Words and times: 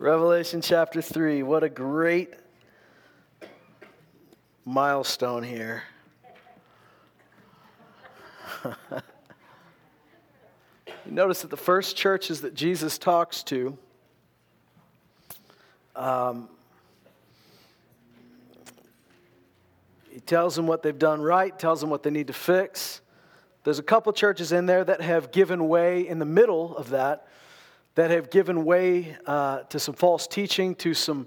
Revelation 0.00 0.62
chapter 0.62 1.02
3. 1.02 1.42
What 1.42 1.62
a 1.62 1.68
great 1.68 2.32
milestone 4.64 5.42
here. 5.42 5.82
you 8.64 8.72
notice 11.04 11.42
that 11.42 11.50
the 11.50 11.56
first 11.58 11.98
churches 11.98 12.40
that 12.40 12.54
Jesus 12.54 12.96
talks 12.96 13.42
to, 13.42 13.76
um, 15.94 16.48
he 20.10 20.20
tells 20.20 20.56
them 20.56 20.66
what 20.66 20.82
they've 20.82 20.98
done 20.98 21.20
right, 21.20 21.58
tells 21.58 21.82
them 21.82 21.90
what 21.90 22.02
they 22.02 22.10
need 22.10 22.28
to 22.28 22.32
fix. 22.32 23.02
There's 23.64 23.78
a 23.78 23.82
couple 23.82 24.14
churches 24.14 24.50
in 24.50 24.64
there 24.64 24.82
that 24.82 25.02
have 25.02 25.30
given 25.30 25.68
way 25.68 26.08
in 26.08 26.18
the 26.18 26.24
middle 26.24 26.74
of 26.74 26.88
that 26.88 27.26
that 27.94 28.10
have 28.10 28.30
given 28.30 28.64
way 28.64 29.16
uh, 29.26 29.60
to 29.64 29.78
some 29.78 29.94
false 29.94 30.26
teaching, 30.26 30.74
to 30.76 30.94
some, 30.94 31.26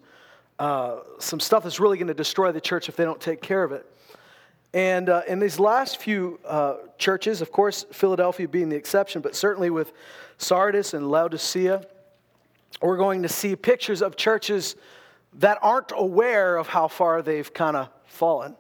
uh, 0.60 1.00
some 1.20 1.40
stuff 1.40 1.64
that's 1.64 1.80
really 1.80 1.98
going 1.98 2.08
to 2.08 2.14
destroy 2.14 2.52
the 2.52 2.62
church 2.62 2.90
if 2.90 2.96
they 2.96 3.04
don't 3.04 3.22
take 3.22 3.42
care 3.42 3.64
of 3.64 3.72
it. 3.72 3.86
And 4.74 5.08
uh, 5.10 5.22
in 5.28 5.40
these 5.40 5.60
last 5.60 5.98
few 5.98 6.40
uh, 6.46 6.78
churches, 6.98 7.42
of 7.42 7.52
course, 7.52 7.86
Philadelphia 7.92 8.48
being 8.48 8.70
the 8.70 8.76
exception, 8.76 9.22
but 9.22 9.36
certainly 9.36 9.70
with 9.70 9.94
Sardis 10.40 10.94
and 10.96 11.12
Laodicea, 11.12 11.86
we're 12.82 12.98
going 12.98 13.22
to 13.22 13.30
see 13.30 13.56
pictures 13.56 14.02
of 14.02 14.16
churches 14.16 14.76
that 15.36 15.60
aren't 15.62 15.92
aware 15.96 16.58
of 16.58 16.68
how 16.68 16.88
far 16.88 17.22
they've 17.22 17.54
kind 17.54 17.78
of 17.78 17.90
fallen. 18.06 18.56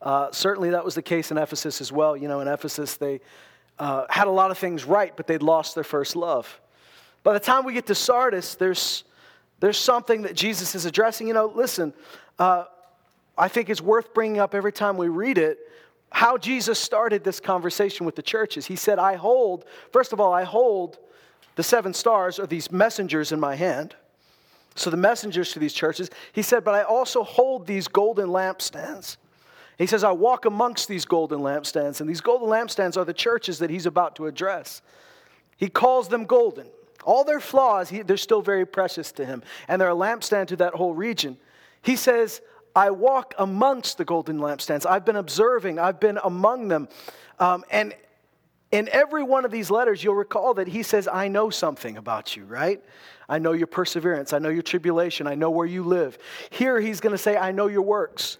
Uh, 0.00 0.30
certainly, 0.32 0.70
that 0.70 0.84
was 0.84 0.94
the 0.94 1.02
case 1.02 1.30
in 1.30 1.38
Ephesus 1.38 1.80
as 1.80 1.90
well. 1.92 2.16
You 2.16 2.28
know, 2.28 2.40
in 2.40 2.48
Ephesus, 2.48 2.96
they 2.96 3.20
uh, 3.78 4.06
had 4.10 4.28
a 4.28 4.30
lot 4.30 4.50
of 4.50 4.58
things 4.58 4.84
right, 4.84 5.16
but 5.16 5.26
they'd 5.26 5.42
lost 5.42 5.74
their 5.74 5.84
first 5.84 6.14
love. 6.14 6.60
By 7.22 7.32
the 7.32 7.40
time 7.40 7.64
we 7.64 7.72
get 7.72 7.86
to 7.86 7.94
Sardis, 7.94 8.56
there's, 8.56 9.04
there's 9.60 9.78
something 9.78 10.22
that 10.22 10.34
Jesus 10.34 10.74
is 10.74 10.86
addressing. 10.86 11.28
You 11.28 11.34
know, 11.34 11.52
listen, 11.54 11.92
uh, 12.38 12.64
I 13.38 13.48
think 13.48 13.70
it's 13.70 13.80
worth 13.80 14.12
bringing 14.12 14.40
up 14.40 14.54
every 14.54 14.72
time 14.72 14.96
we 14.96 15.08
read 15.08 15.38
it 15.38 15.58
how 16.12 16.36
Jesus 16.36 16.78
started 16.78 17.24
this 17.24 17.40
conversation 17.40 18.04
with 18.04 18.16
the 18.16 18.22
churches. 18.22 18.66
He 18.66 18.76
said, 18.76 18.98
I 18.98 19.14
hold, 19.14 19.64
first 19.90 20.12
of 20.12 20.20
all, 20.20 20.32
I 20.32 20.44
hold 20.44 20.98
the 21.56 21.62
seven 21.62 21.94
stars 21.94 22.38
or 22.38 22.46
these 22.46 22.70
messengers 22.70 23.32
in 23.32 23.40
my 23.40 23.56
hand. 23.56 23.96
So 24.74 24.90
the 24.90 24.96
messengers 24.96 25.52
to 25.52 25.58
these 25.58 25.72
churches. 25.72 26.10
He 26.32 26.42
said, 26.42 26.64
but 26.64 26.74
I 26.74 26.82
also 26.82 27.22
hold 27.22 27.66
these 27.66 27.88
golden 27.88 28.28
lampstands. 28.28 29.16
He 29.78 29.86
says, 29.86 30.04
I 30.04 30.12
walk 30.12 30.44
amongst 30.44 30.86
these 30.86 31.04
golden 31.04 31.40
lampstands, 31.40 32.00
and 32.00 32.08
these 32.08 32.20
golden 32.20 32.48
lampstands 32.48 32.96
are 32.96 33.04
the 33.04 33.14
churches 33.14 33.58
that 33.58 33.70
he's 33.70 33.86
about 33.86 34.16
to 34.16 34.26
address. 34.26 34.82
He 35.56 35.68
calls 35.68 36.08
them 36.08 36.24
golden. 36.24 36.66
All 37.04 37.24
their 37.24 37.40
flaws, 37.40 37.88
he, 37.88 38.02
they're 38.02 38.16
still 38.16 38.42
very 38.42 38.66
precious 38.66 39.12
to 39.12 39.24
him, 39.24 39.42
and 39.68 39.80
they're 39.80 39.90
a 39.90 39.94
lampstand 39.94 40.48
to 40.48 40.56
that 40.56 40.74
whole 40.74 40.94
region. 40.94 41.36
He 41.82 41.96
says, 41.96 42.40
I 42.74 42.90
walk 42.90 43.34
amongst 43.38 43.98
the 43.98 44.04
golden 44.04 44.38
lampstands. 44.38 44.86
I've 44.86 45.04
been 45.04 45.16
observing, 45.16 45.78
I've 45.78 46.00
been 46.00 46.18
among 46.22 46.68
them. 46.68 46.88
Um, 47.38 47.64
and 47.70 47.94
in 48.70 48.88
every 48.90 49.22
one 49.22 49.44
of 49.44 49.50
these 49.50 49.70
letters, 49.70 50.02
you'll 50.02 50.14
recall 50.14 50.54
that 50.54 50.68
he 50.68 50.82
says, 50.82 51.06
I 51.06 51.28
know 51.28 51.50
something 51.50 51.98
about 51.98 52.36
you, 52.36 52.44
right? 52.44 52.82
I 53.28 53.38
know 53.38 53.52
your 53.52 53.66
perseverance. 53.66 54.32
I 54.32 54.38
know 54.38 54.48
your 54.48 54.62
tribulation. 54.62 55.26
I 55.26 55.34
know 55.34 55.50
where 55.50 55.66
you 55.66 55.84
live. 55.84 56.18
Here, 56.50 56.80
he's 56.80 57.00
going 57.00 57.12
to 57.12 57.18
say, 57.18 57.36
I 57.36 57.52
know 57.52 57.66
your 57.66 57.82
works. 57.82 58.38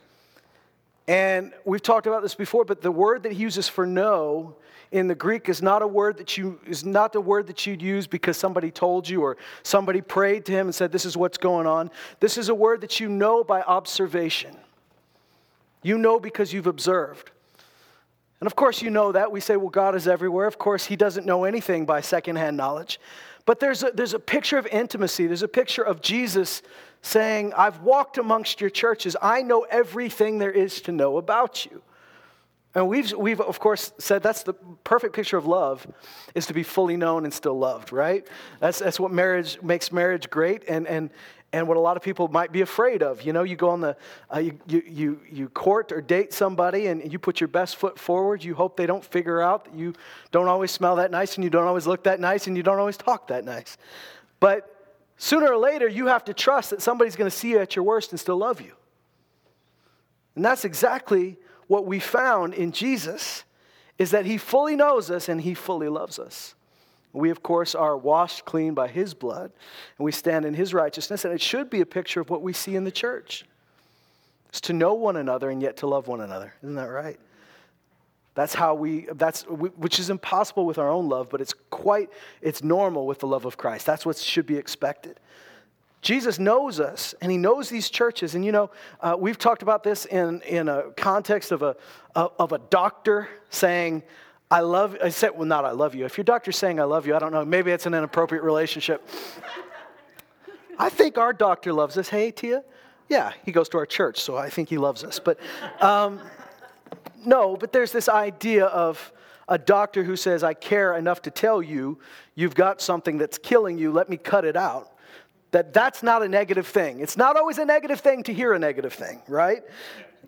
And 1.07 1.53
we've 1.65 1.83
talked 1.83 2.07
about 2.07 2.23
this 2.23 2.35
before, 2.35 2.65
but 2.65 2.81
the 2.81 2.91
word 2.91 3.25
that 3.25 3.33
he 3.33 3.39
uses 3.39 3.69
for 3.69 3.87
know 3.87 4.57
in 4.93 5.09
the 5.09 5.15
Greek 5.15 5.49
is 5.49 5.63
not 5.63 5.83
a 5.83 5.87
word 5.87 6.19
that 6.19 6.37
you 6.37 6.61
is 6.67 6.85
not 6.85 7.13
the 7.13 7.21
word 7.21 7.47
that 7.49 7.67
you'd 7.67 7.83
use 7.83 8.07
because 8.07 8.37
somebody 8.37 8.71
told 8.71 9.09
you 9.09 9.23
or 9.23 9.37
somebody 9.63 10.01
prayed 10.01 10.45
to 10.47 10.53
him 10.53 10.67
and 10.67 10.75
said 10.75 10.93
this 10.93 11.07
is 11.07 11.17
what's 11.17 11.39
going 11.39 11.67
on. 11.67 11.91
This 12.21 12.39
is 12.39 12.51
a 12.51 12.55
word 12.55 12.83
that 12.83 13.01
you 13.01 13.09
know 13.09 13.43
by 13.43 13.63
observation. 13.63 14.57
You 15.83 15.99
know 15.99 16.21
because 16.21 16.53
you've 16.53 16.67
observed. 16.67 17.31
And 18.41 18.47
of 18.47 18.55
course 18.55 18.83
you 18.83 18.91
know 18.91 19.13
that. 19.13 19.33
We 19.33 19.41
say, 19.41 19.57
well, 19.57 19.71
God 19.71 19.95
is 19.95 20.07
everywhere. 20.07 20.47
Of 20.47 20.59
course, 20.59 20.85
he 20.85 20.97
doesn't 20.97 21.27
know 21.27 21.45
anything 21.45 21.87
by 21.87 22.01
secondhand 22.01 22.57
knowledge. 22.57 23.01
But 23.47 23.61
there's 23.61 23.83
a, 23.83 23.91
there's 23.93 24.15
a 24.15 24.19
picture 24.21 24.59
of 24.59 24.67
intimacy. 24.67 25.27
There's 25.27 25.43
a 25.43 25.49
picture 25.49 25.83
of 25.83 26.01
Jesus 26.01 26.63
saying, 27.03 27.53
I've 27.57 27.81
walked 27.81 28.19
amongst 28.19 28.61
your 28.61 28.71
churches. 28.71 29.17
I 29.21 29.43
know 29.43 29.67
everything 29.71 30.39
there 30.39 30.53
is 30.53 30.81
to 30.83 30.93
know 30.93 31.17
about 31.17 31.65
you. 31.67 31.83
And 32.75 32.89
we've, 32.89 33.13
we've, 33.13 33.41
of 33.41 33.61
course, 33.61 33.93
said 33.99 34.23
that's 34.23 34.45
the 34.45 34.55
perfect 34.55 35.15
picture 35.15 35.37
of 35.37 35.47
love 35.47 35.87
is 36.35 36.47
to 36.47 36.55
be 36.55 36.63
fully 36.63 36.97
known 36.97 37.25
and 37.25 37.33
still 37.33 37.59
loved, 37.59 37.93
right? 37.93 38.27
That's, 38.61 38.79
that's 38.79 38.99
what 38.99 39.13
marriage 39.13 39.61
makes 39.63 39.93
marriage 39.93 40.31
great 40.31 40.65
and, 40.67 40.87
and, 40.87 41.11
and 41.53 41.69
what 41.69 41.77
a 41.77 41.81
lot 41.81 41.99
of 41.99 42.03
people 42.03 42.29
might 42.29 42.51
be 42.51 42.63
afraid 42.63 43.03
of. 43.03 43.21
You 43.23 43.35
know, 43.35 43.43
you 43.43 43.57
go 43.57 43.69
on 43.69 43.83
the, 43.83 43.95
uh, 44.35 44.39
you, 44.39 44.59
you, 44.67 44.83
you, 44.87 45.21
you 45.31 45.49
court 45.51 45.93
or 45.93 46.01
date 46.01 46.33
somebody 46.33 46.87
and 46.87 47.13
you 47.13 47.19
put 47.19 47.41
your 47.43 47.49
best 47.49 47.77
foot 47.77 47.99
forward. 47.99 48.43
You 48.43 48.55
hope 48.55 48.79
they 48.79 48.87
don't 48.87 49.05
figure 49.05 49.43
out 49.43 49.67
that 49.67 49.75
you 49.75 49.93
don't 50.31 50.49
always 50.49 50.71
smell 50.71 50.97
that 50.97 51.11
nice 51.11 51.35
and 51.35 51.45
you 51.45 51.51
don't 51.51 51.67
always 51.67 51.87
look 51.87 52.05
that 52.05 52.21
nice 52.21 52.47
and 52.47 52.57
you 52.57 52.63
don't 52.63 52.79
always 52.79 52.97
talk 52.97 53.29
that 53.29 53.45
nice. 53.45 53.77
But 54.41 54.97
sooner 55.19 55.53
or 55.53 55.59
later, 55.59 55.87
you 55.87 56.07
have 56.07 56.25
to 56.25 56.33
trust 56.33 56.71
that 56.71 56.81
somebody's 56.81 57.17
going 57.17 57.31
to 57.31 57.37
see 57.37 57.51
you 57.51 57.59
at 57.59 57.77
your 57.77 57.85
worst 57.85 58.13
and 58.13 58.19
still 58.19 58.39
love 58.39 58.63
you. 58.63 58.73
And 60.37 60.43
that's 60.43 60.65
exactly 60.65 61.37
what 61.73 61.87
we 61.87 61.99
found 61.99 62.53
in 62.53 62.71
Jesus 62.71 63.45
is 63.97 64.11
that 64.11 64.27
he 64.27 64.37
fully 64.37 64.77
knows 64.77 65.11
us 65.11 65.31
and 65.31 65.41
he 65.41 65.55
fully 65.55 65.89
loves 65.89 66.19
us. 66.19 66.55
We, 67.15 67.31
of 67.31 67.43
course, 67.43 67.75
are 67.75 67.97
washed 67.97 68.45
clean 68.45 68.75
by 68.75 68.89
his 68.89 69.15
blood 69.15 69.51
and 69.97 70.05
we 70.05 70.13
stand 70.13 70.45
in 70.45 70.53
his 70.53 70.75
righteousness. 70.75 71.25
And 71.25 71.33
it 71.33 71.41
should 71.41 71.71
be 71.71 71.81
a 71.81 71.87
picture 71.87 72.21
of 72.21 72.29
what 72.29 72.43
we 72.43 72.53
see 72.53 72.77
in 72.77 72.85
the 72.85 72.91
church. 72.91 73.47
It's 74.51 74.61
to 74.63 74.75
know 74.75 74.93
one 74.93 75.17
another 75.17 75.49
and 75.49 75.63
yet 75.63 75.79
to 75.79 75.87
love 75.87 76.09
one 76.09 76.21
another. 76.21 76.53
Isn't 76.63 76.75
that 76.75 76.91
right? 76.91 77.19
That's 78.35 78.53
how 78.53 78.75
we, 78.75 79.07
that's, 79.15 79.45
which 79.45 79.99
is 79.99 80.11
impossible 80.11 80.67
with 80.67 80.77
our 80.77 80.91
own 80.91 81.09
love, 81.09 81.31
but 81.31 81.41
it's 81.41 81.55
quite, 81.71 82.11
it's 82.43 82.63
normal 82.63 83.07
with 83.07 83.21
the 83.21 83.27
love 83.27 83.47
of 83.47 83.57
Christ. 83.57 83.87
That's 83.87 84.05
what 84.05 84.19
should 84.19 84.45
be 84.45 84.59
expected. 84.59 85.21
Jesus 86.03 86.41
knows 86.41 86.81
us 86.81 87.15
and 87.23 87.31
he 87.31 87.39
knows 87.39 87.71
these 87.71 87.89
churches. 87.89 88.35
And 88.35 88.45
you 88.45 88.51
know, 88.51 88.71
uh, 89.01 89.17
we've 89.19 89.39
talked 89.39 89.63
about 89.63 89.85
this 89.85 90.05
in, 90.05 90.43
in 90.43 90.69
a 90.69 90.91
context 90.97 91.53
of 91.53 91.63
a, 91.63 91.77
of 92.15 92.53
a 92.53 92.59
doctor 92.59 93.29
saying, 93.51 94.03
I 94.51 94.61
love, 94.61 94.99
I 95.03 95.09
said, 95.09 95.31
well, 95.31 95.47
not 95.47 95.65
I 95.65 95.71
love 95.71 95.95
you. 95.95 96.05
If 96.05 96.19
your 96.19 96.25
doctor's 96.25 96.59
saying 96.59 96.81
I 96.81 96.85
love 96.85 97.07
you, 97.07 97.15
I 97.15 97.21
don't 97.21 97.33
know, 97.33 97.45
maybe 97.45 97.71
it's 97.71 97.87
an 97.87 97.95
inappropriate 97.95 98.43
relationship. 98.45 99.09
I 100.77 100.91
think 100.91 101.17
our 101.19 101.33
doctor 101.33 101.73
loves 101.73 101.97
us. 101.97 102.09
Hey, 102.09 102.33
Tia? 102.33 102.65
Yeah, 103.09 103.33
he 103.45 103.53
goes 103.53 103.69
to 103.71 103.79
our 103.79 103.87
church, 103.87 104.21
so 104.21 104.37
I 104.37 104.51
think 104.51 104.69
he 104.69 104.79
loves 104.79 105.05
us. 105.05 105.21
But 105.21 105.39
um, 105.81 106.21
no, 107.25 107.57
but 107.57 107.73
there's 107.73 107.93
this 107.93 108.09
idea 108.09 108.67
of 108.67 109.13
a 109.49 109.59
doctor 109.59 110.03
who 110.03 110.17
says, 110.17 110.43
I 110.43 110.55
care 110.55 110.97
enough 110.97 111.23
to 111.23 111.31
tell 111.31 111.63
you, 111.63 111.99
you've 112.35 112.55
got 112.55 112.81
something 112.81 113.19
that's 113.19 113.39
killing 113.39 113.79
you, 113.79 113.93
let 113.93 114.11
me 114.11 114.17
cut 114.17 114.45
it 114.45 114.57
out 114.57 114.92
that 115.53 115.73
that's 115.73 116.03
not 116.03 116.23
a 116.23 116.29
negative 116.29 116.67
thing. 116.67 117.01
It's 117.01 117.17
not 117.17 117.37
always 117.37 117.59
a 117.59 117.65
negative 117.65 118.01
thing 118.01 118.23
to 118.25 118.35
hear 118.35 118.53
a 118.53 118.59
negative 118.59 118.93
thing, 118.93 119.23
right? 119.29 119.63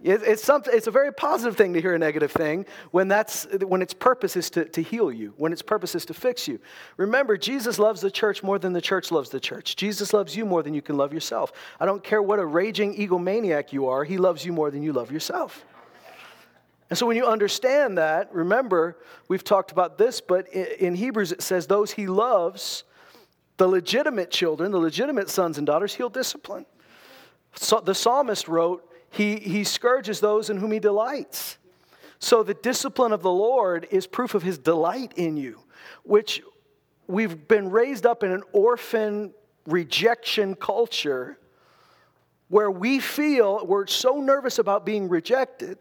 It, 0.03 0.23
it's, 0.23 0.45
something, 0.45 0.73
it's 0.75 0.87
a 0.87 0.91
very 0.91 1.13
positive 1.13 1.57
thing 1.57 1.73
to 1.73 1.81
hear 1.81 1.95
a 1.95 1.99
negative 1.99 2.31
thing 2.31 2.67
when, 2.91 3.09
that's, 3.09 3.47
when 3.63 3.81
its 3.81 3.95
purpose 3.95 4.37
is 4.37 4.51
to, 4.51 4.67
to 4.67 4.83
heal 4.83 5.11
you, 5.11 5.33
when 5.39 5.51
its 5.51 5.63
purpose 5.63 5.95
is 5.95 6.05
to 6.07 6.15
fix 6.15 6.47
you. 6.47 6.61
Remember, 6.99 7.39
Jesus 7.39 7.79
loves 7.79 8.03
the 8.03 8.11
church 8.11 8.43
more 8.43 8.59
than 8.59 8.75
the 8.75 8.83
church 8.83 9.11
loves 9.11 9.31
the 9.31 9.41
church. 9.41 9.77
Jesus 9.77 10.13
loves 10.13 10.37
you 10.37 10.45
more 10.45 10.63
than 10.63 10.75
you 10.75 10.83
can 10.83 10.99
love 10.99 11.15
yourself. 11.15 11.53
I 11.81 11.87
don't 11.87 12.05
care 12.05 12.21
what 12.21 12.39
a 12.39 12.45
raging 12.45 12.95
egomaniac 12.97 13.73
you 13.73 13.89
are, 13.89 14.05
he 14.05 14.19
loves 14.19 14.45
you 14.45 14.53
more 14.53 14.71
than 14.71 14.83
you 14.83 14.93
love 14.93 15.11
yourself. 15.11 15.65
And 16.91 16.99
so 16.99 17.07
when 17.07 17.17
you 17.17 17.25
understand 17.25 17.97
that, 17.97 18.33
remember, 18.35 18.99
we've 19.29 19.43
talked 19.43 19.73
about 19.73 19.97
this, 19.97 20.21
but 20.21 20.49
in 20.49 20.95
Hebrews 20.95 21.33
it 21.33 21.41
says, 21.41 21.67
those 21.67 21.93
he 21.93 22.07
loves, 22.07 22.85
the 23.57 23.69
legitimate 23.69 24.31
children, 24.31 24.73
the 24.73 24.79
legitimate 24.79 25.31
sons 25.31 25.59
and 25.59 25.67
daughters, 25.67 25.95
he'll 25.95 26.09
discipline. 26.09 26.67
So 27.55 27.81
the 27.81 27.95
psalmist 27.95 28.49
wrote, 28.49 28.89
he, 29.11 29.37
he 29.37 29.63
scourges 29.65 30.21
those 30.21 30.51
in 30.51 30.57
whom 30.57 30.73
he 30.73 30.81
delights. 30.81 31.59
So 32.19 32.43
the 32.43 32.55
discipline 32.55 33.13
of 33.13 33.23
the 33.23 33.31
Lord 33.31 33.87
is 33.91 34.07
proof 34.07 34.35
of 34.35 34.43
his 34.43 34.59
delight 34.59 35.13
in 35.17 35.37
you, 35.37 35.61
which 36.03 36.43
we've 37.07 37.47
been 37.47 37.71
raised 37.71 38.07
up 38.07 38.23
in 38.23 38.33
an 38.33 38.43
orphan 38.53 39.33
rejection 39.67 40.55
culture 40.55 41.39
where 42.49 42.71
we 42.71 42.99
feel 42.99 43.65
we're 43.67 43.87
so 43.87 44.21
nervous 44.21 44.59
about 44.59 44.85
being 44.85 45.09
rejected 45.09 45.79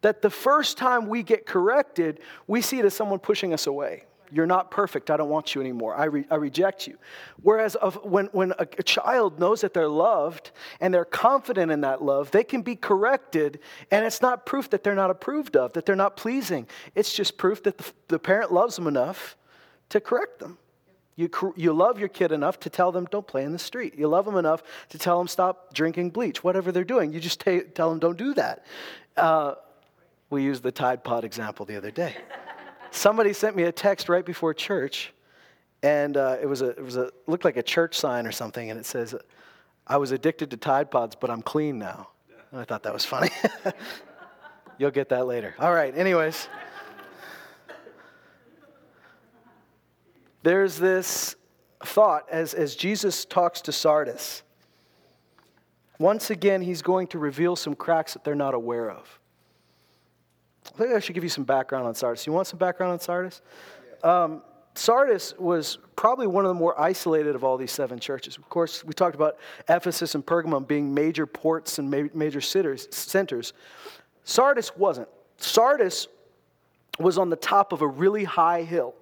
that 0.00 0.22
the 0.22 0.30
first 0.30 0.78
time 0.78 1.08
we 1.08 1.22
get 1.22 1.46
corrected, 1.46 2.20
we 2.46 2.60
see 2.60 2.78
it 2.78 2.84
as 2.84 2.94
someone 2.94 3.18
pushing 3.18 3.52
us 3.52 3.66
away. 3.66 4.04
You're 4.30 4.46
not 4.46 4.70
perfect. 4.70 5.10
I 5.10 5.16
don't 5.16 5.28
want 5.28 5.54
you 5.54 5.60
anymore. 5.60 5.96
I, 5.96 6.04
re- 6.04 6.26
I 6.30 6.34
reject 6.36 6.86
you. 6.86 6.98
Whereas 7.42 7.74
of, 7.76 8.04
when, 8.04 8.26
when 8.26 8.52
a, 8.58 8.66
a 8.78 8.82
child 8.82 9.38
knows 9.38 9.62
that 9.62 9.72
they're 9.72 9.88
loved 9.88 10.50
and 10.80 10.92
they're 10.92 11.04
confident 11.04 11.72
in 11.72 11.80
that 11.80 12.02
love, 12.02 12.30
they 12.30 12.44
can 12.44 12.62
be 12.62 12.76
corrected, 12.76 13.60
and 13.90 14.04
it's 14.04 14.20
not 14.20 14.44
proof 14.44 14.70
that 14.70 14.84
they're 14.84 14.94
not 14.94 15.10
approved 15.10 15.56
of, 15.56 15.72
that 15.72 15.86
they're 15.86 15.96
not 15.96 16.16
pleasing. 16.16 16.66
It's 16.94 17.12
just 17.12 17.38
proof 17.38 17.62
that 17.62 17.78
the, 17.78 17.92
the 18.08 18.18
parent 18.18 18.52
loves 18.52 18.76
them 18.76 18.86
enough 18.86 19.36
to 19.88 20.00
correct 20.00 20.40
them. 20.40 20.58
You, 21.16 21.28
you 21.56 21.72
love 21.72 21.98
your 21.98 22.08
kid 22.08 22.30
enough 22.30 22.60
to 22.60 22.70
tell 22.70 22.92
them, 22.92 23.06
don't 23.10 23.26
play 23.26 23.42
in 23.42 23.52
the 23.52 23.58
street. 23.58 23.96
You 23.98 24.06
love 24.06 24.24
them 24.24 24.36
enough 24.36 24.62
to 24.90 24.98
tell 24.98 25.18
them, 25.18 25.26
stop 25.26 25.74
drinking 25.74 26.10
bleach, 26.10 26.44
whatever 26.44 26.70
they're 26.70 26.84
doing. 26.84 27.12
You 27.12 27.18
just 27.18 27.40
t- 27.40 27.62
tell 27.74 27.90
them, 27.90 27.98
don't 27.98 28.16
do 28.16 28.34
that. 28.34 28.64
Uh, 29.16 29.54
we 30.30 30.44
used 30.44 30.62
the 30.62 30.70
Tide 30.70 31.02
Pod 31.02 31.24
example 31.24 31.66
the 31.66 31.76
other 31.76 31.90
day. 31.90 32.14
Somebody 32.90 33.32
sent 33.32 33.56
me 33.56 33.64
a 33.64 33.72
text 33.72 34.08
right 34.08 34.24
before 34.24 34.54
church, 34.54 35.12
and 35.82 36.16
uh, 36.16 36.36
it, 36.40 36.46
was 36.46 36.62
a, 36.62 36.70
it 36.70 36.82
was 36.82 36.96
a, 36.96 37.10
looked 37.26 37.44
like 37.44 37.56
a 37.56 37.62
church 37.62 37.98
sign 37.98 38.26
or 38.26 38.32
something, 38.32 38.70
and 38.70 38.78
it 38.78 38.86
says, 38.86 39.14
I 39.86 39.96
was 39.96 40.12
addicted 40.12 40.50
to 40.50 40.56
Tide 40.56 40.90
Pods, 40.90 41.16
but 41.18 41.30
I'm 41.30 41.42
clean 41.42 41.78
now. 41.78 42.08
And 42.50 42.60
I 42.60 42.64
thought 42.64 42.82
that 42.82 42.92
was 42.92 43.04
funny. 43.04 43.30
You'll 44.78 44.90
get 44.90 45.08
that 45.10 45.26
later. 45.26 45.54
All 45.58 45.72
right, 45.72 45.96
anyways. 45.96 46.48
There's 50.42 50.78
this 50.78 51.36
thought 51.84 52.28
as, 52.30 52.54
as 52.54 52.76
Jesus 52.76 53.24
talks 53.24 53.60
to 53.62 53.72
Sardis. 53.72 54.42
Once 55.98 56.30
again, 56.30 56.62
he's 56.62 56.80
going 56.80 57.08
to 57.08 57.18
reveal 57.18 57.56
some 57.56 57.74
cracks 57.74 58.14
that 58.14 58.24
they're 58.24 58.34
not 58.34 58.54
aware 58.54 58.90
of. 58.90 59.17
I 60.74 60.78
think 60.78 60.92
I 60.92 61.00
should 61.00 61.14
give 61.14 61.24
you 61.24 61.30
some 61.30 61.44
background 61.44 61.86
on 61.86 61.94
Sardis. 61.94 62.26
You 62.26 62.32
want 62.32 62.46
some 62.46 62.58
background 62.58 62.92
on 62.92 63.00
Sardis? 63.00 63.40
Um, 64.02 64.42
Sardis 64.74 65.34
was 65.38 65.78
probably 65.96 66.28
one 66.28 66.44
of 66.44 66.50
the 66.50 66.54
more 66.54 66.80
isolated 66.80 67.34
of 67.34 67.42
all 67.42 67.56
these 67.56 67.72
seven 67.72 67.98
churches. 67.98 68.36
Of 68.36 68.48
course, 68.48 68.84
we 68.84 68.92
talked 68.92 69.16
about 69.16 69.36
Ephesus 69.68 70.14
and 70.14 70.24
Pergamum 70.24 70.68
being 70.68 70.94
major 70.94 71.26
ports 71.26 71.78
and 71.78 71.90
major 72.14 72.40
centers. 72.40 73.52
Sardis 74.24 74.76
wasn't. 74.76 75.08
Sardis 75.38 76.06
was 76.98 77.18
on 77.18 77.30
the 77.30 77.36
top 77.36 77.72
of 77.72 77.82
a 77.82 77.86
really 77.86 78.24
high 78.24 78.62
hill. 78.62 78.94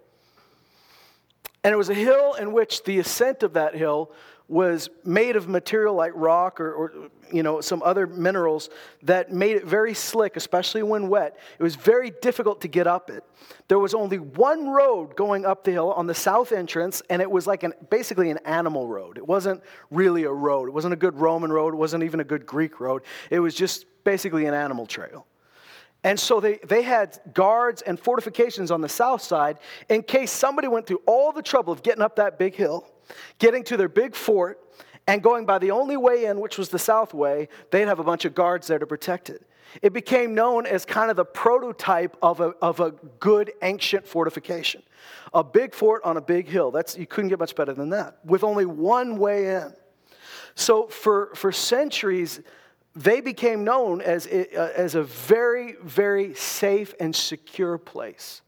And 1.62 1.72
it 1.72 1.76
was 1.76 1.90
a 1.90 1.94
hill 1.94 2.34
in 2.34 2.52
which 2.52 2.84
the 2.84 2.98
ascent 2.98 3.42
of 3.42 3.54
that 3.54 3.74
hill 3.74 4.12
was 4.48 4.88
made 5.04 5.34
of 5.34 5.48
material 5.48 5.94
like 5.94 6.12
rock 6.14 6.60
or, 6.60 6.72
or, 6.72 6.92
you 7.32 7.42
know 7.42 7.60
some 7.60 7.82
other 7.82 8.06
minerals 8.06 8.70
that 9.02 9.32
made 9.32 9.56
it 9.56 9.64
very 9.64 9.92
slick 9.92 10.36
especially 10.36 10.82
when 10.84 11.08
wet. 11.08 11.36
It 11.58 11.62
was 11.62 11.74
very 11.74 12.12
difficult 12.22 12.60
to 12.60 12.68
get 12.68 12.86
up 12.86 13.10
it. 13.10 13.24
There 13.66 13.80
was 13.80 13.94
only 13.94 14.18
one 14.18 14.68
road 14.68 15.16
going 15.16 15.44
up 15.44 15.64
the 15.64 15.72
hill 15.72 15.92
on 15.92 16.06
the 16.06 16.14
south 16.14 16.52
entrance 16.52 17.02
and 17.10 17.20
it 17.20 17.28
was 17.28 17.46
like 17.46 17.64
an, 17.64 17.72
basically 17.90 18.30
an 18.30 18.38
animal 18.44 18.86
road. 18.86 19.18
It 19.18 19.26
wasn't 19.26 19.62
really 19.90 20.22
a 20.22 20.32
road. 20.32 20.68
It 20.68 20.72
wasn't 20.72 20.94
a 20.94 20.96
good 20.96 21.18
roman 21.18 21.52
road. 21.52 21.74
It 21.74 21.78
wasn't 21.78 22.04
even 22.04 22.20
a 22.20 22.24
good 22.24 22.46
greek 22.46 22.78
road. 22.78 23.02
It 23.30 23.40
was 23.40 23.54
just 23.54 23.86
basically 24.04 24.46
an 24.46 24.54
animal 24.54 24.86
trail. 24.86 25.26
And 26.04 26.20
so 26.20 26.38
they, 26.38 26.58
they 26.58 26.82
had 26.82 27.18
guards 27.34 27.82
and 27.82 27.98
fortifications 27.98 28.70
on 28.70 28.80
the 28.80 28.88
south 28.88 29.22
side 29.22 29.58
in 29.88 30.04
case 30.04 30.30
somebody 30.30 30.68
went 30.68 30.86
through 30.86 31.02
all 31.04 31.32
the 31.32 31.42
trouble 31.42 31.72
of 31.72 31.82
getting 31.82 32.02
up 32.02 32.14
that 32.16 32.38
big 32.38 32.54
hill, 32.54 32.86
getting 33.38 33.64
to 33.64 33.76
their 33.76 33.88
big 33.88 34.14
fort, 34.14 34.60
and 35.06 35.22
going 35.22 35.46
by 35.46 35.58
the 35.58 35.70
only 35.70 35.96
way 35.96 36.24
in, 36.24 36.40
which 36.40 36.58
was 36.58 36.68
the 36.68 36.78
south 36.78 37.14
way, 37.14 37.48
they'd 37.70 37.86
have 37.86 38.00
a 38.00 38.04
bunch 38.04 38.24
of 38.24 38.34
guards 38.34 38.66
there 38.66 38.78
to 38.78 38.86
protect 38.86 39.30
it. 39.30 39.42
It 39.82 39.92
became 39.92 40.34
known 40.34 40.66
as 40.66 40.84
kind 40.84 41.10
of 41.10 41.16
the 41.16 41.24
prototype 41.24 42.16
of 42.22 42.40
a, 42.40 42.54
of 42.62 42.80
a 42.80 42.92
good 43.20 43.52
ancient 43.62 44.06
fortification. 44.06 44.82
A 45.34 45.44
big 45.44 45.74
fort 45.74 46.02
on 46.04 46.16
a 46.16 46.20
big 46.20 46.48
hill. 46.48 46.70
That's, 46.70 46.96
you 46.96 47.06
couldn't 47.06 47.28
get 47.28 47.38
much 47.38 47.54
better 47.54 47.74
than 47.74 47.90
that, 47.90 48.18
with 48.24 48.42
only 48.42 48.64
one 48.64 49.16
way 49.16 49.56
in. 49.56 49.72
So 50.54 50.86
for, 50.86 51.34
for 51.34 51.52
centuries, 51.52 52.40
they 52.94 53.20
became 53.20 53.62
known 53.62 54.00
as, 54.00 54.26
uh, 54.26 54.72
as 54.74 54.94
a 54.94 55.02
very, 55.02 55.76
very 55.82 56.34
safe 56.34 56.94
and 56.98 57.14
secure 57.14 57.76
place. 57.76 58.40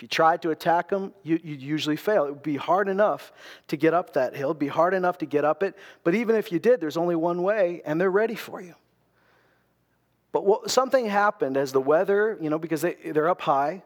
If 0.00 0.04
you 0.04 0.08
tried 0.08 0.40
to 0.40 0.50
attack 0.50 0.88
them, 0.88 1.12
you, 1.22 1.34
would 1.34 1.60
usually 1.60 1.96
fail. 1.96 2.24
It 2.24 2.30
would 2.30 2.42
be 2.42 2.56
hard 2.56 2.88
enough 2.88 3.34
to 3.68 3.76
get 3.76 3.92
up 3.92 4.14
that 4.14 4.34
hill, 4.34 4.54
be 4.54 4.66
hard 4.66 4.94
enough 4.94 5.18
to 5.18 5.26
get 5.26 5.44
up 5.44 5.62
it. 5.62 5.76
But 6.04 6.14
even 6.14 6.36
if 6.36 6.50
you 6.50 6.58
did, 6.58 6.80
there's 6.80 6.96
only 6.96 7.16
one 7.16 7.42
way, 7.42 7.82
and 7.84 8.00
they're 8.00 8.10
ready 8.10 8.34
for 8.34 8.62
you. 8.62 8.74
But 10.32 10.46
what, 10.46 10.70
something 10.70 11.04
happened 11.04 11.58
as 11.58 11.72
the 11.72 11.82
weather, 11.82 12.38
you 12.40 12.48
know, 12.48 12.58
because 12.58 12.80
they, 12.80 12.94
they're 12.94 13.28
up 13.28 13.42
high, 13.42 13.82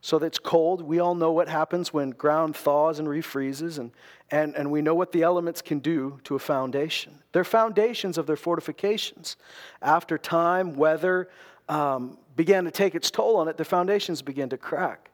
so 0.00 0.16
that 0.20 0.26
it's 0.26 0.38
cold. 0.38 0.80
We 0.80 1.00
all 1.00 1.16
know 1.16 1.32
what 1.32 1.48
happens 1.48 1.92
when 1.92 2.10
ground 2.10 2.54
thaws 2.54 3.00
and 3.00 3.08
refreezes, 3.08 3.80
and, 3.80 3.90
and, 4.30 4.54
and 4.54 4.70
we 4.70 4.80
know 4.80 4.94
what 4.94 5.10
the 5.10 5.24
elements 5.24 5.60
can 5.60 5.80
do 5.80 6.20
to 6.22 6.36
a 6.36 6.38
foundation. 6.38 7.14
They're 7.32 7.42
foundations 7.42 8.16
of 8.16 8.28
their 8.28 8.36
fortifications. 8.36 9.36
After 9.82 10.16
time, 10.16 10.74
weather 10.74 11.28
um, 11.68 12.16
began 12.40 12.64
to 12.64 12.70
take 12.70 12.94
its 12.94 13.10
toll 13.10 13.36
on 13.36 13.48
it, 13.48 13.58
the 13.58 13.64
foundations 13.66 14.22
began 14.22 14.48
to 14.48 14.56
crack. 14.56 15.10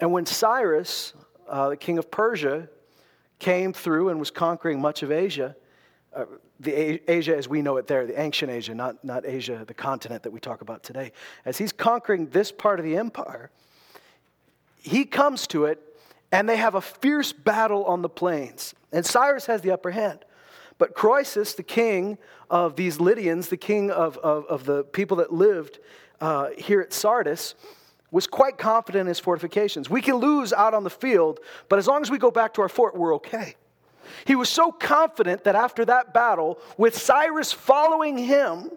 And 0.00 0.10
when 0.10 0.24
Cyrus, 0.24 1.12
uh, 1.46 1.68
the 1.68 1.76
king 1.76 1.98
of 1.98 2.10
Persia, 2.10 2.70
came 3.38 3.74
through 3.74 4.08
and 4.08 4.18
was 4.18 4.30
conquering 4.30 4.80
much 4.80 5.02
of 5.02 5.12
Asia, 5.12 5.54
uh, 6.14 6.24
the 6.58 6.72
Asia 7.10 7.36
as 7.36 7.46
we 7.46 7.60
know 7.60 7.76
it 7.76 7.86
there, 7.86 8.06
the 8.06 8.18
ancient 8.18 8.50
Asia, 8.50 8.74
not, 8.74 9.04
not 9.04 9.26
Asia, 9.26 9.64
the 9.66 9.74
continent 9.74 10.22
that 10.22 10.30
we 10.30 10.40
talk 10.40 10.62
about 10.62 10.82
today. 10.82 11.12
As 11.44 11.58
he's 11.58 11.72
conquering 11.72 12.28
this 12.28 12.50
part 12.50 12.80
of 12.80 12.86
the 12.86 12.96
empire, 12.96 13.50
he 14.80 15.04
comes 15.04 15.46
to 15.48 15.66
it, 15.66 15.78
and 16.32 16.48
they 16.48 16.56
have 16.56 16.74
a 16.74 16.80
fierce 16.80 17.34
battle 17.34 17.84
on 17.84 18.00
the 18.00 18.08
plains. 18.08 18.74
And 18.92 19.04
Cyrus 19.04 19.44
has 19.44 19.60
the 19.60 19.72
upper 19.72 19.90
hand. 19.90 20.24
But 20.78 20.94
Croesus, 20.94 21.52
the 21.52 21.62
king 21.62 22.16
of 22.48 22.76
these 22.76 22.98
Lydians, 22.98 23.48
the 23.48 23.58
king 23.58 23.90
of, 23.90 24.16
of, 24.18 24.46
of 24.46 24.64
the 24.64 24.84
people 24.84 25.18
that 25.18 25.34
lived 25.34 25.80
uh, 26.20 26.48
here 26.56 26.80
at 26.80 26.92
Sardis, 26.92 27.54
was 28.10 28.26
quite 28.26 28.56
confident 28.56 29.02
in 29.02 29.06
his 29.08 29.18
fortifications. 29.18 29.90
We 29.90 30.00
can 30.00 30.16
lose 30.16 30.52
out 30.52 30.74
on 30.74 30.84
the 30.84 30.90
field, 30.90 31.40
but 31.68 31.78
as 31.78 31.86
long 31.86 32.02
as 32.02 32.10
we 32.10 32.18
go 32.18 32.30
back 32.30 32.54
to 32.54 32.62
our 32.62 32.68
fort, 32.68 32.96
we're 32.96 33.14
okay. 33.16 33.56
He 34.24 34.36
was 34.36 34.48
so 34.48 34.70
confident 34.70 35.44
that 35.44 35.54
after 35.54 35.84
that 35.84 36.14
battle, 36.14 36.58
with 36.76 36.96
Cyrus 36.96 37.52
following 37.52 38.16
him, 38.16 38.70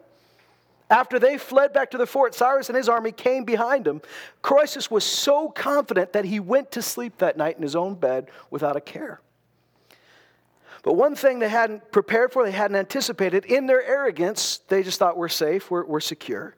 after 0.90 1.20
they 1.20 1.38
fled 1.38 1.72
back 1.72 1.92
to 1.92 1.98
the 1.98 2.08
fort, 2.08 2.34
Cyrus 2.34 2.68
and 2.70 2.76
his 2.76 2.90
army 2.90 3.12
came 3.12 3.44
behind 3.44 3.88
him. 3.88 4.02
Croesus 4.42 4.90
was 4.90 5.04
so 5.04 5.50
confident 5.50 6.14
that 6.14 6.26
he 6.26 6.40
went 6.40 6.72
to 6.72 6.82
sleep 6.82 7.20
that 7.20 7.38
night 7.38 7.58
in 7.58 7.62
his 7.62 7.76
own 7.76 7.94
bed 7.94 8.30
without 8.50 8.76
a 8.76 8.82
care. 8.82 9.22
But 10.82 10.94
one 10.94 11.14
thing 11.14 11.40
they 11.40 11.50
hadn't 11.50 11.92
prepared 11.92 12.32
for, 12.32 12.44
they 12.44 12.52
hadn't 12.52 12.78
anticipated, 12.78 13.46
in 13.46 13.68
their 13.68 13.84
arrogance, 13.84 14.62
they 14.68 14.82
just 14.82 14.98
thought 14.98 15.18
we're 15.18 15.28
safe, 15.28 15.70
we're, 15.70 15.86
we're 15.86 16.00
secure. 16.00 16.56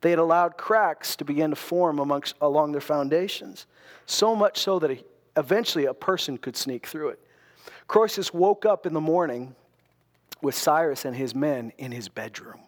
They 0.00 0.10
had 0.10 0.18
allowed 0.18 0.56
cracks 0.56 1.16
to 1.16 1.24
begin 1.24 1.50
to 1.50 1.56
form 1.56 1.98
amongst, 1.98 2.34
along 2.40 2.72
their 2.72 2.80
foundations, 2.80 3.66
so 4.06 4.34
much 4.34 4.58
so 4.58 4.78
that 4.78 5.04
eventually 5.36 5.86
a 5.86 5.94
person 5.94 6.38
could 6.38 6.56
sneak 6.56 6.86
through 6.86 7.10
it. 7.10 7.20
Croesus 7.86 8.32
woke 8.32 8.64
up 8.64 8.86
in 8.86 8.94
the 8.94 9.00
morning 9.00 9.54
with 10.42 10.54
Cyrus 10.54 11.04
and 11.04 11.14
his 11.14 11.34
men 11.34 11.72
in 11.76 11.92
his 11.92 12.08
bedroom 12.08 12.60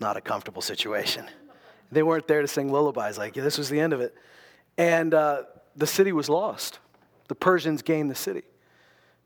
not 0.00 0.16
a 0.16 0.20
comfortable 0.20 0.62
situation. 0.62 1.26
They 1.90 2.02
weren't 2.02 2.26
there 2.26 2.42
to 2.42 2.48
sing 2.48 2.70
lullabies 2.70 3.18
like, 3.18 3.36
yeah, 3.36 3.42
this 3.42 3.58
was 3.58 3.68
the 3.68 3.80
end 3.80 3.92
of 3.92 4.00
it. 4.00 4.14
And 4.76 5.14
uh, 5.14 5.44
the 5.76 5.86
city 5.86 6.12
was 6.12 6.28
lost. 6.28 6.78
The 7.28 7.34
Persians 7.34 7.82
gained 7.82 8.10
the 8.10 8.16
city. 8.16 8.42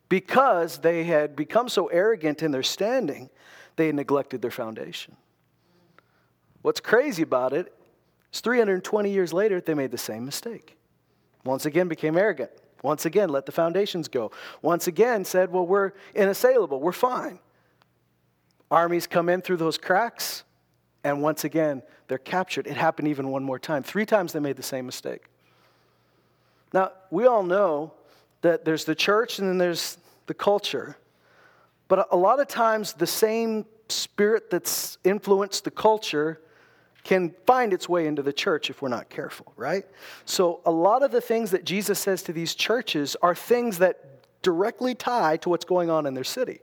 Because 0.08 0.78
they 0.78 1.04
had 1.04 1.36
become 1.36 1.68
so 1.68 1.86
arrogant 1.86 2.42
in 2.42 2.50
their 2.50 2.62
standing, 2.62 3.30
they 3.76 3.86
had 3.86 3.94
neglected 3.94 4.42
their 4.42 4.50
foundation. 4.50 5.16
What's 6.62 6.80
crazy 6.80 7.22
about 7.22 7.52
it 7.52 7.72
is 8.32 8.40
320 8.40 9.10
years 9.10 9.32
later, 9.32 9.60
they 9.60 9.74
made 9.74 9.90
the 9.90 9.98
same 9.98 10.24
mistake. 10.24 10.76
Once 11.44 11.66
again, 11.66 11.88
became 11.88 12.16
arrogant. 12.16 12.50
Once 12.82 13.04
again, 13.06 13.28
let 13.28 13.46
the 13.46 13.52
foundations 13.52 14.08
go. 14.08 14.30
Once 14.62 14.86
again, 14.86 15.24
said, 15.24 15.50
well, 15.50 15.66
we're 15.66 15.92
inassailable, 16.14 16.80
we're 16.80 16.92
fine. 16.92 17.38
Armies 18.70 19.06
come 19.06 19.28
in 19.28 19.42
through 19.42 19.56
those 19.56 19.76
cracks, 19.76 20.44
and 21.04 21.22
once 21.22 21.44
again, 21.44 21.82
they're 22.08 22.18
captured. 22.18 22.66
It 22.66 22.76
happened 22.76 23.08
even 23.08 23.28
one 23.28 23.42
more 23.42 23.58
time. 23.58 23.82
Three 23.82 24.06
times 24.06 24.32
they 24.32 24.40
made 24.40 24.56
the 24.56 24.62
same 24.62 24.86
mistake. 24.86 25.24
Now, 26.72 26.92
we 27.10 27.26
all 27.26 27.42
know 27.42 27.94
that 28.42 28.64
there's 28.64 28.84
the 28.84 28.94
church 28.94 29.38
and 29.38 29.48
then 29.48 29.58
there's 29.58 29.98
the 30.26 30.34
culture. 30.34 30.96
But 31.88 32.08
a 32.12 32.16
lot 32.16 32.40
of 32.40 32.48
times, 32.48 32.92
the 32.92 33.06
same 33.06 33.66
spirit 33.88 34.50
that's 34.50 34.98
influenced 35.04 35.64
the 35.64 35.70
culture 35.70 36.40
can 37.10 37.34
find 37.44 37.72
its 37.72 37.88
way 37.88 38.06
into 38.06 38.22
the 38.22 38.32
church 38.32 38.70
if 38.70 38.80
we're 38.80 38.88
not 38.88 39.10
careful, 39.10 39.52
right? 39.56 39.84
So, 40.26 40.60
a 40.64 40.70
lot 40.70 41.02
of 41.02 41.10
the 41.10 41.20
things 41.20 41.50
that 41.50 41.64
Jesus 41.64 41.98
says 41.98 42.22
to 42.22 42.32
these 42.32 42.54
churches 42.54 43.16
are 43.20 43.34
things 43.34 43.78
that 43.78 44.22
directly 44.42 44.94
tie 44.94 45.36
to 45.38 45.48
what's 45.48 45.64
going 45.64 45.90
on 45.90 46.06
in 46.06 46.14
their 46.14 46.22
city. 46.22 46.60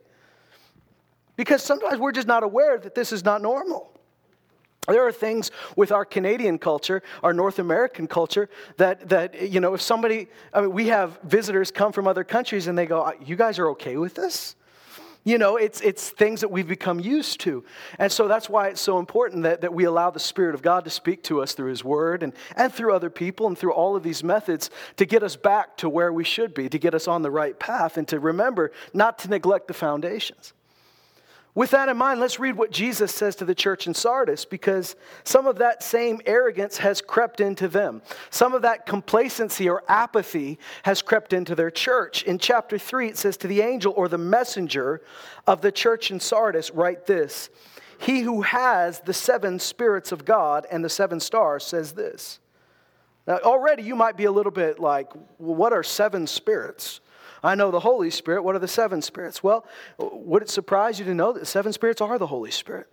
Because 1.35 1.61
sometimes 1.61 1.99
we're 1.99 2.13
just 2.13 2.29
not 2.29 2.43
aware 2.43 2.77
that 2.77 2.95
this 2.95 3.11
is 3.11 3.25
not 3.25 3.41
normal. 3.41 3.91
There 4.87 5.05
are 5.05 5.11
things 5.11 5.51
with 5.75 5.91
our 5.91 6.05
Canadian 6.05 6.59
culture, 6.59 7.03
our 7.23 7.33
North 7.33 7.59
American 7.59 8.07
culture, 8.07 8.49
that, 8.77 9.09
that 9.09 9.49
you 9.49 9.59
know, 9.59 9.73
if 9.73 9.81
somebody, 9.81 10.29
I 10.53 10.61
mean, 10.61 10.71
we 10.71 10.87
have 10.87 11.19
visitors 11.23 11.71
come 11.71 11.91
from 11.91 12.07
other 12.07 12.23
countries 12.23 12.67
and 12.67 12.77
they 12.77 12.85
go, 12.85 13.01
uh, 13.01 13.11
You 13.21 13.35
guys 13.35 13.59
are 13.59 13.67
okay 13.71 13.97
with 13.97 14.15
this? 14.15 14.55
You 15.23 15.37
know, 15.37 15.57
it's, 15.57 15.81
it's 15.81 16.09
things 16.09 16.41
that 16.41 16.49
we've 16.49 16.67
become 16.67 16.99
used 16.99 17.39
to. 17.41 17.63
And 17.99 18.11
so 18.11 18.27
that's 18.27 18.49
why 18.49 18.69
it's 18.69 18.81
so 18.81 18.99
important 18.99 19.43
that, 19.43 19.61
that 19.61 19.73
we 19.73 19.83
allow 19.83 20.09
the 20.09 20.19
Spirit 20.19 20.55
of 20.55 20.61
God 20.61 20.85
to 20.85 20.89
speak 20.89 21.23
to 21.23 21.41
us 21.41 21.53
through 21.53 21.69
His 21.69 21.83
Word 21.83 22.23
and, 22.23 22.33
and 22.55 22.73
through 22.73 22.93
other 22.93 23.09
people 23.09 23.47
and 23.47 23.57
through 23.57 23.73
all 23.73 23.95
of 23.95 24.03
these 24.03 24.23
methods 24.23 24.69
to 24.95 25.05
get 25.05 25.23
us 25.23 25.35
back 25.35 25.77
to 25.77 25.89
where 25.89 26.13
we 26.13 26.23
should 26.23 26.53
be, 26.53 26.69
to 26.69 26.79
get 26.79 26.93
us 26.93 27.07
on 27.07 27.21
the 27.21 27.31
right 27.31 27.59
path, 27.59 27.97
and 27.97 28.07
to 28.07 28.19
remember 28.19 28.71
not 28.93 29.19
to 29.19 29.29
neglect 29.29 29.67
the 29.67 29.73
foundations. 29.73 30.53
With 31.57 31.71
that 31.71 31.89
in 31.89 31.97
mind, 31.97 32.19
let's 32.19 32.39
read 32.39 32.55
what 32.55 32.69
Jesus 32.69 33.11
says 33.11 33.35
to 33.37 33.45
the 33.45 33.55
church 33.55 33.87
in 33.87 33.95
Sardis 33.95 34.45
because 34.45 34.95
some 35.23 35.47
of 35.47 35.55
that 35.55 35.81
same 35.81 36.21
arrogance 36.27 36.77
has 36.77 37.01
crept 37.01 37.41
into 37.41 37.67
them. 37.67 38.03
Some 38.29 38.53
of 38.53 38.61
that 38.61 38.85
complacency 38.85 39.67
or 39.67 39.83
apathy 39.87 40.59
has 40.83 41.01
crept 41.01 41.33
into 41.33 41.55
their 41.55 41.71
church. 41.71 42.21
In 42.21 42.37
chapter 42.37 42.77
3, 42.77 43.07
it 43.07 43.17
says, 43.17 43.37
To 43.37 43.47
the 43.47 43.61
angel 43.61 43.91
or 43.97 44.07
the 44.07 44.19
messenger 44.19 45.01
of 45.47 45.61
the 45.61 45.71
church 45.71 46.11
in 46.11 46.19
Sardis, 46.19 46.69
write 46.69 47.07
this 47.07 47.49
He 47.97 48.19
who 48.19 48.43
has 48.43 48.99
the 48.99 49.11
seven 49.11 49.57
spirits 49.57 50.11
of 50.11 50.25
God 50.25 50.67
and 50.69 50.85
the 50.85 50.89
seven 50.89 51.19
stars 51.19 51.65
says 51.65 51.93
this. 51.93 52.37
Now, 53.25 53.39
already 53.39 53.81
you 53.81 53.95
might 53.95 54.15
be 54.15 54.25
a 54.25 54.31
little 54.31 54.51
bit 54.51 54.77
like, 54.77 55.11
well, 55.39 55.55
what 55.55 55.73
are 55.73 55.81
seven 55.81 56.27
spirits? 56.27 56.99
I 57.43 57.55
know 57.55 57.71
the 57.71 57.79
Holy 57.79 58.09
Spirit. 58.09 58.43
What 58.43 58.55
are 58.55 58.59
the 58.59 58.67
seven 58.67 59.01
spirits? 59.01 59.43
Well, 59.43 59.65
would 59.97 60.41
it 60.41 60.49
surprise 60.49 60.99
you 60.99 61.05
to 61.05 61.13
know 61.13 61.33
that 61.33 61.45
seven 61.45 61.73
spirits 61.73 62.01
are 62.01 62.17
the 62.17 62.27
Holy 62.27 62.51
Spirit? 62.51 62.87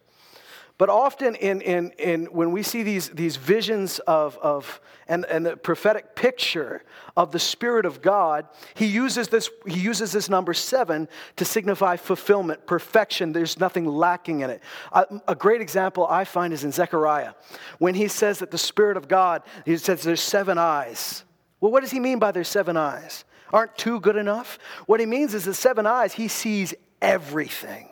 But 0.76 0.88
often 0.88 1.36
in, 1.36 1.60
in, 1.60 1.92
in 1.98 2.24
when 2.26 2.50
we 2.50 2.64
see 2.64 2.82
these, 2.82 3.08
these 3.10 3.36
visions 3.36 4.00
of, 4.00 4.36
of 4.38 4.80
and, 5.06 5.24
and 5.26 5.46
the 5.46 5.56
prophetic 5.56 6.16
picture 6.16 6.82
of 7.16 7.30
the 7.30 7.38
Spirit 7.38 7.86
of 7.86 8.02
God, 8.02 8.48
he 8.74 8.86
uses, 8.86 9.28
this, 9.28 9.50
he 9.68 9.78
uses 9.78 10.10
this 10.10 10.28
number 10.28 10.52
seven 10.52 11.06
to 11.36 11.44
signify 11.44 11.96
fulfillment, 11.96 12.66
perfection. 12.66 13.32
There's 13.32 13.60
nothing 13.60 13.86
lacking 13.86 14.40
in 14.40 14.50
it. 14.50 14.62
A, 14.90 15.06
a 15.28 15.34
great 15.36 15.60
example 15.60 16.08
I 16.08 16.24
find 16.24 16.52
is 16.52 16.64
in 16.64 16.72
Zechariah. 16.72 17.34
When 17.78 17.94
he 17.94 18.08
says 18.08 18.40
that 18.40 18.50
the 18.50 18.58
Spirit 18.58 18.96
of 18.96 19.06
God, 19.06 19.42
he 19.64 19.76
says 19.76 20.02
there's 20.02 20.20
seven 20.20 20.58
eyes. 20.58 21.22
Well, 21.60 21.70
what 21.70 21.82
does 21.82 21.92
he 21.92 22.00
mean 22.00 22.18
by 22.18 22.32
there's 22.32 22.48
seven 22.48 22.76
eyes? 22.76 23.24
Aren't 23.54 23.78
two 23.78 24.00
good 24.00 24.16
enough? 24.16 24.58
What 24.86 24.98
he 24.98 25.06
means 25.06 25.32
is 25.32 25.44
the 25.44 25.54
seven 25.54 25.86
eyes, 25.86 26.12
he 26.12 26.26
sees 26.26 26.74
everything. 27.00 27.88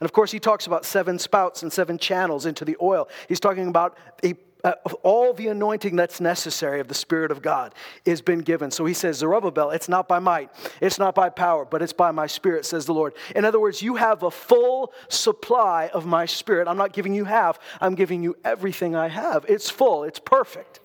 And 0.00 0.04
of 0.04 0.12
course, 0.12 0.32
he 0.32 0.40
talks 0.40 0.66
about 0.66 0.84
seven 0.84 1.16
spouts 1.20 1.62
and 1.62 1.72
seven 1.72 1.96
channels 1.96 2.44
into 2.44 2.64
the 2.64 2.76
oil. 2.82 3.08
He's 3.28 3.38
talking 3.38 3.68
about 3.68 3.96
a, 4.24 4.34
uh, 4.64 4.72
all 5.04 5.32
the 5.32 5.46
anointing 5.46 5.94
that's 5.94 6.20
necessary 6.20 6.80
of 6.80 6.88
the 6.88 6.94
Spirit 6.94 7.30
of 7.30 7.40
God 7.40 7.72
has 8.04 8.20
been 8.20 8.40
given. 8.40 8.72
So 8.72 8.84
he 8.84 8.92
says, 8.92 9.18
Zerubbabel, 9.18 9.70
it's 9.70 9.88
not 9.88 10.08
by 10.08 10.18
might, 10.18 10.50
it's 10.80 10.98
not 10.98 11.14
by 11.14 11.28
power, 11.28 11.64
but 11.64 11.82
it's 11.82 11.92
by 11.92 12.10
my 12.10 12.26
Spirit, 12.26 12.66
says 12.66 12.86
the 12.86 12.94
Lord. 12.94 13.14
In 13.36 13.44
other 13.44 13.60
words, 13.60 13.82
you 13.82 13.94
have 13.94 14.24
a 14.24 14.30
full 14.30 14.92
supply 15.08 15.88
of 15.94 16.04
my 16.04 16.26
Spirit. 16.26 16.66
I'm 16.66 16.76
not 16.76 16.92
giving 16.92 17.14
you 17.14 17.26
half, 17.26 17.60
I'm 17.80 17.94
giving 17.94 18.24
you 18.24 18.36
everything 18.44 18.96
I 18.96 19.06
have. 19.06 19.46
It's 19.48 19.70
full, 19.70 20.02
it's 20.02 20.18
perfect. 20.18 20.80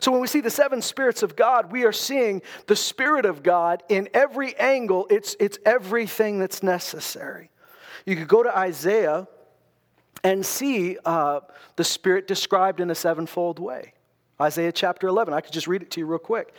So 0.00 0.10
when 0.10 0.20
we 0.20 0.26
see 0.26 0.40
the 0.40 0.50
seven 0.50 0.82
spirits 0.82 1.22
of 1.22 1.36
God, 1.36 1.72
we 1.72 1.84
are 1.84 1.92
seeing 1.92 2.42
the 2.66 2.76
Spirit 2.76 3.24
of 3.24 3.42
God 3.42 3.82
in 3.88 4.08
every 4.14 4.56
angle. 4.56 5.06
It's, 5.10 5.36
it's 5.38 5.58
everything 5.64 6.38
that's 6.38 6.62
necessary. 6.62 7.50
You 8.06 8.16
could 8.16 8.28
go 8.28 8.42
to 8.42 8.56
Isaiah 8.56 9.28
and 10.24 10.44
see 10.44 10.98
uh, 11.04 11.40
the 11.76 11.84
Spirit 11.84 12.26
described 12.26 12.80
in 12.80 12.90
a 12.90 12.94
sevenfold 12.94 13.58
way. 13.58 13.92
Isaiah 14.40 14.72
chapter 14.72 15.08
11. 15.08 15.34
I 15.34 15.40
could 15.40 15.52
just 15.52 15.66
read 15.66 15.82
it 15.82 15.90
to 15.92 16.00
you 16.00 16.06
real 16.06 16.18
quick. 16.18 16.54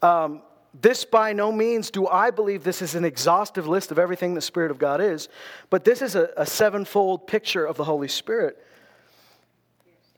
Um, 0.00 0.42
this 0.80 1.04
by 1.04 1.32
no 1.32 1.52
means 1.52 1.90
do 1.90 2.06
I 2.06 2.30
believe 2.30 2.64
this 2.64 2.80
is 2.80 2.94
an 2.94 3.04
exhaustive 3.04 3.68
list 3.68 3.90
of 3.90 3.98
everything 3.98 4.34
the 4.34 4.40
Spirit 4.40 4.70
of 4.70 4.78
God 4.78 5.00
is, 5.00 5.28
but 5.68 5.84
this 5.84 6.00
is 6.00 6.14
a, 6.14 6.30
a 6.36 6.46
sevenfold 6.46 7.26
picture 7.26 7.64
of 7.66 7.76
the 7.76 7.84
Holy 7.84 8.08
Spirit. 8.08 8.64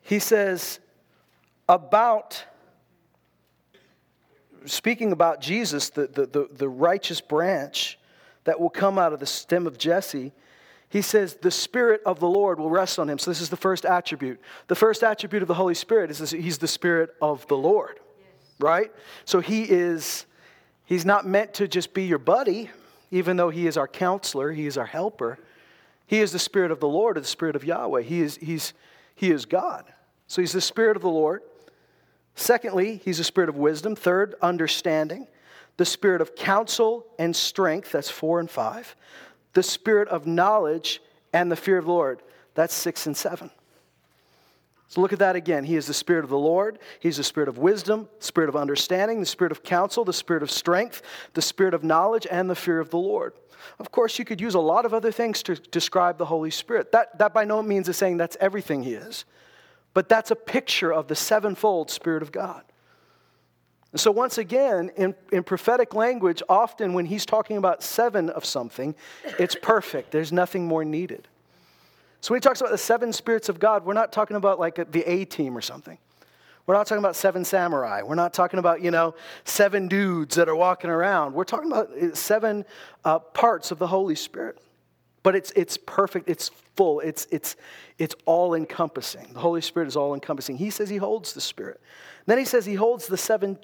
He 0.02 0.18
says, 0.18 0.78
about 1.68 2.44
speaking 4.66 5.12
about 5.12 5.40
Jesus, 5.40 5.90
the, 5.90 6.06
the, 6.06 6.26
the, 6.26 6.48
the, 6.52 6.68
righteous 6.68 7.20
branch 7.20 7.98
that 8.44 8.58
will 8.60 8.70
come 8.70 8.98
out 8.98 9.12
of 9.12 9.20
the 9.20 9.26
stem 9.26 9.66
of 9.66 9.78
Jesse, 9.78 10.32
he 10.88 11.02
says, 11.02 11.34
The 11.34 11.50
Spirit 11.50 12.02
of 12.06 12.20
the 12.20 12.28
Lord 12.28 12.58
will 12.58 12.70
rest 12.70 12.98
on 12.98 13.08
him. 13.08 13.18
So, 13.18 13.30
this 13.30 13.40
is 13.40 13.48
the 13.48 13.56
first 13.56 13.84
attribute. 13.84 14.40
The 14.68 14.74
first 14.74 15.02
attribute 15.02 15.42
of 15.42 15.48
the 15.48 15.54
Holy 15.54 15.74
Spirit 15.74 16.10
is 16.10 16.30
he's 16.30 16.58
the 16.58 16.68
Spirit 16.68 17.10
of 17.20 17.46
the 17.48 17.56
Lord, 17.56 18.00
right? 18.58 18.92
So, 19.24 19.40
he 19.40 19.64
is, 19.64 20.26
he's 20.84 21.04
not 21.04 21.26
meant 21.26 21.54
to 21.54 21.68
just 21.68 21.94
be 21.94 22.04
your 22.04 22.18
buddy, 22.18 22.70
even 23.10 23.36
though 23.36 23.50
he 23.50 23.66
is 23.66 23.76
our 23.76 23.88
counselor, 23.88 24.52
he 24.52 24.66
is 24.66 24.78
our 24.78 24.86
helper. 24.86 25.38
He 26.06 26.20
is 26.20 26.32
the 26.32 26.38
Spirit 26.38 26.70
of 26.70 26.80
the 26.80 26.88
Lord, 26.88 27.16
or 27.16 27.20
the 27.20 27.26
Spirit 27.26 27.56
of 27.56 27.64
Yahweh. 27.64 28.02
He 28.02 28.20
is, 28.20 28.36
he's, 28.36 28.74
he 29.14 29.30
is 29.30 29.46
God. 29.46 29.84
So, 30.26 30.42
he's 30.42 30.52
the 30.52 30.60
Spirit 30.60 30.96
of 30.96 31.02
the 31.02 31.10
Lord. 31.10 31.42
Secondly, 32.34 33.00
he's 33.04 33.20
a 33.20 33.24
spirit 33.24 33.48
of 33.48 33.56
wisdom. 33.56 33.94
Third, 33.94 34.34
understanding. 34.42 35.26
The 35.76 35.84
spirit 35.84 36.20
of 36.20 36.34
counsel 36.34 37.06
and 37.18 37.34
strength, 37.34 37.92
that's 37.92 38.10
four 38.10 38.40
and 38.40 38.50
five. 38.50 38.94
The 39.54 39.62
spirit 39.62 40.08
of 40.08 40.26
knowledge 40.26 41.00
and 41.32 41.50
the 41.50 41.56
fear 41.56 41.78
of 41.78 41.84
the 41.84 41.92
Lord, 41.92 42.22
that's 42.54 42.74
six 42.74 43.06
and 43.06 43.16
seven. 43.16 43.50
So 44.94 45.00
look 45.00 45.12
at 45.12 45.18
that 45.18 45.34
again. 45.34 45.64
He 45.64 45.74
is 45.74 45.88
the 45.88 45.94
Spirit 45.94 46.22
of 46.22 46.30
the 46.30 46.38
Lord. 46.38 46.78
He's 47.00 47.16
the 47.16 47.24
Spirit 47.24 47.48
of 47.48 47.58
wisdom, 47.58 48.08
Spirit 48.20 48.48
of 48.48 48.54
understanding, 48.54 49.18
the 49.18 49.26
Spirit 49.26 49.50
of 49.50 49.64
counsel, 49.64 50.04
the 50.04 50.12
Spirit 50.12 50.44
of 50.44 50.52
strength, 50.52 51.02
the 51.32 51.42
Spirit 51.42 51.74
of 51.74 51.82
knowledge, 51.82 52.28
and 52.30 52.48
the 52.48 52.54
fear 52.54 52.78
of 52.78 52.90
the 52.90 52.98
Lord. 52.98 53.32
Of 53.80 53.90
course, 53.90 54.20
you 54.20 54.24
could 54.24 54.40
use 54.40 54.54
a 54.54 54.60
lot 54.60 54.84
of 54.84 54.94
other 54.94 55.10
things 55.10 55.42
to 55.44 55.56
describe 55.56 56.16
the 56.16 56.26
Holy 56.26 56.50
Spirit. 56.50 56.92
That, 56.92 57.18
that 57.18 57.34
by 57.34 57.44
no 57.44 57.60
means 57.60 57.88
is 57.88 57.96
saying 57.96 58.18
that's 58.18 58.36
everything 58.40 58.84
He 58.84 58.94
is. 58.94 59.24
But 59.94 60.08
that's 60.08 60.30
a 60.30 60.36
picture 60.36 60.92
of 60.92 61.08
the 61.08 61.14
sevenfold 61.14 61.90
Spirit 61.90 62.22
of 62.22 62.32
God. 62.32 62.62
And 63.92 64.00
so, 64.00 64.10
once 64.10 64.38
again, 64.38 64.90
in, 64.96 65.14
in 65.30 65.44
prophetic 65.44 65.94
language, 65.94 66.42
often 66.48 66.94
when 66.94 67.06
he's 67.06 67.24
talking 67.24 67.56
about 67.56 67.80
seven 67.80 68.28
of 68.28 68.44
something, 68.44 68.96
it's 69.38 69.54
perfect. 69.54 70.10
There's 70.10 70.32
nothing 70.32 70.66
more 70.66 70.84
needed. 70.84 71.28
So, 72.20 72.32
when 72.32 72.38
he 72.38 72.40
talks 72.40 72.60
about 72.60 72.72
the 72.72 72.78
seven 72.78 73.12
spirits 73.12 73.48
of 73.48 73.60
God, 73.60 73.86
we're 73.86 73.94
not 73.94 74.10
talking 74.12 74.36
about 74.36 74.58
like 74.58 74.90
the 74.90 75.08
A 75.08 75.24
team 75.24 75.56
or 75.56 75.60
something. 75.60 75.96
We're 76.66 76.74
not 76.74 76.86
talking 76.86 77.04
about 77.04 77.14
seven 77.14 77.44
samurai. 77.44 78.02
We're 78.02 78.14
not 78.14 78.32
talking 78.34 78.58
about, 78.58 78.82
you 78.82 78.90
know, 78.90 79.14
seven 79.44 79.86
dudes 79.86 80.34
that 80.36 80.48
are 80.48 80.56
walking 80.56 80.90
around. 80.90 81.34
We're 81.34 81.44
talking 81.44 81.70
about 81.70 81.90
seven 82.16 82.64
uh, 83.04 83.18
parts 83.18 83.70
of 83.70 83.78
the 83.78 83.86
Holy 83.86 84.14
Spirit. 84.14 84.58
But 85.22 85.36
it's, 85.36 85.52
it's 85.52 85.76
perfect, 85.76 86.28
it's 86.28 86.50
full, 86.76 87.00
it's, 87.00 87.26
it's, 87.30 87.56
it's 87.98 88.14
all 88.24 88.54
encompassing. 88.54 89.32
The 89.32 89.40
Holy 89.40 89.60
Spirit 89.60 89.86
is 89.88 89.96
all 89.96 90.14
encompassing. 90.14 90.56
He 90.56 90.70
says 90.70 90.88
he 90.88 90.96
holds 90.96 91.32
the 91.32 91.40
Spirit. 91.40 91.80
Then 92.26 92.38
he 92.38 92.44
says 92.44 92.66
he 92.66 92.74
holds 92.74 93.06
the 93.06 93.16
seven 93.16 93.58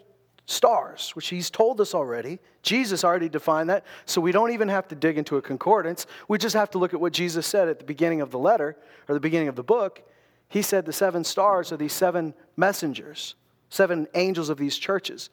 stars, 0.46 1.10
which 1.14 1.28
he's 1.28 1.48
told 1.48 1.80
us 1.80 1.94
already. 1.94 2.38
Jesus 2.62 3.04
already 3.04 3.28
defined 3.28 3.70
that, 3.70 3.84
so 4.04 4.20
we 4.20 4.32
don't 4.32 4.50
even 4.50 4.68
have 4.68 4.88
to 4.88 4.94
dig 4.94 5.16
into 5.16 5.36
a 5.36 5.42
concordance. 5.42 6.06
We 6.28 6.38
just 6.38 6.54
have 6.54 6.70
to 6.70 6.78
look 6.78 6.92
at 6.92 7.00
what 7.00 7.12
Jesus 7.12 7.46
said 7.46 7.68
at 7.68 7.78
the 7.78 7.84
beginning 7.84 8.20
of 8.20 8.30
the 8.30 8.38
letter 8.38 8.76
or 9.08 9.14
the 9.14 9.20
beginning 9.20 9.48
of 9.48 9.56
the 9.56 9.62
book. 9.62 10.02
He 10.48 10.62
said 10.62 10.84
the 10.84 10.92
seven 10.92 11.22
stars 11.22 11.70
are 11.70 11.76
these 11.76 11.92
seven 11.92 12.34
messengers, 12.56 13.36
seven 13.70 14.08
angels 14.14 14.48
of 14.48 14.58
these 14.58 14.76
churches. 14.76 15.30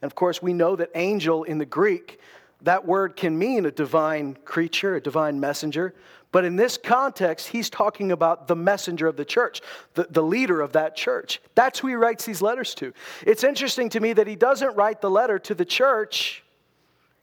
And 0.00 0.10
of 0.10 0.14
course, 0.14 0.40
we 0.40 0.52
know 0.52 0.76
that 0.76 0.90
angel 0.94 1.42
in 1.42 1.58
the 1.58 1.66
Greek, 1.66 2.20
that 2.62 2.86
word 2.86 3.16
can 3.16 3.36
mean 3.36 3.66
a 3.66 3.72
divine 3.72 4.36
creature, 4.44 4.94
a 4.94 5.00
divine 5.00 5.40
messenger, 5.40 5.94
but 6.32 6.44
in 6.44 6.56
this 6.56 6.76
context, 6.76 7.48
he's 7.48 7.70
talking 7.70 8.10
about 8.10 8.48
the 8.48 8.56
messenger 8.56 9.06
of 9.06 9.16
the 9.16 9.24
church, 9.24 9.60
the, 9.94 10.08
the 10.10 10.22
leader 10.22 10.60
of 10.60 10.72
that 10.72 10.96
church. 10.96 11.40
That's 11.54 11.78
who 11.78 11.88
he 11.88 11.94
writes 11.94 12.24
these 12.24 12.42
letters 12.42 12.74
to. 12.76 12.92
It's 13.24 13.44
interesting 13.44 13.90
to 13.90 14.00
me 14.00 14.14
that 14.14 14.26
he 14.26 14.34
doesn't 14.34 14.74
write 14.74 15.00
the 15.00 15.10
letter 15.10 15.38
to 15.38 15.54
the 15.54 15.64
church, 15.64 16.42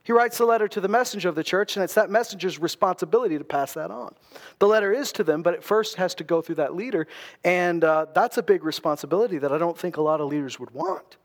he 0.10 0.14
writes 0.14 0.40
the 0.40 0.46
letter 0.46 0.68
to 0.70 0.82
the 0.82 0.88
messenger 0.88 1.30
of 1.30 1.36
the 1.36 1.44
church, 1.44 1.76
and 1.76 1.84
it's 1.84 1.94
that 1.94 2.10
messenger's 2.10 2.58
responsibility 2.58 3.38
to 3.38 3.44
pass 3.44 3.74
that 3.74 3.92
on. 3.92 4.16
The 4.58 4.68
letter 4.68 4.92
is 4.92 5.12
to 5.12 5.24
them, 5.24 5.44
but 5.44 5.54
it 5.54 5.64
first 5.64 5.98
has 5.98 6.16
to 6.16 6.24
go 6.24 6.42
through 6.42 6.56
that 6.56 6.76
leader, 6.76 7.06
and 7.44 7.84
uh, 7.84 8.08
that's 8.16 8.40
a 8.40 8.42
big 8.42 8.64
responsibility 8.64 9.38
that 9.38 9.52
I 9.52 9.60
don't 9.60 9.78
think 9.78 9.98
a 9.98 10.02
lot 10.02 10.20
of 10.20 10.28
leaders 10.28 10.60
would 10.60 10.72
want, 10.72 11.18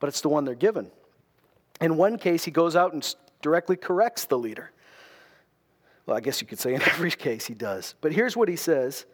but 0.00 0.08
it's 0.08 0.22
the 0.22 0.28
one 0.28 0.44
they're 0.44 0.56
given. 0.56 0.90
In 1.80 1.96
one 1.96 2.18
case, 2.18 2.44
he 2.44 2.50
goes 2.50 2.74
out 2.74 2.94
and 2.94 3.14
directly 3.42 3.76
corrects 3.76 4.24
the 4.24 4.38
leader. 4.38 4.72
Well, 6.06 6.16
I 6.16 6.20
guess 6.20 6.40
you 6.40 6.46
could 6.46 6.58
say 6.58 6.74
in 6.74 6.82
every 6.86 7.10
case 7.10 7.46
he 7.46 7.54
does. 7.54 7.94
But 8.00 8.12
here's 8.12 8.36
what 8.36 8.48
he 8.48 8.56
says 8.56 9.04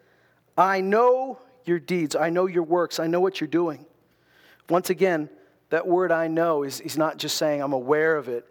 I 0.57 0.81
know 0.81 1.39
your 1.65 1.79
deeds, 1.79 2.15
I 2.15 2.29
know 2.29 2.45
your 2.45 2.63
works, 2.63 2.99
I 2.99 3.07
know 3.07 3.19
what 3.19 3.41
you're 3.41 3.47
doing. 3.47 3.85
Once 4.69 4.89
again, 4.89 5.29
that 5.69 5.87
word 5.87 6.11
I 6.11 6.27
know 6.27 6.63
is 6.63 6.79
he's 6.79 6.97
not 6.97 7.17
just 7.17 7.37
saying 7.37 7.61
I'm 7.61 7.73
aware 7.73 8.15
of 8.15 8.29
it, 8.29 8.45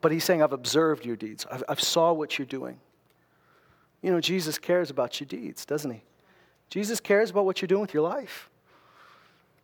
but 0.00 0.12
he's 0.12 0.24
saying 0.24 0.42
I've 0.42 0.52
observed 0.52 1.06
your 1.06 1.16
deeds. 1.16 1.46
I've, 1.50 1.64
I've 1.68 1.80
saw 1.80 2.12
what 2.12 2.38
you're 2.38 2.46
doing. 2.46 2.78
You 4.02 4.12
know, 4.12 4.20
Jesus 4.20 4.58
cares 4.58 4.90
about 4.90 5.18
your 5.18 5.26
deeds, 5.26 5.64
doesn't 5.64 5.90
he? 5.90 6.02
Jesus 6.68 7.00
cares 7.00 7.30
about 7.30 7.46
what 7.46 7.62
you're 7.62 7.68
doing 7.68 7.80
with 7.80 7.94
your 7.94 8.02
life. 8.02 8.50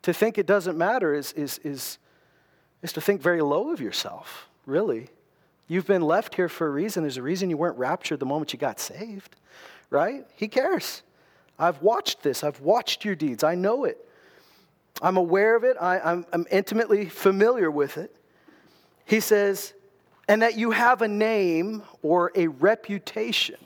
To 0.03 0.15
think 0.15 0.39
it 0.39 0.47
doesn't 0.47 0.79
matter 0.79 1.15
is, 1.15 1.33
is, 1.35 1.59
is, 1.63 1.99
is 2.81 2.93
to 2.95 3.01
think 3.03 3.21
very 3.21 3.43
low 3.43 3.71
of 3.71 3.81
yourself, 3.81 4.49
really. 4.65 5.11
You've 5.71 5.87
been 5.87 6.03
left 6.03 6.35
here 6.35 6.49
for 6.49 6.67
a 6.67 6.71
reason. 6.71 7.05
There's 7.05 7.17
a 7.17 7.23
reason 7.23 7.49
you 7.49 7.57
weren't 7.57 7.79
raptured 7.79 8.19
the 8.19 8.27
moment 8.27 8.53
you 8.53 8.59
got 8.59 8.81
saved, 8.81 9.37
right? 9.89 10.27
He 10.35 10.49
cares. 10.49 11.03
I've 11.61 11.81
watched 11.81 12.25
this, 12.25 12.43
I've 12.43 12.61
watched 12.61 13.05
your 13.05 13.15
deeds, 13.15 13.45
I 13.45 13.55
know 13.55 13.85
it. 13.85 13.97
I'm 15.01 15.17
aware 15.17 15.55
of 15.55 15.63
it, 15.63 15.77
I, 15.81 16.25
am 16.33 16.47
intimately 16.51 17.07
familiar 17.07 17.71
with 17.71 17.99
it. 17.99 18.17
He 19.05 19.21
says, 19.21 19.73
and 20.27 20.43
that 20.43 20.59
you 20.59 20.73
have 20.73 21.03
a 21.03 21.09
name 21.09 21.85
or 22.03 22.33
a 22.35 22.49
reputation 22.49 23.59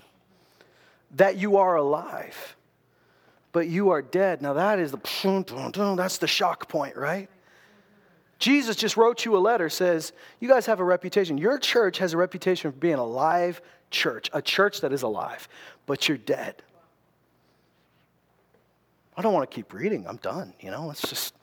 that 1.12 1.38
you 1.38 1.56
are 1.56 1.76
alive, 1.76 2.54
but 3.52 3.66
you 3.66 3.88
are 3.88 4.02
dead. 4.02 4.42
Now 4.42 4.52
that 4.52 4.78
is 4.78 4.90
the 4.90 5.94
that's 5.96 6.18
the 6.18 6.26
shock 6.26 6.68
point, 6.68 6.96
right? 6.96 7.30
Jesus 8.44 8.76
just 8.76 8.98
wrote 8.98 9.24
you 9.24 9.34
a 9.34 9.38
letter 9.38 9.70
says, 9.70 10.12
You 10.38 10.48
guys 10.48 10.66
have 10.66 10.78
a 10.78 10.84
reputation. 10.84 11.38
Your 11.38 11.58
church 11.58 11.96
has 11.96 12.12
a 12.12 12.18
reputation 12.18 12.70
for 12.70 12.76
being 12.76 12.96
a 12.96 13.04
live 13.04 13.62
church, 13.90 14.28
a 14.34 14.42
church 14.42 14.82
that 14.82 14.92
is 14.92 15.00
alive, 15.00 15.48
but 15.86 16.10
you're 16.10 16.18
dead. 16.18 16.62
I 19.16 19.22
don't 19.22 19.32
want 19.32 19.50
to 19.50 19.54
keep 19.54 19.72
reading. 19.72 20.06
I'm 20.06 20.18
done. 20.18 20.52
You 20.60 20.70
know, 20.70 20.84
let's 20.84 21.08
just 21.08 21.34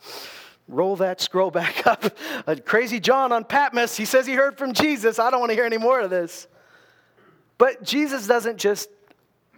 roll 0.67 0.96
that 0.98 1.20
scroll 1.20 1.50
back 1.62 1.88
up. 1.88 2.05
A 2.46 2.55
crazy 2.55 3.00
John 3.00 3.31
on 3.31 3.46
Patmos, 3.46 3.98
he 3.98 4.05
says 4.05 4.27
he 4.27 4.34
heard 4.34 4.60
from 4.60 4.72
Jesus. 4.72 5.17
I 5.17 5.31
don't 5.31 5.39
want 5.39 5.50
to 5.50 5.55
hear 5.55 5.65
any 5.65 5.79
more 5.79 6.01
of 6.01 6.12
this. 6.12 6.48
But 7.58 7.81
Jesus 7.81 8.27
doesn't 8.27 8.58
just 8.60 8.89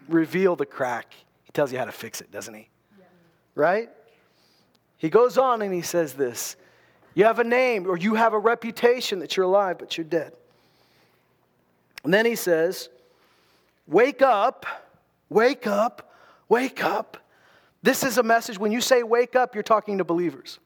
reveal 0.07 0.55
the 0.55 0.65
crack, 0.65 1.13
he 1.43 1.51
tells 1.51 1.73
you 1.73 1.77
how 1.77 1.85
to 1.85 1.91
fix 1.91 2.21
it, 2.21 2.31
doesn't 2.31 2.53
he? 2.53 2.69
Yeah. 2.97 3.05
Right? 3.53 3.89
He 4.95 5.09
goes 5.09 5.37
on 5.37 5.61
and 5.61 5.73
he 5.73 5.81
says 5.81 6.13
this 6.13 6.55
You 7.15 7.25
have 7.25 7.39
a 7.39 7.43
name 7.43 7.87
or 7.87 7.97
you 7.97 8.15
have 8.15 8.33
a 8.33 8.39
reputation 8.39 9.19
that 9.19 9.37
you're 9.37 9.45
alive, 9.45 9.77
but 9.77 9.97
you're 9.97 10.05
dead. 10.05 10.33
And 12.03 12.13
then 12.13 12.25
he 12.25 12.35
says, 12.35 12.89
Wake 13.87 14.21
up, 14.21 14.65
wake 15.29 15.67
up, 15.67 16.13
wake 16.47 16.83
up. 16.83 17.17
This 17.81 18.03
is 18.03 18.17
a 18.17 18.23
message. 18.23 18.57
When 18.57 18.71
you 18.71 18.79
say 18.79 19.03
wake 19.03 19.35
up, 19.35 19.53
you're 19.53 19.63
talking 19.63 19.97
to 19.97 20.05
believers, 20.05 20.59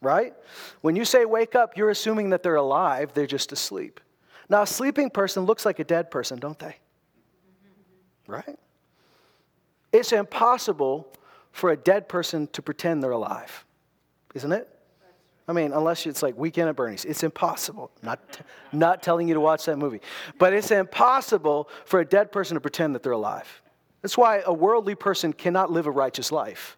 right? 0.00 0.32
When 0.80 0.96
you 0.96 1.04
say 1.04 1.26
wake 1.26 1.54
up, 1.54 1.76
you're 1.76 1.90
assuming 1.90 2.30
that 2.30 2.42
they're 2.42 2.54
alive, 2.54 3.12
they're 3.12 3.26
just 3.26 3.52
asleep. 3.52 4.00
Now, 4.48 4.62
a 4.62 4.66
sleeping 4.66 5.10
person 5.10 5.44
looks 5.44 5.66
like 5.66 5.78
a 5.78 5.84
dead 5.84 6.10
person, 6.10 6.38
don't 6.38 6.58
they? 6.58 6.76
Right? 8.26 8.58
It's 9.92 10.12
impossible 10.12 11.06
for 11.52 11.70
a 11.70 11.76
dead 11.76 12.08
person 12.08 12.46
to 12.48 12.62
pretend 12.62 13.02
they're 13.02 13.10
alive, 13.10 13.64
isn't 14.34 14.52
it? 14.52 14.73
I 15.46 15.52
mean, 15.52 15.72
unless 15.72 16.06
it's 16.06 16.22
like 16.22 16.38
Weekend 16.38 16.68
at 16.68 16.76
Bernie's. 16.76 17.04
It's 17.04 17.22
impossible. 17.22 17.90
Not, 18.02 18.20
not 18.72 19.02
telling 19.02 19.28
you 19.28 19.34
to 19.34 19.40
watch 19.40 19.66
that 19.66 19.76
movie. 19.76 20.00
But 20.38 20.54
it's 20.54 20.70
impossible 20.70 21.68
for 21.84 22.00
a 22.00 22.04
dead 22.04 22.32
person 22.32 22.54
to 22.54 22.60
pretend 22.60 22.94
that 22.94 23.02
they're 23.02 23.12
alive. 23.12 23.62
That's 24.00 24.16
why 24.16 24.42
a 24.44 24.52
worldly 24.52 24.94
person 24.94 25.32
cannot 25.32 25.70
live 25.70 25.86
a 25.86 25.90
righteous 25.90 26.32
life. 26.32 26.76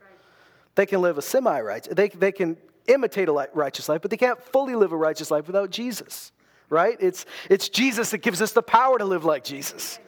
They 0.75 0.87
can 0.87 1.00
live 1.00 1.16
a 1.16 1.23
semi 1.23 1.61
righteous, 1.61 1.94
they, 1.94 2.08
they 2.08 2.32
can 2.32 2.56
imitate 2.87 3.28
a 3.28 3.49
righteous 3.54 3.88
life, 3.88 4.02
but 4.02 4.11
they 4.11 4.16
can't 4.16 4.40
fully 4.52 4.75
live 4.75 4.92
a 4.92 4.96
righteous 4.96 5.30
life 5.30 5.46
without 5.46 5.70
Jesus, 5.70 6.32
right? 6.68 6.96
It's, 7.00 7.26
it's 7.50 7.68
Jesus 7.68 8.11
that 8.11 8.18
gives 8.18 8.42
us 8.42 8.52
the 8.52 8.62
power 8.62 8.99
to 8.99 9.04
live 9.04 9.25
like 9.25 9.44
Jesus 9.44 9.99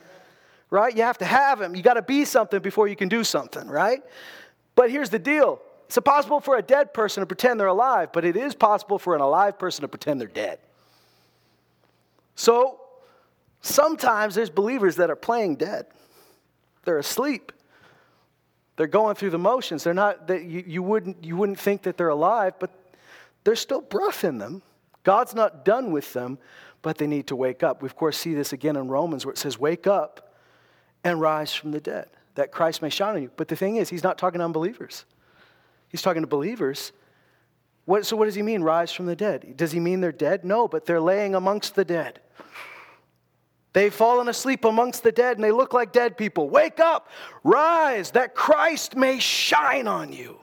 right? 0.70 0.94
You 0.94 1.02
have 1.02 1.18
to 1.18 1.24
have 1.24 1.60
him. 1.60 1.74
You 1.74 1.82
got 1.82 1.94
to 1.94 2.02
be 2.02 2.24
something 2.24 2.60
before 2.60 2.88
you 2.88 2.96
can 2.96 3.08
do 3.08 3.24
something, 3.24 3.66
right? 3.68 4.02
But 4.74 4.90
here's 4.90 5.10
the 5.10 5.18
deal 5.18 5.60
it's 5.88 5.96
impossible 5.96 6.40
for 6.40 6.56
a 6.56 6.62
dead 6.62 6.92
person 6.92 7.22
to 7.22 7.26
pretend 7.26 7.58
they're 7.58 7.66
alive, 7.66 8.10
but 8.12 8.22
it 8.22 8.36
is 8.36 8.54
possible 8.54 8.98
for 8.98 9.14
an 9.14 9.22
alive 9.22 9.58
person 9.58 9.80
to 9.82 9.88
pretend 9.88 10.20
they're 10.20 10.28
dead. 10.28 10.58
So 12.34 12.78
sometimes 13.62 14.34
there's 14.34 14.50
believers 14.50 14.96
that 14.96 15.08
are 15.08 15.16
playing 15.16 15.56
dead, 15.56 15.86
they're 16.84 16.98
asleep. 16.98 17.52
They're 18.76 18.86
going 18.86 19.16
through 19.16 19.30
the 19.30 19.38
motions. 19.38 19.82
They're 19.82 19.92
not 19.92 20.28
that 20.28 20.44
you, 20.44 20.62
you 20.64 20.82
wouldn't 20.84 21.24
you 21.24 21.36
wouldn't 21.36 21.58
think 21.58 21.82
that 21.82 21.96
they're 21.96 22.10
alive, 22.10 22.54
but 22.60 22.70
there's 23.42 23.58
still 23.58 23.80
breath 23.80 24.22
in 24.22 24.38
them. 24.38 24.62
God's 25.02 25.34
not 25.34 25.64
done 25.64 25.90
with 25.90 26.12
them, 26.12 26.38
but 26.80 26.96
they 26.96 27.08
need 27.08 27.26
to 27.26 27.34
wake 27.34 27.64
up. 27.64 27.82
We 27.82 27.86
of 27.86 27.96
course 27.96 28.16
see 28.16 28.34
this 28.34 28.52
again 28.52 28.76
in 28.76 28.86
Romans 28.86 29.26
where 29.26 29.32
it 29.32 29.38
says, 29.38 29.58
Wake 29.58 29.88
up 29.88 30.32
and 31.02 31.20
rise 31.20 31.52
from 31.52 31.72
the 31.72 31.80
dead, 31.80 32.08
that 32.36 32.52
Christ 32.52 32.80
may 32.80 32.88
shine 32.88 33.16
on 33.16 33.22
you. 33.22 33.30
But 33.36 33.48
the 33.48 33.56
thing 33.56 33.76
is, 33.76 33.88
he's 33.88 34.04
not 34.04 34.16
talking 34.16 34.38
to 34.38 34.44
unbelievers, 34.44 35.04
he's 35.88 36.02
talking 36.02 36.22
to 36.22 36.28
believers. 36.28 36.92
What, 37.84 38.06
so, 38.06 38.16
what 38.16 38.26
does 38.26 38.34
he 38.34 38.42
mean, 38.42 38.62
rise 38.62 38.92
from 38.92 39.06
the 39.06 39.16
dead? 39.16 39.56
Does 39.56 39.72
he 39.72 39.80
mean 39.80 40.00
they're 40.00 40.12
dead? 40.12 40.44
No, 40.44 40.68
but 40.68 40.84
they're 40.84 41.00
laying 41.00 41.34
amongst 41.34 41.74
the 41.74 41.84
dead. 41.84 42.20
They've 43.72 43.92
fallen 43.92 44.28
asleep 44.28 44.64
amongst 44.64 45.02
the 45.02 45.12
dead 45.12 45.36
and 45.36 45.44
they 45.44 45.52
look 45.52 45.72
like 45.72 45.92
dead 45.92 46.16
people. 46.16 46.48
Wake 46.48 46.80
up, 46.80 47.08
rise, 47.44 48.10
that 48.12 48.34
Christ 48.34 48.96
may 48.96 49.18
shine 49.18 49.86
on 49.86 50.12
you. 50.12 50.38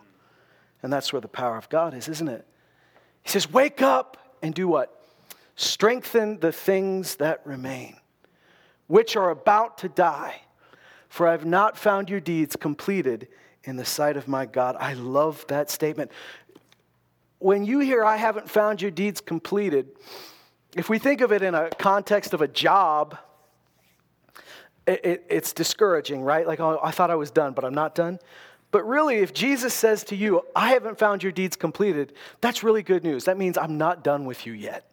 And 0.82 0.94
that's 0.94 1.12
where 1.12 1.22
the 1.22 1.28
power 1.28 1.58
of 1.58 1.68
God 1.70 1.94
is, 1.94 2.08
isn't 2.08 2.28
it? 2.28 2.46
He 3.24 3.30
says, 3.30 3.52
Wake 3.52 3.82
up 3.82 4.38
and 4.42 4.54
do 4.54 4.68
what? 4.68 5.04
Strengthen 5.56 6.40
the 6.40 6.52
things 6.52 7.16
that 7.16 7.42
remain, 7.46 7.98
which 8.88 9.16
are 9.16 9.32
about 9.32 9.80
to 9.80 9.90
die 9.90 10.42
for 11.16 11.30
I 11.30 11.32
have 11.32 11.46
not 11.46 11.78
found 11.78 12.10
your 12.10 12.20
deeds 12.20 12.58
completed 12.58 13.30
in 13.66 13.76
the 13.76 13.86
sight 13.86 14.18
of 14.18 14.28
my 14.28 14.46
God. 14.46 14.76
I 14.80 14.94
love 14.94 15.46
that 15.48 15.70
statement. 15.70 16.12
When 17.40 17.66
you 17.66 17.80
hear, 17.80 18.04
I 18.04 18.18
haven't 18.18 18.50
found 18.50 18.82
your 18.82 18.92
deeds 18.92 19.22
completed, 19.22 19.88
if 20.76 20.90
we 20.90 21.00
think 21.00 21.22
of 21.22 21.32
it 21.32 21.42
in 21.42 21.54
a 21.54 21.70
context 21.70 22.34
of 22.34 22.42
a 22.42 22.48
job, 22.48 23.18
it, 24.88 25.06
it, 25.06 25.26
it's 25.30 25.54
discouraging, 25.54 26.22
right? 26.22 26.46
Like, 26.46 26.60
oh, 26.60 26.80
I 26.84 26.92
thought 26.92 27.10
I 27.10 27.16
was 27.16 27.32
done, 27.32 27.54
but 27.54 27.66
I'm 27.66 27.74
not 27.74 27.96
done. 27.96 28.20
But 28.72 28.88
really, 28.88 29.18
if 29.18 29.34
Jesus 29.34 29.74
says 29.74 30.04
to 30.06 30.16
you, 30.16 30.42
I 30.56 30.70
haven't 30.70 30.98
found 30.98 31.24
your 31.24 31.32
deeds 31.32 31.56
completed, 31.56 32.14
that's 32.42 32.64
really 32.64 32.84
good 32.84 33.04
news. 33.04 33.26
That 33.26 33.38
means 33.38 33.58
I'm 33.58 33.78
not 33.78 34.04
done 34.04 34.26
with 34.26 34.46
you 34.46 34.54
yet. 34.54 34.86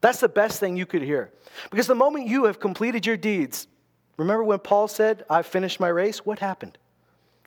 That's 0.00 0.20
the 0.20 0.28
best 0.28 0.60
thing 0.60 0.76
you 0.76 0.86
could 0.86 1.02
hear. 1.02 1.30
Because 1.70 1.86
the 1.86 1.94
moment 1.94 2.26
you 2.26 2.44
have 2.44 2.60
completed 2.60 3.06
your 3.06 3.16
deeds, 3.16 3.66
Remember 4.20 4.44
when 4.44 4.58
Paul 4.58 4.86
said, 4.86 5.24
I've 5.30 5.46
finished 5.46 5.80
my 5.80 5.88
race? 5.88 6.26
What 6.26 6.40
happened? 6.40 6.76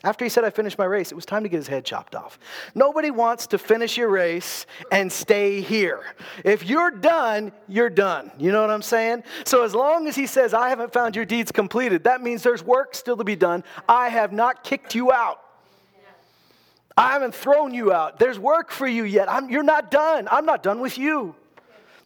After 0.02 0.24
he 0.24 0.28
said, 0.28 0.44
I 0.44 0.50
finished 0.50 0.76
my 0.76 0.84
race, 0.84 1.12
it 1.12 1.14
was 1.14 1.24
time 1.24 1.44
to 1.44 1.48
get 1.48 1.56
his 1.56 1.66
head 1.66 1.84
chopped 1.84 2.14
off. 2.14 2.38
Nobody 2.74 3.10
wants 3.10 3.46
to 3.48 3.58
finish 3.58 3.96
your 3.96 4.10
race 4.10 4.66
and 4.92 5.10
stay 5.10 5.62
here. 5.62 6.02
If 6.44 6.66
you're 6.66 6.90
done, 6.90 7.52
you're 7.68 7.88
done. 7.88 8.30
You 8.38 8.52
know 8.52 8.60
what 8.60 8.70
I'm 8.70 8.82
saying? 8.82 9.24
So, 9.44 9.64
as 9.64 9.74
long 9.74 10.06
as 10.06 10.14
he 10.14 10.26
says, 10.26 10.52
I 10.52 10.68
haven't 10.68 10.92
found 10.92 11.16
your 11.16 11.24
deeds 11.24 11.50
completed, 11.50 12.04
that 12.04 12.20
means 12.20 12.42
there's 12.42 12.62
work 12.62 12.94
still 12.94 13.16
to 13.16 13.24
be 13.24 13.36
done. 13.36 13.64
I 13.88 14.10
have 14.10 14.30
not 14.30 14.62
kicked 14.62 14.94
you 14.94 15.10
out. 15.10 15.40
I 16.96 17.12
haven't 17.12 17.34
thrown 17.34 17.72
you 17.74 17.92
out. 17.92 18.18
There's 18.18 18.38
work 18.38 18.70
for 18.70 18.86
you 18.86 19.04
yet. 19.04 19.30
I'm, 19.30 19.48
you're 19.50 19.62
not 19.62 19.90
done. 19.90 20.28
I'm 20.30 20.46
not 20.46 20.62
done 20.62 20.80
with 20.80 20.98
you. 20.98 21.34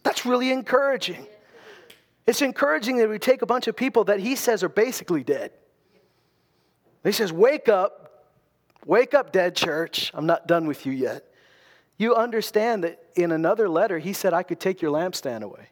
That's 0.03 0.25
really 0.25 0.51
encouraging. 0.51 1.27
It's 2.25 2.41
encouraging 2.41 2.97
that 2.97 3.09
we 3.09 3.19
take 3.19 3.41
a 3.41 3.45
bunch 3.45 3.67
of 3.67 3.75
people 3.75 4.05
that 4.05 4.19
he 4.19 4.35
says 4.35 4.63
are 4.63 4.69
basically 4.69 5.23
dead. 5.23 5.51
He 7.03 7.11
says, 7.11 7.31
Wake 7.31 7.69
up, 7.69 8.25
wake 8.85 9.13
up, 9.13 9.31
dead 9.31 9.55
church. 9.55 10.11
I'm 10.13 10.25
not 10.25 10.47
done 10.47 10.67
with 10.67 10.85
you 10.85 10.91
yet. 10.91 11.25
You 11.97 12.15
understand 12.15 12.83
that 12.83 13.03
in 13.15 13.31
another 13.31 13.67
letter, 13.67 13.99
he 13.99 14.13
said, 14.13 14.33
I 14.33 14.43
could 14.43 14.59
take 14.59 14.81
your 14.81 14.91
lampstand 14.91 15.41
away. 15.43 15.67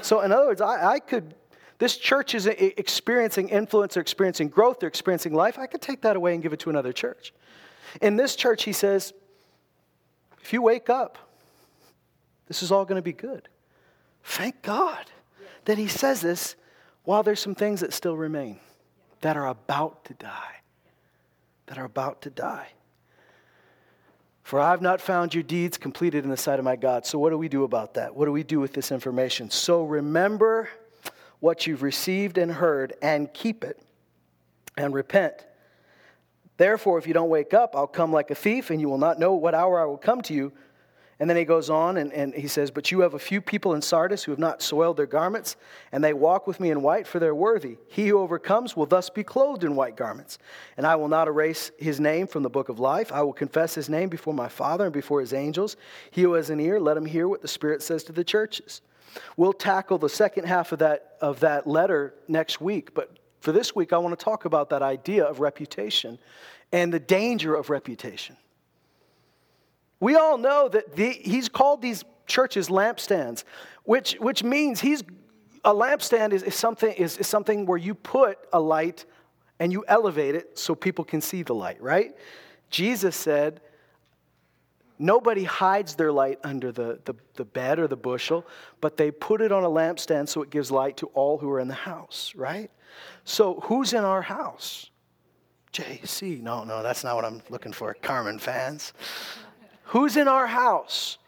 So, 0.00 0.20
in 0.22 0.32
other 0.32 0.46
words, 0.46 0.62
I, 0.62 0.92
I 0.92 0.98
could, 1.00 1.34
this 1.78 1.98
church 1.98 2.34
is 2.34 2.46
experiencing 2.46 3.50
influence, 3.50 3.94
they're 3.94 4.00
experiencing 4.00 4.48
growth, 4.48 4.80
they're 4.80 4.88
experiencing 4.88 5.34
life. 5.34 5.58
I 5.58 5.66
could 5.66 5.82
take 5.82 6.00
that 6.02 6.16
away 6.16 6.32
and 6.32 6.42
give 6.42 6.54
it 6.54 6.60
to 6.60 6.70
another 6.70 6.92
church. 6.92 7.34
In 8.00 8.16
this 8.16 8.36
church, 8.36 8.64
he 8.64 8.72
says, 8.72 9.12
if 10.40 10.52
you 10.52 10.62
wake 10.62 10.88
up, 10.88 11.18
this 12.48 12.62
is 12.62 12.72
all 12.72 12.86
going 12.86 12.96
to 12.96 13.02
be 13.02 13.12
good. 13.12 13.48
Thank 14.24 14.62
God 14.62 15.10
that 15.66 15.76
he 15.76 15.88
says 15.88 16.22
this 16.22 16.56
while 17.04 17.22
there's 17.22 17.40
some 17.40 17.54
things 17.54 17.80
that 17.80 17.92
still 17.92 18.16
remain 18.16 18.58
that 19.22 19.36
are 19.36 19.46
about 19.46 20.04
to 20.04 20.14
die. 20.14 20.60
That 21.66 21.78
are 21.78 21.84
about 21.84 22.22
to 22.22 22.30
die. 22.30 22.68
For 24.42 24.60
I 24.60 24.70
have 24.70 24.82
not 24.82 25.00
found 25.00 25.32
your 25.32 25.44
deeds 25.44 25.78
completed 25.78 26.24
in 26.24 26.30
the 26.30 26.36
sight 26.36 26.58
of 26.58 26.64
my 26.64 26.76
God. 26.76 27.06
So, 27.06 27.18
what 27.18 27.30
do 27.30 27.38
we 27.38 27.48
do 27.48 27.64
about 27.64 27.94
that? 27.94 28.14
What 28.14 28.26
do 28.26 28.32
we 28.32 28.42
do 28.42 28.60
with 28.60 28.74
this 28.74 28.92
information? 28.92 29.50
So, 29.50 29.84
remember 29.84 30.68
what 31.40 31.66
you've 31.66 31.82
received 31.82 32.36
and 32.38 32.52
heard 32.52 32.92
and 33.00 33.32
keep 33.32 33.64
it 33.64 33.80
and 34.76 34.92
repent. 34.92 35.46
Therefore, 36.56 36.98
if 36.98 37.06
you 37.06 37.14
don't 37.14 37.30
wake 37.30 37.54
up, 37.54 37.74
I'll 37.74 37.86
come 37.86 38.12
like 38.12 38.30
a 38.30 38.34
thief, 38.34 38.70
and 38.70 38.80
you 38.80 38.88
will 38.88 38.98
not 38.98 39.18
know 39.18 39.34
what 39.34 39.54
hour 39.54 39.80
I 39.80 39.84
will 39.86 39.96
come 39.96 40.20
to 40.22 40.34
you. 40.34 40.52
And 41.22 41.30
then 41.30 41.36
he 41.36 41.44
goes 41.44 41.70
on 41.70 41.98
and, 41.98 42.12
and 42.12 42.34
he 42.34 42.48
says, 42.48 42.72
But 42.72 42.90
you 42.90 42.98
have 43.02 43.14
a 43.14 43.18
few 43.20 43.40
people 43.40 43.74
in 43.74 43.80
Sardis 43.80 44.24
who 44.24 44.32
have 44.32 44.40
not 44.40 44.60
soiled 44.60 44.96
their 44.96 45.06
garments, 45.06 45.54
and 45.92 46.02
they 46.02 46.12
walk 46.12 46.48
with 46.48 46.58
me 46.58 46.72
in 46.72 46.82
white, 46.82 47.06
for 47.06 47.20
they're 47.20 47.32
worthy. 47.32 47.76
He 47.86 48.08
who 48.08 48.18
overcomes 48.18 48.76
will 48.76 48.86
thus 48.86 49.08
be 49.08 49.22
clothed 49.22 49.62
in 49.62 49.76
white 49.76 49.94
garments. 49.96 50.38
And 50.76 50.84
I 50.84 50.96
will 50.96 51.06
not 51.06 51.28
erase 51.28 51.70
his 51.78 52.00
name 52.00 52.26
from 52.26 52.42
the 52.42 52.50
book 52.50 52.68
of 52.68 52.80
life. 52.80 53.12
I 53.12 53.22
will 53.22 53.32
confess 53.32 53.72
his 53.72 53.88
name 53.88 54.08
before 54.08 54.34
my 54.34 54.48
Father 54.48 54.86
and 54.86 54.92
before 54.92 55.20
his 55.20 55.32
angels. 55.32 55.76
He 56.10 56.22
who 56.22 56.32
has 56.32 56.50
an 56.50 56.58
ear, 56.58 56.80
let 56.80 56.96
him 56.96 57.06
hear 57.06 57.28
what 57.28 57.40
the 57.40 57.46
Spirit 57.46 57.82
says 57.82 58.02
to 58.02 58.12
the 58.12 58.24
churches. 58.24 58.80
We'll 59.36 59.52
tackle 59.52 59.98
the 59.98 60.08
second 60.08 60.46
half 60.46 60.72
of 60.72 60.80
that, 60.80 61.18
of 61.20 61.38
that 61.38 61.68
letter 61.68 62.14
next 62.26 62.60
week, 62.60 62.94
but 62.94 63.16
for 63.38 63.52
this 63.52 63.76
week, 63.76 63.92
I 63.92 63.98
want 63.98 64.18
to 64.18 64.24
talk 64.24 64.44
about 64.44 64.70
that 64.70 64.82
idea 64.82 65.24
of 65.24 65.38
reputation 65.38 66.18
and 66.72 66.92
the 66.92 66.98
danger 66.98 67.54
of 67.54 67.70
reputation. 67.70 68.36
We 70.02 70.16
all 70.16 70.36
know 70.36 70.68
that 70.68 70.96
the, 70.96 71.10
he's 71.10 71.48
called 71.48 71.80
these 71.80 72.04
churches 72.26 72.68
lampstands, 72.68 73.44
which, 73.84 74.14
which 74.14 74.42
means 74.42 74.80
he's 74.80 75.04
a 75.64 75.72
lampstand 75.72 76.32
is, 76.32 76.42
is 76.42 76.56
something, 76.56 76.92
is, 76.94 77.18
is 77.18 77.28
something 77.28 77.66
where 77.66 77.78
you 77.78 77.94
put 77.94 78.36
a 78.52 78.58
light 78.58 79.04
and 79.60 79.70
you 79.70 79.84
elevate 79.86 80.34
it 80.34 80.58
so 80.58 80.74
people 80.74 81.04
can 81.04 81.20
see 81.20 81.44
the 81.44 81.54
light, 81.54 81.80
right? 81.80 82.16
Jesus 82.68 83.14
said, 83.14 83.60
Nobody 84.98 85.44
hides 85.44 85.94
their 85.94 86.10
light 86.10 86.40
under 86.42 86.72
the, 86.72 86.98
the, 87.04 87.14
the, 87.34 87.44
bed 87.44 87.78
or 87.78 87.86
the 87.86 87.96
bushel, 87.96 88.44
but 88.80 88.96
they 88.96 89.12
put 89.12 89.40
it 89.40 89.52
on 89.52 89.62
a 89.62 89.68
lampstand 89.68 90.28
so 90.28 90.42
it 90.42 90.50
gives 90.50 90.72
light 90.72 90.96
to 90.96 91.06
all 91.14 91.38
who 91.38 91.48
are 91.50 91.60
in 91.60 91.68
the 91.68 91.74
house, 91.74 92.32
right? 92.36 92.70
So, 93.24 93.60
who's 93.64 93.92
in 93.92 94.04
our 94.04 94.22
house? 94.22 94.90
JC. 95.72 96.42
No, 96.42 96.64
no, 96.64 96.82
that's 96.82 97.02
not 97.04 97.16
what 97.16 97.24
I'm 97.24 97.42
looking 97.50 97.72
for. 97.72 97.94
Carmen 97.94 98.38
fans. 98.38 98.92
Who's 99.92 100.16
in 100.16 100.26
our 100.26 100.46
house? 100.46 101.18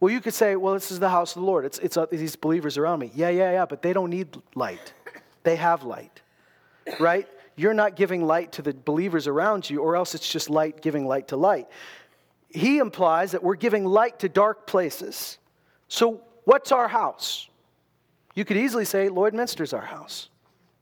Well, 0.00 0.12
you 0.12 0.20
could 0.20 0.34
say, 0.34 0.56
well, 0.56 0.74
this 0.74 0.90
is 0.90 0.98
the 0.98 1.08
house 1.08 1.36
of 1.36 1.42
the 1.42 1.46
Lord. 1.46 1.64
It's, 1.64 1.78
it's 1.78 1.96
uh, 1.96 2.06
these 2.10 2.34
believers 2.34 2.76
around 2.76 2.98
me. 2.98 3.12
Yeah, 3.14 3.28
yeah, 3.28 3.52
yeah, 3.52 3.64
but 3.64 3.80
they 3.80 3.92
don't 3.92 4.10
need 4.10 4.36
light. 4.56 4.92
They 5.44 5.54
have 5.54 5.84
light, 5.84 6.20
right? 6.98 7.28
You're 7.54 7.74
not 7.74 7.94
giving 7.94 8.26
light 8.26 8.50
to 8.52 8.62
the 8.62 8.74
believers 8.74 9.28
around 9.28 9.70
you, 9.70 9.78
or 9.78 9.94
else 9.94 10.16
it's 10.16 10.28
just 10.28 10.50
light 10.50 10.82
giving 10.82 11.06
light 11.06 11.28
to 11.28 11.36
light. 11.36 11.68
He 12.48 12.78
implies 12.78 13.30
that 13.32 13.42
we're 13.44 13.54
giving 13.54 13.84
light 13.84 14.18
to 14.18 14.28
dark 14.28 14.66
places. 14.66 15.38
So, 15.86 16.20
what's 16.44 16.72
our 16.72 16.88
house? 16.88 17.48
You 18.34 18.44
could 18.44 18.56
easily 18.56 18.84
say 18.84 19.08
Lloydminster's 19.08 19.72
our 19.72 19.86
house 19.86 20.28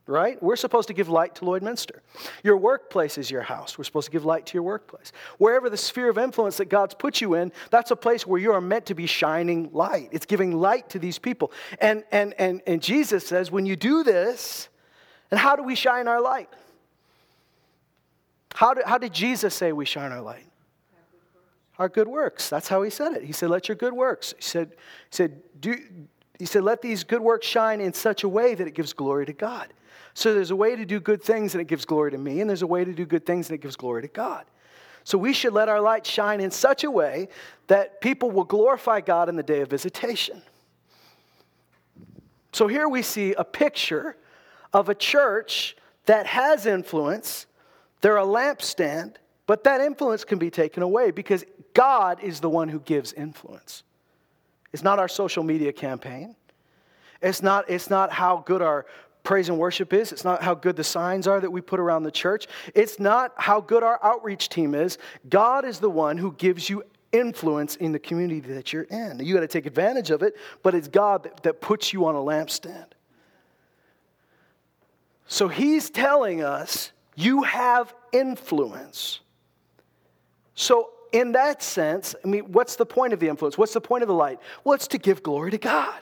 right? 0.06 0.40
We're 0.42 0.56
supposed 0.56 0.88
to 0.88 0.94
give 0.94 1.08
light 1.08 1.34
to 1.36 1.44
Lloydminster. 1.44 2.00
Your 2.44 2.56
workplace 2.56 3.18
is 3.18 3.30
your 3.30 3.42
house. 3.42 3.76
We're 3.76 3.84
supposed 3.84 4.06
to 4.06 4.12
give 4.12 4.24
light 4.24 4.46
to 4.46 4.54
your 4.54 4.62
workplace. 4.62 5.12
Wherever 5.38 5.68
the 5.68 5.76
sphere 5.76 6.08
of 6.08 6.18
influence 6.18 6.58
that 6.58 6.66
God's 6.66 6.94
put 6.94 7.20
you 7.20 7.34
in, 7.34 7.52
that's 7.70 7.90
a 7.90 7.96
place 7.96 8.26
where 8.26 8.40
you 8.40 8.52
are 8.52 8.60
meant 8.60 8.86
to 8.86 8.94
be 8.94 9.06
shining 9.06 9.70
light. 9.72 10.08
It's 10.12 10.26
giving 10.26 10.52
light 10.52 10.90
to 10.90 10.98
these 10.98 11.18
people. 11.18 11.50
And, 11.80 12.04
and, 12.12 12.34
and, 12.38 12.62
and 12.66 12.80
Jesus 12.80 13.26
says, 13.26 13.50
when 13.50 13.66
you 13.66 13.74
do 13.76 14.04
this, 14.04 14.68
and 15.30 15.40
how 15.40 15.56
do 15.56 15.64
we 15.64 15.74
shine 15.74 16.06
our 16.06 16.20
light? 16.20 16.48
How, 18.54 18.74
do, 18.74 18.82
how 18.86 18.98
did 18.98 19.12
Jesus 19.12 19.54
say 19.54 19.72
we 19.72 19.84
shine 19.84 20.12
our 20.12 20.22
light? 20.22 20.46
Our 21.78 21.88
good 21.88 22.08
works. 22.08 22.48
That's 22.48 22.68
how 22.68 22.82
he 22.82 22.90
said 22.90 23.12
it. 23.12 23.24
He 23.24 23.32
said, 23.32 23.50
let 23.50 23.68
your 23.68 23.76
good 23.76 23.92
works. 23.92 24.34
He 24.38 24.42
said, 24.42 24.70
he 24.70 24.76
said, 25.10 25.42
do, 25.60 25.76
he 26.38 26.46
said, 26.46 26.62
let 26.62 26.80
these 26.80 27.04
good 27.04 27.20
works 27.20 27.46
shine 27.46 27.82
in 27.82 27.92
such 27.92 28.24
a 28.24 28.28
way 28.28 28.54
that 28.54 28.66
it 28.66 28.74
gives 28.74 28.92
glory 28.92 29.26
to 29.26 29.34
God. 29.34 29.72
So 30.16 30.32
there's 30.32 30.50
a 30.50 30.56
way 30.56 30.74
to 30.74 30.86
do 30.86 30.98
good 30.98 31.22
things 31.22 31.52
and 31.54 31.60
it 31.60 31.66
gives 31.66 31.84
glory 31.84 32.10
to 32.12 32.16
me, 32.16 32.40
and 32.40 32.48
there's 32.48 32.62
a 32.62 32.66
way 32.66 32.86
to 32.86 32.94
do 32.94 33.04
good 33.04 33.26
things 33.26 33.50
and 33.50 33.54
it 33.54 33.60
gives 33.60 33.76
glory 33.76 34.00
to 34.00 34.08
God. 34.08 34.46
So 35.04 35.18
we 35.18 35.34
should 35.34 35.52
let 35.52 35.68
our 35.68 35.78
light 35.78 36.06
shine 36.06 36.40
in 36.40 36.50
such 36.50 36.84
a 36.84 36.90
way 36.90 37.28
that 37.66 38.00
people 38.00 38.30
will 38.30 38.44
glorify 38.44 39.02
God 39.02 39.28
in 39.28 39.36
the 39.36 39.42
day 39.42 39.60
of 39.60 39.68
visitation. 39.68 40.40
So 42.52 42.66
here 42.66 42.88
we 42.88 43.02
see 43.02 43.34
a 43.34 43.44
picture 43.44 44.16
of 44.72 44.88
a 44.88 44.94
church 44.94 45.76
that 46.06 46.24
has 46.24 46.64
influence. 46.64 47.44
They're 48.00 48.16
a 48.16 48.24
lampstand, 48.24 49.16
but 49.46 49.64
that 49.64 49.82
influence 49.82 50.24
can 50.24 50.38
be 50.38 50.48
taken 50.48 50.82
away 50.82 51.10
because 51.10 51.44
God 51.74 52.22
is 52.22 52.40
the 52.40 52.48
one 52.48 52.70
who 52.70 52.80
gives 52.80 53.12
influence. 53.12 53.82
It's 54.72 54.82
not 54.82 54.98
our 54.98 55.08
social 55.08 55.44
media 55.44 55.74
campaign. 55.74 56.36
It's 57.20 57.42
not, 57.42 57.68
it's 57.68 57.90
not 57.90 58.12
how 58.12 58.42
good 58.46 58.62
our 58.62 58.86
praise 59.26 59.48
and 59.48 59.58
worship 59.58 59.92
is. 59.92 60.12
It's 60.12 60.24
not 60.24 60.42
how 60.42 60.54
good 60.54 60.76
the 60.76 60.84
signs 60.84 61.26
are 61.26 61.40
that 61.40 61.50
we 61.50 61.60
put 61.60 61.80
around 61.80 62.04
the 62.04 62.10
church. 62.10 62.46
It's 62.74 62.98
not 62.98 63.32
how 63.36 63.60
good 63.60 63.82
our 63.82 63.98
outreach 64.02 64.48
team 64.48 64.74
is. 64.74 64.96
God 65.28 65.64
is 65.64 65.80
the 65.80 65.90
one 65.90 66.16
who 66.16 66.32
gives 66.32 66.70
you 66.70 66.84
influence 67.12 67.76
in 67.76 67.92
the 67.92 67.98
community 67.98 68.40
that 68.52 68.72
you're 68.72 68.84
in. 68.84 69.18
You 69.18 69.34
got 69.34 69.40
to 69.40 69.48
take 69.48 69.66
advantage 69.66 70.10
of 70.10 70.22
it, 70.22 70.36
but 70.62 70.74
it's 70.74 70.88
God 70.88 71.24
that, 71.24 71.42
that 71.42 71.60
puts 71.60 71.92
you 71.92 72.06
on 72.06 72.14
a 72.14 72.18
lampstand. 72.18 72.86
So 75.26 75.48
he's 75.48 75.90
telling 75.90 76.42
us 76.42 76.92
you 77.16 77.42
have 77.42 77.92
influence. 78.12 79.20
So, 80.54 80.90
in 81.12 81.32
that 81.32 81.62
sense, 81.62 82.14
I 82.24 82.28
mean, 82.28 82.52
what's 82.52 82.76
the 82.76 82.86
point 82.86 83.12
of 83.12 83.20
the 83.20 83.28
influence? 83.28 83.58
What's 83.58 83.72
the 83.72 83.80
point 83.80 84.02
of 84.02 84.08
the 84.08 84.14
light? 84.14 84.38
Well, 84.64 84.74
it's 84.74 84.88
to 84.88 84.98
give 84.98 85.22
glory 85.22 85.50
to 85.50 85.58
God. 85.58 86.00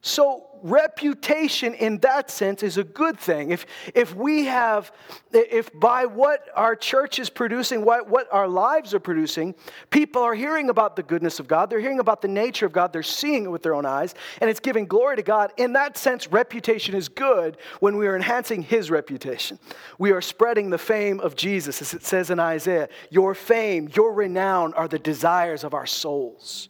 So, 0.00 0.44
reputation 0.62 1.74
in 1.74 1.98
that 1.98 2.30
sense 2.30 2.62
is 2.62 2.78
a 2.78 2.84
good 2.84 3.18
thing. 3.18 3.50
If, 3.50 3.66
if 3.94 4.14
we 4.14 4.44
have, 4.44 4.92
if 5.32 5.72
by 5.78 6.06
what 6.06 6.48
our 6.54 6.76
church 6.76 7.18
is 7.18 7.30
producing, 7.30 7.84
what, 7.84 8.08
what 8.08 8.32
our 8.32 8.46
lives 8.46 8.94
are 8.94 9.00
producing, 9.00 9.56
people 9.90 10.22
are 10.22 10.34
hearing 10.34 10.70
about 10.70 10.94
the 10.94 11.02
goodness 11.02 11.40
of 11.40 11.48
God, 11.48 11.68
they're 11.68 11.80
hearing 11.80 11.98
about 11.98 12.22
the 12.22 12.28
nature 12.28 12.64
of 12.64 12.72
God, 12.72 12.92
they're 12.92 13.02
seeing 13.02 13.44
it 13.44 13.50
with 13.50 13.62
their 13.62 13.74
own 13.74 13.86
eyes, 13.86 14.14
and 14.40 14.48
it's 14.48 14.60
giving 14.60 14.86
glory 14.86 15.16
to 15.16 15.22
God. 15.22 15.52
In 15.56 15.72
that 15.72 15.96
sense, 15.96 16.28
reputation 16.28 16.94
is 16.94 17.08
good 17.08 17.56
when 17.80 17.96
we 17.96 18.06
are 18.06 18.14
enhancing 18.14 18.62
His 18.62 18.90
reputation. 18.90 19.58
We 19.98 20.12
are 20.12 20.20
spreading 20.20 20.70
the 20.70 20.78
fame 20.78 21.18
of 21.18 21.34
Jesus, 21.34 21.82
as 21.82 21.94
it 21.94 22.04
says 22.04 22.30
in 22.30 22.38
Isaiah. 22.38 22.88
Your 23.10 23.34
fame, 23.34 23.90
your 23.94 24.12
renown 24.12 24.74
are 24.74 24.86
the 24.86 24.98
desires 24.98 25.64
of 25.64 25.74
our 25.74 25.86
souls, 25.86 26.68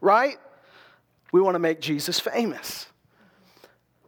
right? 0.00 0.38
We 1.34 1.40
want 1.40 1.56
to 1.56 1.58
make 1.58 1.80
Jesus 1.80 2.20
famous. 2.20 2.86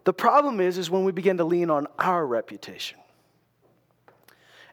The 0.04 0.12
problem 0.12 0.60
is, 0.60 0.78
is 0.78 0.88
when 0.88 1.02
we 1.02 1.10
begin 1.10 1.38
to 1.38 1.44
lean 1.44 1.70
on 1.70 1.88
our 1.98 2.24
reputation. 2.24 3.00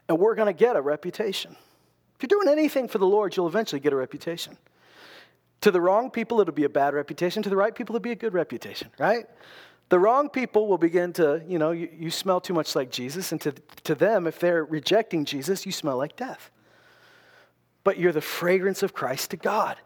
And 0.08 0.20
we're 0.20 0.36
going 0.36 0.46
to 0.46 0.52
get 0.52 0.76
a 0.76 0.80
reputation. 0.80 1.56
If 2.14 2.22
you're 2.22 2.28
doing 2.28 2.56
anything 2.56 2.86
for 2.86 2.98
the 2.98 3.08
Lord, 3.08 3.36
you'll 3.36 3.48
eventually 3.48 3.80
get 3.80 3.92
a 3.92 3.96
reputation. 3.96 4.56
To 5.62 5.72
the 5.72 5.80
wrong 5.80 6.12
people, 6.12 6.40
it'll 6.40 6.54
be 6.54 6.62
a 6.62 6.68
bad 6.68 6.94
reputation. 6.94 7.42
To 7.42 7.50
the 7.50 7.56
right 7.56 7.74
people, 7.74 7.96
it'll 7.96 8.04
be 8.04 8.12
a 8.12 8.14
good 8.14 8.34
reputation, 8.34 8.88
right? 9.00 9.26
The 9.88 9.98
wrong 9.98 10.28
people 10.28 10.68
will 10.68 10.78
begin 10.78 11.12
to, 11.14 11.42
you 11.48 11.58
know, 11.58 11.72
you, 11.72 11.88
you 11.92 12.08
smell 12.08 12.40
too 12.40 12.54
much 12.54 12.76
like 12.76 12.92
Jesus. 12.92 13.32
And 13.32 13.40
to, 13.40 13.52
to 13.82 13.96
them, 13.96 14.28
if 14.28 14.38
they're 14.38 14.64
rejecting 14.64 15.24
Jesus, 15.24 15.66
you 15.66 15.72
smell 15.72 15.96
like 15.96 16.14
death. 16.14 16.52
But 17.82 17.98
you're 17.98 18.12
the 18.12 18.20
fragrance 18.20 18.84
of 18.84 18.94
Christ 18.94 19.32
to 19.32 19.36
God. 19.36 19.76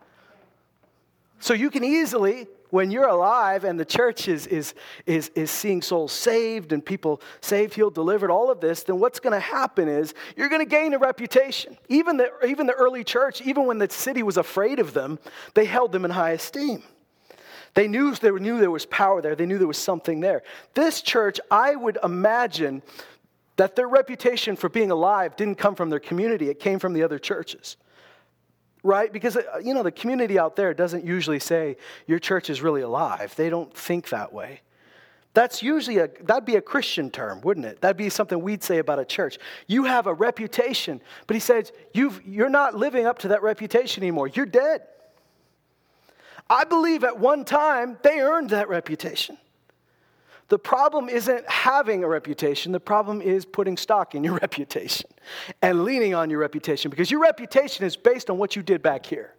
So 1.40 1.54
you 1.54 1.70
can 1.70 1.82
easily 1.82 2.46
when 2.70 2.90
you're 2.90 3.08
alive 3.08 3.64
and 3.64 3.78
the 3.78 3.84
church 3.84 4.28
is, 4.28 4.46
is, 4.46 4.74
is, 5.06 5.30
is 5.34 5.50
seeing 5.50 5.82
souls 5.82 6.12
saved 6.12 6.72
and 6.72 6.84
people 6.84 7.20
saved, 7.40 7.74
healed, 7.74 7.94
delivered, 7.94 8.30
all 8.30 8.50
of 8.50 8.60
this, 8.60 8.82
then 8.82 8.98
what's 8.98 9.20
going 9.20 9.32
to 9.32 9.40
happen 9.40 9.88
is 9.88 10.14
you're 10.36 10.48
going 10.48 10.64
to 10.64 10.70
gain 10.70 10.94
a 10.94 10.98
reputation. 10.98 11.76
Even 11.88 12.16
the, 12.16 12.30
even 12.46 12.66
the 12.66 12.74
early 12.74 13.04
church, 13.04 13.40
even 13.42 13.66
when 13.66 13.78
the 13.78 13.88
city 13.90 14.22
was 14.22 14.36
afraid 14.36 14.78
of 14.78 14.92
them, 14.94 15.18
they 15.54 15.64
held 15.64 15.92
them 15.92 16.04
in 16.04 16.10
high 16.10 16.32
esteem. 16.32 16.82
They 17.74 17.88
knew, 17.88 18.14
they 18.14 18.30
knew 18.30 18.58
there 18.58 18.70
was 18.70 18.86
power 18.86 19.22
there, 19.22 19.34
they 19.34 19.46
knew 19.46 19.58
there 19.58 19.66
was 19.66 19.78
something 19.78 20.20
there. 20.20 20.42
This 20.74 21.00
church, 21.00 21.40
I 21.50 21.76
would 21.76 21.98
imagine 22.02 22.82
that 23.56 23.76
their 23.76 23.88
reputation 23.88 24.56
for 24.56 24.68
being 24.68 24.90
alive 24.90 25.36
didn't 25.36 25.56
come 25.56 25.74
from 25.74 25.90
their 25.90 26.00
community, 26.00 26.48
it 26.48 26.60
came 26.60 26.78
from 26.78 26.92
the 26.92 27.02
other 27.02 27.18
churches 27.18 27.76
right? 28.82 29.12
Because, 29.12 29.36
uh, 29.36 29.42
you 29.62 29.74
know, 29.74 29.82
the 29.82 29.92
community 29.92 30.38
out 30.38 30.56
there 30.56 30.72
doesn't 30.74 31.04
usually 31.04 31.38
say 31.38 31.76
your 32.06 32.18
church 32.18 32.50
is 32.50 32.62
really 32.62 32.82
alive. 32.82 33.34
They 33.36 33.50
don't 33.50 33.74
think 33.74 34.08
that 34.10 34.32
way. 34.32 34.60
That's 35.34 35.62
usually 35.62 35.98
a, 35.98 36.08
that'd 36.22 36.46
be 36.46 36.56
a 36.56 36.60
Christian 36.60 37.10
term, 37.10 37.40
wouldn't 37.42 37.66
it? 37.66 37.80
That'd 37.80 37.96
be 37.96 38.08
something 38.08 38.40
we'd 38.40 38.64
say 38.64 38.78
about 38.78 38.98
a 38.98 39.04
church. 39.04 39.38
You 39.66 39.84
have 39.84 40.06
a 40.06 40.14
reputation, 40.14 41.00
but 41.26 41.34
he 41.34 41.40
says, 41.40 41.70
you've, 41.92 42.20
you're 42.26 42.48
not 42.48 42.74
living 42.74 43.06
up 43.06 43.18
to 43.20 43.28
that 43.28 43.42
reputation 43.42 44.02
anymore. 44.02 44.28
You're 44.28 44.46
dead. 44.46 44.82
I 46.50 46.64
believe 46.64 47.04
at 47.04 47.18
one 47.18 47.44
time 47.44 47.98
they 48.02 48.20
earned 48.20 48.50
that 48.50 48.68
reputation. 48.68 49.38
The 50.48 50.58
problem 50.58 51.10
isn't 51.10 51.48
having 51.48 52.02
a 52.02 52.08
reputation, 52.08 52.72
the 52.72 52.80
problem 52.80 53.20
is 53.20 53.44
putting 53.44 53.76
stock 53.76 54.14
in 54.14 54.24
your 54.24 54.34
reputation 54.42 55.10
and 55.60 55.84
leaning 55.84 56.14
on 56.14 56.30
your 56.30 56.40
reputation 56.40 56.90
because 56.90 57.10
your 57.10 57.20
reputation 57.20 57.84
is 57.84 57.96
based 57.96 58.30
on 58.30 58.38
what 58.38 58.56
you 58.56 58.62
did 58.62 58.82
back 58.82 59.04
here. 59.04 59.34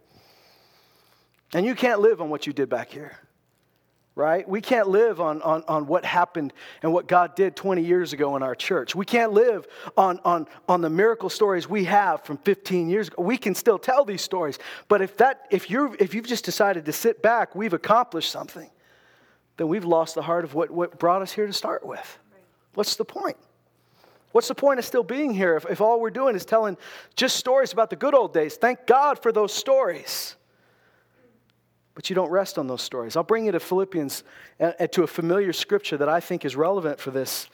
And 1.52 1.66
you 1.66 1.74
can't 1.74 2.00
live 2.00 2.20
on 2.20 2.30
what 2.30 2.46
you 2.46 2.52
did 2.52 2.68
back 2.68 2.90
here, 2.90 3.18
right? 4.14 4.48
We 4.48 4.60
can't 4.60 4.88
live 4.88 5.20
on, 5.20 5.42
on, 5.42 5.64
on 5.66 5.88
what 5.88 6.04
happened 6.04 6.52
and 6.80 6.92
what 6.92 7.08
God 7.08 7.34
did 7.34 7.56
20 7.56 7.82
years 7.82 8.12
ago 8.12 8.36
in 8.36 8.44
our 8.44 8.54
church. 8.54 8.94
We 8.94 9.04
can't 9.04 9.32
live 9.32 9.66
on, 9.96 10.20
on, 10.24 10.46
on 10.68 10.80
the 10.80 10.90
miracle 10.90 11.28
stories 11.28 11.68
we 11.68 11.86
have 11.86 12.22
from 12.22 12.36
15 12.38 12.88
years 12.88 13.08
ago. 13.08 13.20
We 13.20 13.36
can 13.36 13.56
still 13.56 13.80
tell 13.80 14.04
these 14.04 14.22
stories. 14.22 14.60
But 14.86 15.02
if, 15.02 15.16
that, 15.16 15.48
if, 15.50 15.68
you're, 15.68 15.92
if 15.98 16.14
you've 16.14 16.28
just 16.28 16.44
decided 16.44 16.84
to 16.84 16.92
sit 16.92 17.20
back, 17.20 17.56
we've 17.56 17.74
accomplished 17.74 18.30
something, 18.30 18.70
then 19.60 19.68
we've 19.68 19.84
lost 19.84 20.14
the 20.14 20.22
heart 20.22 20.44
of 20.44 20.54
what, 20.54 20.70
what 20.70 20.98
brought 20.98 21.20
us 21.20 21.32
here 21.32 21.46
to 21.46 21.52
start 21.52 21.84
with. 21.84 22.18
What's 22.74 22.96
the 22.96 23.04
point? 23.04 23.36
What's 24.32 24.48
the 24.48 24.54
point 24.54 24.78
of 24.78 24.84
still 24.84 25.02
being 25.02 25.34
here 25.34 25.56
if, 25.56 25.66
if 25.68 25.80
all 25.80 26.00
we're 26.00 26.10
doing 26.10 26.34
is 26.34 26.44
telling 26.44 26.78
just 27.14 27.36
stories 27.36 27.72
about 27.72 27.90
the 27.90 27.96
good 27.96 28.14
old 28.14 28.32
days? 28.32 28.56
Thank 28.56 28.86
God 28.86 29.20
for 29.22 29.32
those 29.32 29.52
stories 29.52 30.36
but 31.94 32.08
you 32.08 32.14
don't 32.16 32.30
rest 32.30 32.56
on 32.56 32.66
those 32.66 32.80
stories. 32.80 33.14
I'll 33.14 33.22
bring 33.22 33.44
you 33.44 33.52
to 33.52 33.60
Philippians, 33.60 34.24
uh, 34.58 34.72
uh, 34.80 34.86
to 34.86 35.02
a 35.02 35.06
familiar 35.06 35.52
scripture 35.52 35.98
that 35.98 36.08
I 36.08 36.18
think 36.20 36.46
is 36.46 36.56
relevant 36.56 36.98
for 36.98 37.10
this 37.10 37.46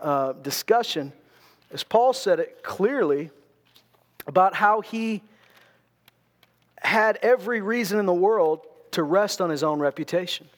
uh, 0.00 0.34
discussion. 0.34 1.12
As 1.72 1.82
Paul 1.82 2.12
said 2.12 2.38
it 2.38 2.62
clearly 2.62 3.30
about 4.28 4.54
how 4.54 4.82
he 4.82 5.22
had 6.78 7.18
every 7.22 7.60
reason 7.60 7.98
in 7.98 8.06
the 8.06 8.14
world 8.14 8.60
to 8.92 9.02
rest 9.02 9.40
on 9.40 9.50
his 9.50 9.64
own 9.64 9.80
reputation. 9.80 10.48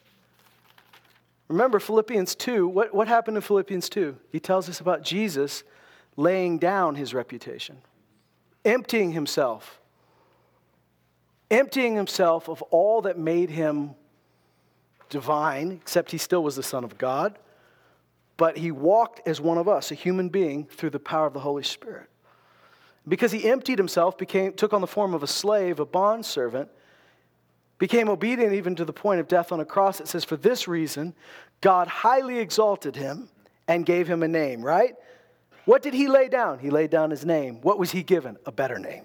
Remember 1.47 1.79
Philippians 1.79 2.35
2, 2.35 2.67
what, 2.67 2.93
what 2.93 3.07
happened 3.07 3.37
in 3.37 3.41
Philippians 3.41 3.89
2? 3.89 4.17
He 4.31 4.39
tells 4.39 4.67
us 4.67 4.79
about 4.79 5.03
Jesus 5.03 5.63
laying 6.17 6.57
down 6.57 6.95
his 6.95 7.13
reputation, 7.13 7.77
emptying 8.63 9.11
himself 9.11 9.79
emptying 11.51 11.95
himself 11.95 12.49
of 12.49 12.61
all 12.63 13.01
that 13.03 13.17
made 13.17 13.49
him 13.49 13.91
divine, 15.09 15.71
except 15.71 16.11
he 16.11 16.17
still 16.17 16.43
was 16.43 16.55
the 16.55 16.63
Son 16.63 16.83
of 16.83 16.97
God. 16.97 17.37
But 18.37 18.57
he 18.57 18.71
walked 18.71 19.25
as 19.27 19.39
one 19.39 19.57
of 19.57 19.67
us, 19.67 19.91
a 19.91 19.95
human 19.95 20.29
being, 20.29 20.65
through 20.65 20.89
the 20.89 20.99
power 20.99 21.27
of 21.27 21.33
the 21.33 21.39
Holy 21.39 21.63
Spirit. 21.63 22.09
Because 23.07 23.31
he 23.31 23.47
emptied 23.49 23.77
himself, 23.77 24.17
became, 24.17 24.53
took 24.53 24.73
on 24.73 24.81
the 24.81 24.87
form 24.87 25.13
of 25.13 25.23
a 25.23 25.27
slave, 25.27 25.79
a 25.79 25.85
bondservant, 25.85 26.69
became 27.77 28.09
obedient 28.09 28.53
even 28.53 28.75
to 28.75 28.85
the 28.85 28.93
point 28.93 29.19
of 29.19 29.27
death 29.27 29.51
on 29.51 29.59
a 29.59 29.65
cross. 29.65 29.99
It 29.99 30.07
says, 30.07 30.23
For 30.23 30.37
this 30.37 30.67
reason, 30.67 31.13
God 31.61 31.87
highly 31.87 32.39
exalted 32.39 32.95
him 32.95 33.29
and 33.67 33.85
gave 33.85 34.07
him 34.07 34.23
a 34.23 34.27
name, 34.27 34.61
right? 34.61 34.95
What 35.65 35.81
did 35.81 35.93
he 35.93 36.07
lay 36.07 36.29
down? 36.29 36.59
He 36.59 36.69
laid 36.69 36.91
down 36.91 37.09
his 37.09 37.25
name. 37.25 37.59
What 37.61 37.79
was 37.79 37.91
he 37.91 38.03
given? 38.03 38.37
A 38.45 38.51
better 38.51 38.77
name. 38.77 39.03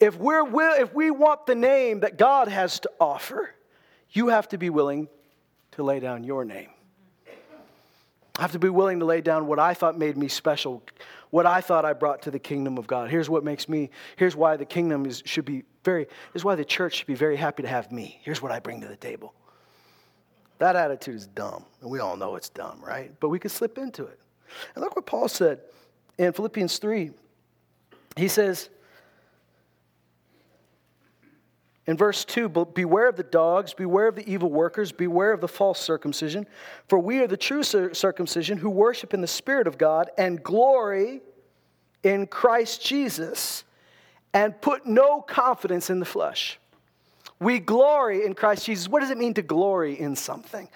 If, 0.00 0.16
we're, 0.16 0.44
will, 0.44 0.74
if 0.74 0.94
we 0.94 1.10
want 1.10 1.46
the 1.46 1.54
name 1.54 2.00
that 2.00 2.18
God 2.18 2.48
has 2.48 2.80
to 2.80 2.90
offer, 3.00 3.54
you 4.10 4.28
have 4.28 4.48
to 4.50 4.58
be 4.58 4.70
willing 4.70 5.08
to 5.72 5.82
lay 5.82 6.00
down 6.00 6.24
your 6.24 6.44
name. 6.44 6.68
I 8.36 8.42
have 8.42 8.52
to 8.52 8.58
be 8.58 8.68
willing 8.68 8.98
to 8.98 9.04
lay 9.04 9.20
down 9.20 9.46
what 9.46 9.60
I 9.60 9.74
thought 9.74 9.96
made 9.96 10.16
me 10.16 10.26
special, 10.26 10.82
what 11.34 11.46
I 11.46 11.60
thought 11.60 11.84
I 11.84 11.94
brought 11.94 12.22
to 12.22 12.30
the 12.30 12.38
kingdom 12.38 12.78
of 12.78 12.86
God. 12.86 13.10
Here's 13.10 13.28
what 13.28 13.42
makes 13.42 13.68
me, 13.68 13.90
here's 14.14 14.36
why 14.36 14.56
the 14.56 14.64
kingdom 14.64 15.04
is, 15.04 15.20
should 15.26 15.44
be 15.44 15.64
very, 15.82 16.06
here's 16.32 16.44
why 16.44 16.54
the 16.54 16.64
church 16.64 16.94
should 16.94 17.08
be 17.08 17.16
very 17.16 17.34
happy 17.34 17.64
to 17.64 17.68
have 17.68 17.90
me. 17.90 18.20
Here's 18.22 18.40
what 18.40 18.52
I 18.52 18.60
bring 18.60 18.80
to 18.82 18.86
the 18.86 18.94
table. 18.94 19.34
That 20.58 20.76
attitude 20.76 21.16
is 21.16 21.26
dumb, 21.26 21.64
and 21.80 21.90
we 21.90 21.98
all 21.98 22.16
know 22.16 22.36
it's 22.36 22.50
dumb, 22.50 22.80
right? 22.80 23.10
But 23.18 23.30
we 23.30 23.40
can 23.40 23.50
slip 23.50 23.78
into 23.78 24.04
it. 24.04 24.20
And 24.76 24.84
look 24.84 24.94
what 24.94 25.06
Paul 25.06 25.26
said 25.26 25.58
in 26.18 26.32
Philippians 26.32 26.78
3. 26.78 27.10
He 28.14 28.28
says, 28.28 28.70
in 31.86 31.96
verse 31.98 32.24
2, 32.24 32.48
beware 32.48 33.08
of 33.08 33.16
the 33.16 33.22
dogs, 33.22 33.74
beware 33.74 34.06
of 34.06 34.14
the 34.14 34.30
evil 34.30 34.50
workers, 34.50 34.90
beware 34.90 35.32
of 35.32 35.40
the 35.42 35.48
false 35.48 35.78
circumcision, 35.78 36.46
for 36.88 36.98
we 36.98 37.18
are 37.20 37.26
the 37.26 37.36
true 37.36 37.62
circumcision 37.62 38.56
who 38.56 38.70
worship 38.70 39.12
in 39.12 39.20
the 39.20 39.26
Spirit 39.26 39.66
of 39.66 39.76
God 39.76 40.10
and 40.16 40.42
glory 40.42 41.20
in 42.02 42.26
Christ 42.26 42.84
Jesus 42.84 43.64
and 44.32 44.58
put 44.60 44.86
no 44.86 45.20
confidence 45.20 45.90
in 45.90 46.00
the 46.00 46.06
flesh. 46.06 46.58
We 47.38 47.58
glory 47.58 48.24
in 48.24 48.34
Christ 48.34 48.64
Jesus. 48.64 48.88
What 48.88 49.00
does 49.00 49.10
it 49.10 49.18
mean 49.18 49.34
to 49.34 49.42
glory 49.42 49.98
in 49.98 50.16
something? 50.16 50.68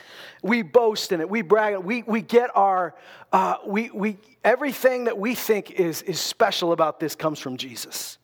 We 0.43 0.63
boast 0.63 1.13
in 1.13 1.21
it. 1.21 1.31
We 1.31 1.41
brag. 1.41 1.79
We, 1.79 2.03
we 2.03 2.21
get 2.21 2.51
our, 2.55 2.95
uh, 3.33 3.57
we, 3.67 3.91
we, 3.91 4.19
everything 4.45 5.05
that 5.05 5.17
we 5.17 5.35
think 5.35 5.71
is, 5.71 6.03
is 6.03 6.21
special 6.21 6.73
about 6.73 7.01
this 7.01 7.15
comes 7.15 7.39
from 7.39 7.57
Jesus. 7.57 8.19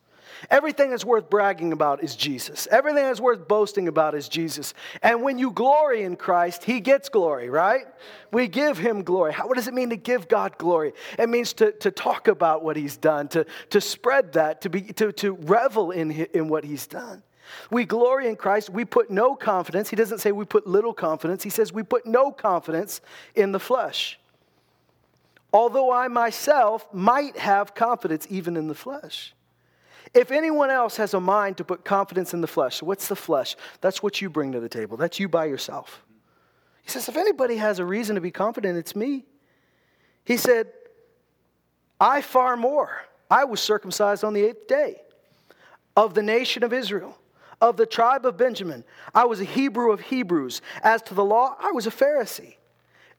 Everything 0.49 0.89
that's 0.89 1.05
worth 1.05 1.29
bragging 1.29 1.71
about 1.73 2.03
is 2.03 2.15
Jesus. 2.15 2.67
Everything 2.71 3.03
that's 3.03 3.19
worth 3.19 3.47
boasting 3.47 3.87
about 3.87 4.15
is 4.15 4.27
Jesus. 4.29 4.73
And 5.01 5.21
when 5.21 5.39
you 5.39 5.51
glory 5.51 6.03
in 6.03 6.15
Christ, 6.15 6.63
He 6.63 6.79
gets 6.79 7.09
glory, 7.09 7.49
right? 7.49 7.85
We 8.31 8.47
give 8.47 8.77
Him 8.77 9.03
glory. 9.03 9.33
How, 9.33 9.47
what 9.47 9.55
does 9.55 9.67
it 9.67 9.73
mean 9.73 9.89
to 9.89 9.97
give 9.97 10.27
God 10.27 10.57
glory? 10.57 10.93
It 11.17 11.29
means 11.29 11.53
to, 11.53 11.71
to 11.73 11.91
talk 11.91 12.27
about 12.27 12.63
what 12.63 12.75
He's 12.75 12.97
done, 12.97 13.27
to, 13.29 13.45
to 13.69 13.81
spread 13.81 14.33
that, 14.33 14.61
to, 14.61 14.69
be, 14.69 14.81
to, 14.81 15.11
to 15.13 15.33
revel 15.33 15.91
in, 15.91 16.11
in 16.11 16.47
what 16.47 16.63
He's 16.63 16.87
done. 16.87 17.23
We 17.69 17.85
glory 17.85 18.27
in 18.27 18.35
Christ. 18.35 18.69
We 18.69 18.85
put 18.85 19.09
no 19.09 19.35
confidence. 19.35 19.89
He 19.89 19.95
doesn't 19.95 20.19
say 20.19 20.31
we 20.31 20.45
put 20.45 20.67
little 20.67 20.93
confidence. 20.93 21.43
He 21.43 21.49
says 21.49 21.71
we 21.71 21.83
put 21.83 22.05
no 22.05 22.31
confidence 22.31 23.01
in 23.35 23.51
the 23.51 23.59
flesh. 23.59 24.19
Although 25.53 25.91
I 25.91 26.07
myself 26.09 26.85
might 26.93 27.37
have 27.37 27.73
confidence 27.75 28.27
even 28.29 28.57
in 28.57 28.67
the 28.67 28.75
flesh. 28.75 29.33
If 30.15 30.31
anyone 30.31 30.69
else 30.69 30.95
has 30.95 31.13
a 31.13 31.19
mind 31.19 31.57
to 31.57 31.65
put 31.65 31.83
confidence 31.83 32.33
in 32.33 32.39
the 32.39 32.47
flesh, 32.47 32.81
what's 32.81 33.09
the 33.09 33.17
flesh? 33.17 33.57
That's 33.81 34.01
what 34.01 34.21
you 34.21 34.29
bring 34.29 34.53
to 34.53 34.61
the 34.61 34.69
table. 34.69 34.95
That's 34.95 35.19
you 35.19 35.27
by 35.27 35.45
yourself. 35.45 36.03
He 36.83 36.89
says, 36.89 37.09
if 37.09 37.17
anybody 37.17 37.57
has 37.57 37.79
a 37.79 37.85
reason 37.85 38.15
to 38.15 38.21
be 38.21 38.31
confident, 38.31 38.77
it's 38.77 38.95
me. 38.95 39.25
He 40.23 40.37
said, 40.37 40.67
I 41.99 42.21
far 42.21 42.55
more. 42.55 43.01
I 43.29 43.43
was 43.43 43.59
circumcised 43.59 44.23
on 44.23 44.33
the 44.33 44.45
eighth 44.45 44.67
day 44.67 45.01
of 45.97 46.13
the 46.13 46.23
nation 46.23 46.63
of 46.63 46.71
Israel, 46.71 47.17
of 47.59 47.75
the 47.75 47.85
tribe 47.85 48.25
of 48.25 48.37
Benjamin. 48.37 48.85
I 49.13 49.25
was 49.25 49.41
a 49.41 49.45
Hebrew 49.45 49.91
of 49.91 49.99
Hebrews. 49.99 50.61
As 50.81 51.01
to 51.03 51.13
the 51.13 51.25
law, 51.25 51.57
I 51.59 51.71
was 51.71 51.87
a 51.87 51.91
Pharisee. 51.91 52.55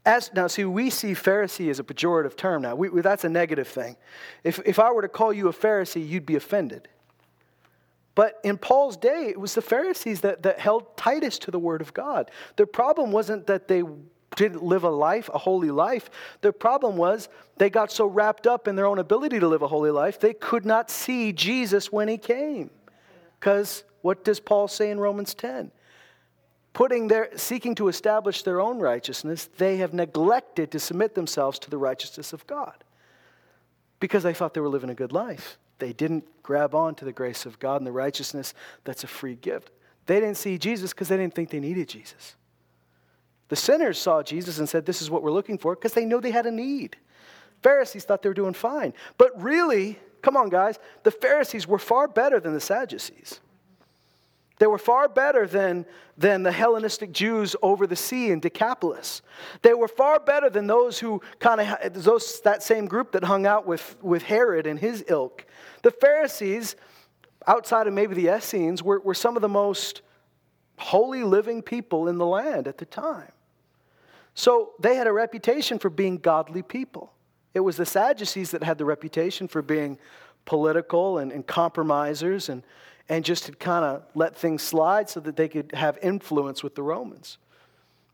As, 0.06 0.32
now, 0.32 0.46
see, 0.46 0.64
we 0.64 0.88
see 0.88 1.12
Pharisee 1.12 1.68
as 1.68 1.80
a 1.80 1.82
pejorative 1.82 2.36
term 2.36 2.62
now. 2.62 2.76
We, 2.76 2.88
that's 3.00 3.24
a 3.24 3.28
negative 3.28 3.66
thing. 3.66 3.96
If, 4.44 4.60
if 4.64 4.78
I 4.78 4.92
were 4.92 5.02
to 5.02 5.08
call 5.08 5.32
you 5.32 5.48
a 5.48 5.52
Pharisee, 5.52 6.08
you'd 6.08 6.24
be 6.24 6.36
offended. 6.36 6.86
But 8.14 8.40
in 8.44 8.56
Paul's 8.56 8.96
day, 8.96 9.26
it 9.28 9.38
was 9.38 9.54
the 9.54 9.62
Pharisees 9.62 10.20
that, 10.20 10.44
that 10.44 10.60
held 10.60 10.96
tightest 10.96 11.42
to 11.42 11.50
the 11.50 11.58
Word 11.58 11.82
of 11.82 11.92
God. 11.92 12.30
Their 12.54 12.66
problem 12.66 13.10
wasn't 13.10 13.48
that 13.48 13.66
they 13.66 13.82
didn't 14.36 14.62
live 14.62 14.84
a 14.84 14.90
life, 14.90 15.28
a 15.34 15.38
holy 15.38 15.72
life. 15.72 16.08
Their 16.40 16.52
problem 16.52 16.96
was 16.96 17.28
they 17.56 17.68
got 17.68 17.90
so 17.90 18.06
wrapped 18.06 18.46
up 18.46 18.68
in 18.68 18.76
their 18.76 18.86
own 18.86 19.00
ability 19.00 19.40
to 19.40 19.48
live 19.48 19.62
a 19.62 19.68
holy 19.68 19.90
life, 19.90 20.20
they 20.20 20.34
could 20.34 20.64
not 20.64 20.88
see 20.88 21.32
Jesus 21.32 21.90
when 21.90 22.06
he 22.06 22.16
came. 22.16 22.70
Because 23.40 23.82
what 24.02 24.24
does 24.24 24.38
Paul 24.38 24.68
say 24.68 24.90
in 24.90 25.00
Romans 25.00 25.34
10? 25.34 25.72
Putting 26.76 27.08
their 27.08 27.30
seeking 27.38 27.74
to 27.74 27.88
establish 27.88 28.42
their 28.42 28.60
own 28.60 28.78
righteousness, 28.78 29.48
they 29.56 29.78
have 29.78 29.94
neglected 29.94 30.70
to 30.70 30.78
submit 30.78 31.14
themselves 31.14 31.58
to 31.58 31.70
the 31.70 31.78
righteousness 31.78 32.34
of 32.34 32.46
God 32.46 32.84
because 33.98 34.22
they 34.22 34.34
thought 34.34 34.52
they 34.52 34.60
were 34.60 34.68
living 34.68 34.90
a 34.90 34.94
good 34.94 35.10
life. 35.10 35.56
They 35.78 35.94
didn't 35.94 36.26
grab 36.42 36.74
on 36.74 36.94
to 36.96 37.06
the 37.06 37.14
grace 37.14 37.46
of 37.46 37.58
God 37.58 37.76
and 37.80 37.86
the 37.86 37.92
righteousness 37.92 38.52
that's 38.84 39.04
a 39.04 39.06
free 39.06 39.36
gift. 39.36 39.70
They 40.04 40.20
didn't 40.20 40.36
see 40.36 40.58
Jesus 40.58 40.92
because 40.92 41.08
they 41.08 41.16
didn't 41.16 41.34
think 41.34 41.48
they 41.48 41.60
needed 41.60 41.88
Jesus. 41.88 42.36
The 43.48 43.56
sinners 43.56 43.98
saw 43.98 44.22
Jesus 44.22 44.58
and 44.58 44.68
said, 44.68 44.84
This 44.84 45.00
is 45.00 45.08
what 45.08 45.22
we're 45.22 45.30
looking 45.30 45.56
for 45.56 45.76
because 45.76 45.94
they 45.94 46.04
know 46.04 46.20
they 46.20 46.30
had 46.30 46.44
a 46.44 46.50
need. 46.50 46.98
Pharisees 47.62 48.04
thought 48.04 48.20
they 48.20 48.28
were 48.28 48.34
doing 48.34 48.52
fine. 48.52 48.92
But 49.16 49.30
really, 49.42 49.98
come 50.20 50.36
on, 50.36 50.50
guys, 50.50 50.78
the 51.04 51.10
Pharisees 51.10 51.66
were 51.66 51.78
far 51.78 52.06
better 52.06 52.38
than 52.38 52.52
the 52.52 52.60
Sadducees. 52.60 53.40
They 54.58 54.66
were 54.66 54.78
far 54.78 55.08
better 55.08 55.46
than, 55.46 55.84
than 56.16 56.42
the 56.42 56.52
Hellenistic 56.52 57.12
Jews 57.12 57.54
over 57.60 57.86
the 57.86 57.96
sea 57.96 58.30
in 58.30 58.40
Decapolis. 58.40 59.20
They 59.60 59.74
were 59.74 59.88
far 59.88 60.18
better 60.18 60.48
than 60.48 60.66
those 60.66 60.98
who 60.98 61.20
kind 61.40 61.60
of, 61.60 62.02
those, 62.02 62.40
that 62.40 62.62
same 62.62 62.86
group 62.86 63.12
that 63.12 63.24
hung 63.24 63.46
out 63.46 63.66
with, 63.66 63.96
with 64.02 64.22
Herod 64.22 64.66
and 64.66 64.78
his 64.78 65.04
ilk. 65.08 65.44
The 65.82 65.90
Pharisees, 65.90 66.74
outside 67.46 67.86
of 67.86 67.92
maybe 67.92 68.14
the 68.14 68.34
Essenes, 68.34 68.82
were, 68.82 69.00
were 69.00 69.14
some 69.14 69.36
of 69.36 69.42
the 69.42 69.48
most 69.48 70.00
holy 70.78 71.22
living 71.22 71.60
people 71.60 72.08
in 72.08 72.16
the 72.16 72.26
land 72.26 72.66
at 72.66 72.78
the 72.78 72.86
time. 72.86 73.32
So 74.34 74.72
they 74.78 74.96
had 74.96 75.06
a 75.06 75.12
reputation 75.12 75.78
for 75.78 75.90
being 75.90 76.16
godly 76.16 76.62
people. 76.62 77.12
It 77.52 77.60
was 77.60 77.76
the 77.76 77.86
Sadducees 77.86 78.50
that 78.50 78.62
had 78.62 78.78
the 78.78 78.84
reputation 78.84 79.48
for 79.48 79.62
being 79.62 79.98
political 80.44 81.18
and, 81.18 81.32
and 81.32 81.46
compromisers 81.46 82.48
and, 82.48 82.62
and 83.08 83.24
just 83.24 83.46
had 83.46 83.58
kind 83.58 83.84
of 83.84 84.04
let 84.14 84.36
things 84.36 84.62
slide 84.62 85.08
so 85.08 85.20
that 85.20 85.36
they 85.36 85.48
could 85.48 85.72
have 85.72 85.98
influence 86.02 86.62
with 86.62 86.74
the 86.74 86.82
Romans. 86.82 87.38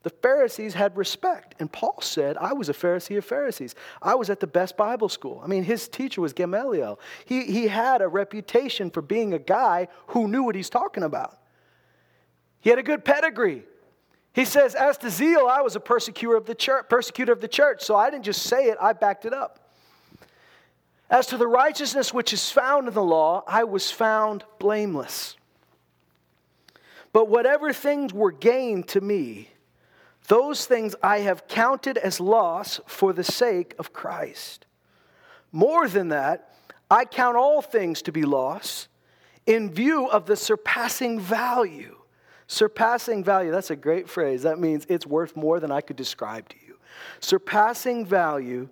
The 0.02 0.11
Pharisees 0.11 0.74
had 0.74 0.96
respect. 0.96 1.55
And 1.61 1.70
Paul 1.70 2.00
said, 2.00 2.37
I 2.37 2.52
was 2.52 2.68
a 2.68 2.72
Pharisee 2.72 3.16
of 3.16 3.24
Pharisees. 3.24 3.74
I 4.00 4.14
was 4.16 4.31
at 4.31 4.40
the 4.40 4.46
best 4.46 4.76
Bible 4.76 5.09
school. 5.09 5.40
I 5.44 5.46
mean, 5.46 5.62
his 5.62 5.88
teacher 5.88 6.20
was 6.20 6.33
Gamaliel. 6.33 6.98
He, 7.24 7.44
he 7.44 7.68
had 7.68 8.02
a 8.02 8.09
reputation 8.09 8.90
for 8.90 9.00
being 9.00 9.33
a 9.33 9.38
guy 9.38 9.88
who 10.09 10.26
knew 10.26 10.42
what 10.42 10.57
he's 10.57 10.70
talking 10.70 11.05
about. 11.05 11.38
He 12.61 12.70
had 12.70 12.78
a 12.78 12.83
good 12.83 13.05
pedigree. 13.05 13.64
He 14.33 14.44
says, 14.44 14.74
As 14.74 14.98
to 14.98 15.11
zeal, 15.11 15.46
I 15.48 15.61
was 15.61 15.76
a 15.76 15.81
persecutor 15.81 16.37
of 16.37 16.46
the 16.46 16.55
church, 16.55 16.87
persecutor 16.88 17.33
of 17.33 17.40
the 17.40 17.48
church. 17.48 17.83
So 17.83 17.94
I 17.96 18.11
didn't 18.11 18.24
just 18.24 18.42
say 18.42 18.66
it, 18.66 18.78
I 18.81 18.92
backed 18.92 19.24
it 19.24 19.33
up. 19.33 19.62
As 21.12 21.27
to 21.27 21.37
the 21.37 21.46
righteousness 21.46 22.14
which 22.14 22.33
is 22.33 22.51
found 22.51 22.88
in 22.88 22.94
the 22.94 23.03
law, 23.03 23.44
I 23.46 23.64
was 23.64 23.90
found 23.90 24.44
blameless. 24.59 25.37
But 27.12 27.29
whatever 27.29 27.75
things 27.75 28.14
were 28.14 28.33
gained 28.33 28.88
to 28.88 29.03
me, 29.03 29.51
those 30.29 30.64
things 30.64 30.96
I 31.03 31.18
have 31.18 31.46
counted 31.48 31.98
as 31.98 32.18
loss 32.18 32.81
for 32.87 33.12
the 33.12 33.25
sake 33.25 33.75
of 33.79 33.92
Christ. 33.92 34.64
More 35.53 35.87
than 35.87 36.09
that, 36.09 36.55
I 36.90 37.05
count 37.05 37.37
all 37.37 37.61
things 37.61 38.01
to 38.03 38.12
be 38.12 38.22
loss 38.22 38.88
in 39.44 39.70
view 39.70 40.07
of 40.07 40.25
the 40.25 40.37
surpassing 40.37 41.20
value. 41.20 41.94
Surpassing 42.46 43.22
value, 43.22 43.51
that's 43.51 43.70
a 43.70 43.77
great 43.77 44.09
phrase. 44.09 44.44
That 44.44 44.59
means 44.59 44.87
it's 44.88 45.07
worth 45.07 45.37
more 45.37 45.61
than 45.61 45.70
I 45.70 45.83
could 45.83 45.96
describe 45.96 46.48
to 46.48 46.57
you. 46.66 46.79
Surpassing 47.20 48.07
value 48.07 48.70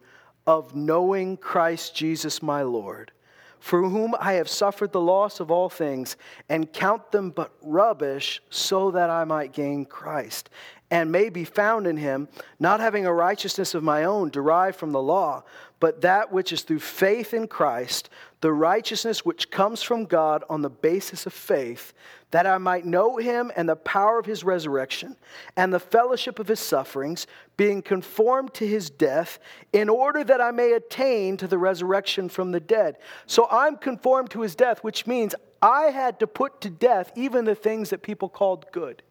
of 0.51 0.75
knowing 0.75 1.37
Christ 1.37 1.95
Jesus 1.95 2.43
my 2.43 2.63
Lord, 2.63 3.13
for 3.61 3.89
whom 3.89 4.17
I 4.19 4.33
have 4.33 4.49
suffered 4.49 4.91
the 4.91 5.01
loss 5.01 5.39
of 5.39 5.49
all 5.49 5.69
things, 5.69 6.17
and 6.49 6.73
count 6.73 7.13
them 7.13 7.31
but 7.31 7.53
rubbish, 7.63 8.43
so 8.51 8.91
that 8.91 9.11
I 9.11 9.23
might 9.23 9.53
gain 9.53 9.85
Christ, 9.85 10.51
and 10.91 11.13
may 11.13 11.29
be 11.29 11.45
found 11.45 11.87
in 11.87 11.97
him, 11.97 12.29
not 12.59 12.81
having 12.81 13.07
a 13.07 13.13
righteousness 13.13 13.75
of 13.75 13.83
my 13.83 14.05
own 14.05 14.29
derived 14.31 14.77
from 14.77 14.93
the 14.93 15.03
law, 15.03 15.45
but 15.79 16.03
that 16.03 16.33
which 16.33 16.53
is 16.53 16.63
through 16.63 16.81
faith 16.81 17.33
in 17.33 17.47
Christ, 17.47 18.11
the 18.41 18.53
righteousness 18.53 19.25
which 19.25 19.51
comes 19.51 19.83
from 19.83 20.05
God 20.05 20.45
on 20.51 20.63
the 20.63 20.71
basis 20.71 21.27
of 21.27 21.33
faith, 21.33 21.93
that 22.33 22.47
I 22.47 22.59
might 22.59 22.85
know 22.85 23.17
him 23.17 23.51
and 23.57 23.69
the 23.69 23.77
power 23.77 24.19
of 24.19 24.27
his 24.27 24.45
resurrection, 24.45 25.17
and 25.57 25.73
the 25.73 25.81
fellowship 25.81 26.39
of 26.39 26.49
his 26.49 26.61
sufferings, 26.61 27.27
being 27.57 27.83
conformed 27.83 28.55
to 28.55 28.67
his 28.67 28.91
death, 28.91 29.39
in 29.73 29.89
order 29.89 30.23
that 30.25 30.41
I 30.41 30.51
may 30.51 30.73
attain 30.73 31.37
to 31.39 31.47
the 31.47 31.59
resurrection 31.59 32.29
from 32.29 32.53
the 32.53 32.61
dead. 32.61 32.99
So 33.27 33.47
I'm 33.51 33.77
conformed 33.77 34.31
to 34.31 34.43
his 34.43 34.55
death, 34.55 34.85
which 34.85 35.07
means 35.07 35.35
I 35.63 35.85
had 35.85 36.21
to 36.21 36.27
put 36.27 36.61
to 36.63 36.71
death 36.71 37.13
even 37.17 37.45
the 37.45 37.55
things 37.55 37.91
that 37.91 38.03
people 38.03 38.29
called 38.29 38.67
good. 38.73 39.03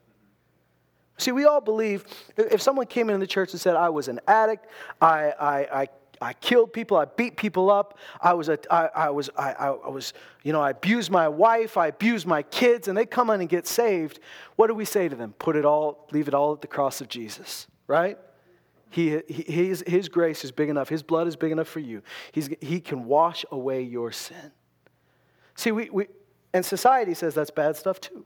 See, 1.20 1.32
we 1.32 1.46
all 1.46 1.62
believe 1.62 2.06
if 2.38 2.62
someone 2.62 2.88
came 2.88 3.10
into 3.10 3.20
the 3.20 3.28
church 3.28 3.52
and 3.52 3.62
said, 3.62 3.76
I 3.76 3.90
was 3.90 4.08
an 4.08 4.20
addict, 4.28 4.68
I, 5.02 5.34
I, 5.40 5.82
I 5.82 5.88
I 6.22 6.34
killed 6.34 6.74
people. 6.74 6.98
I 6.98 7.06
beat 7.06 7.38
people 7.38 7.72
up. 7.72 7.98
I 8.20 8.34
was, 8.34 8.50
a, 8.50 8.60
I, 8.70 8.90
I 8.94 9.10
was, 9.10 9.30
I, 9.38 9.54
I 9.54 9.90
was, 9.90 10.14
you 10.44 10.52
know, 10.52 10.62
I 10.62 10.72
abused 10.72 11.12
my 11.12 11.28
wife. 11.28 11.78
I 11.78 11.88
abused 11.88 12.28
my 12.28 12.44
kids, 12.44 12.88
and 12.88 12.98
they 12.98 13.06
come 13.06 13.30
in 13.30 13.40
and 13.40 13.50
get 13.50 13.68
saved. 13.68 14.20
What 14.58 14.68
do 14.68 14.74
we 14.74 14.86
say 14.86 15.08
to 15.08 15.16
them? 15.16 15.34
Put 15.40 15.56
it 15.56 15.66
all, 15.66 16.08
leave 16.12 16.28
it 16.28 16.34
all 16.34 16.54
at 16.54 16.62
the 16.62 16.68
cross 16.68 17.00
of 17.00 17.08
Jesus, 17.08 17.68
right? 17.88 18.18
He, 18.90 19.22
he, 19.28 19.44
his, 19.44 19.84
his 19.88 20.10
grace 20.10 20.44
is 20.44 20.52
big 20.52 20.68
enough. 20.68 20.90
His 20.90 21.04
blood 21.04 21.28
is 21.28 21.36
big 21.36 21.52
enough 21.52 21.68
for 21.68 21.80
you. 21.80 22.02
He's, 22.32 22.50
he 22.60 22.82
can 22.82 23.06
wash 23.06 23.46
away 23.52 23.84
your 23.84 24.12
sin. 24.12 24.52
See, 25.56 25.72
we, 25.72 25.90
we, 25.90 26.08
and 26.54 26.66
society 26.66 27.14
says 27.14 27.36
that's 27.36 27.52
bad 27.52 27.76
stuff 27.76 28.02
too. 28.02 28.26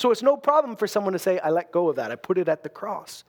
So 0.00 0.10
it's 0.10 0.22
no 0.22 0.34
problem 0.34 0.76
for 0.76 0.86
someone 0.86 1.12
to 1.12 1.18
say, 1.18 1.38
I 1.40 1.50
let 1.50 1.72
go 1.72 1.90
of 1.90 1.96
that. 1.96 2.10
I 2.10 2.16
put 2.16 2.38
it 2.38 2.48
at 2.48 2.62
the 2.62 2.70
cross. 2.70 3.22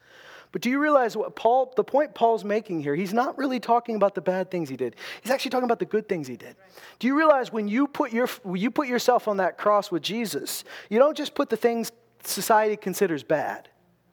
But 0.53 0.61
do 0.61 0.69
you 0.69 0.79
realize 0.79 1.17
what 1.17 1.35
Paul, 1.35 1.73
the 1.75 1.83
point 1.83 2.15
Paul's 2.15 2.45
making 2.45 2.81
here, 2.81 2.95
he's 2.95 3.13
not 3.13 3.37
really 3.37 3.59
talking 3.59 3.97
about 3.97 4.15
the 4.15 4.21
bad 4.21 4.49
things 4.49 4.69
he 4.69 4.77
did. 4.77 4.95
He's 5.21 5.33
actually 5.33 5.51
talking 5.51 5.65
about 5.65 5.79
the 5.79 5.85
good 5.85 6.07
things 6.07 6.29
he 6.29 6.37
did. 6.37 6.55
Do 6.99 7.07
you 7.07 7.17
realize 7.17 7.51
when 7.51 7.67
you 7.67 7.87
put, 7.87 8.13
your, 8.13 8.29
you 8.55 8.71
put 8.71 8.87
yourself 8.87 9.27
on 9.27 9.35
that 9.35 9.57
cross 9.57 9.91
with 9.91 10.01
Jesus, 10.01 10.63
you 10.89 10.97
don't 10.97 11.17
just 11.17 11.35
put 11.35 11.49
the 11.49 11.57
things 11.57 11.91
society 12.23 12.77
considers 12.77 13.21
bad 13.21 13.67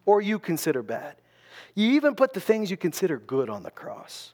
or 0.04 0.20
you 0.20 0.40
consider 0.40 0.82
bad. 0.82 1.14
You 1.76 1.92
even 1.92 2.16
put 2.16 2.34
the 2.34 2.40
things 2.40 2.72
you 2.72 2.76
consider 2.76 3.18
good 3.18 3.48
on 3.48 3.62
the 3.62 3.70
cross. 3.70 4.32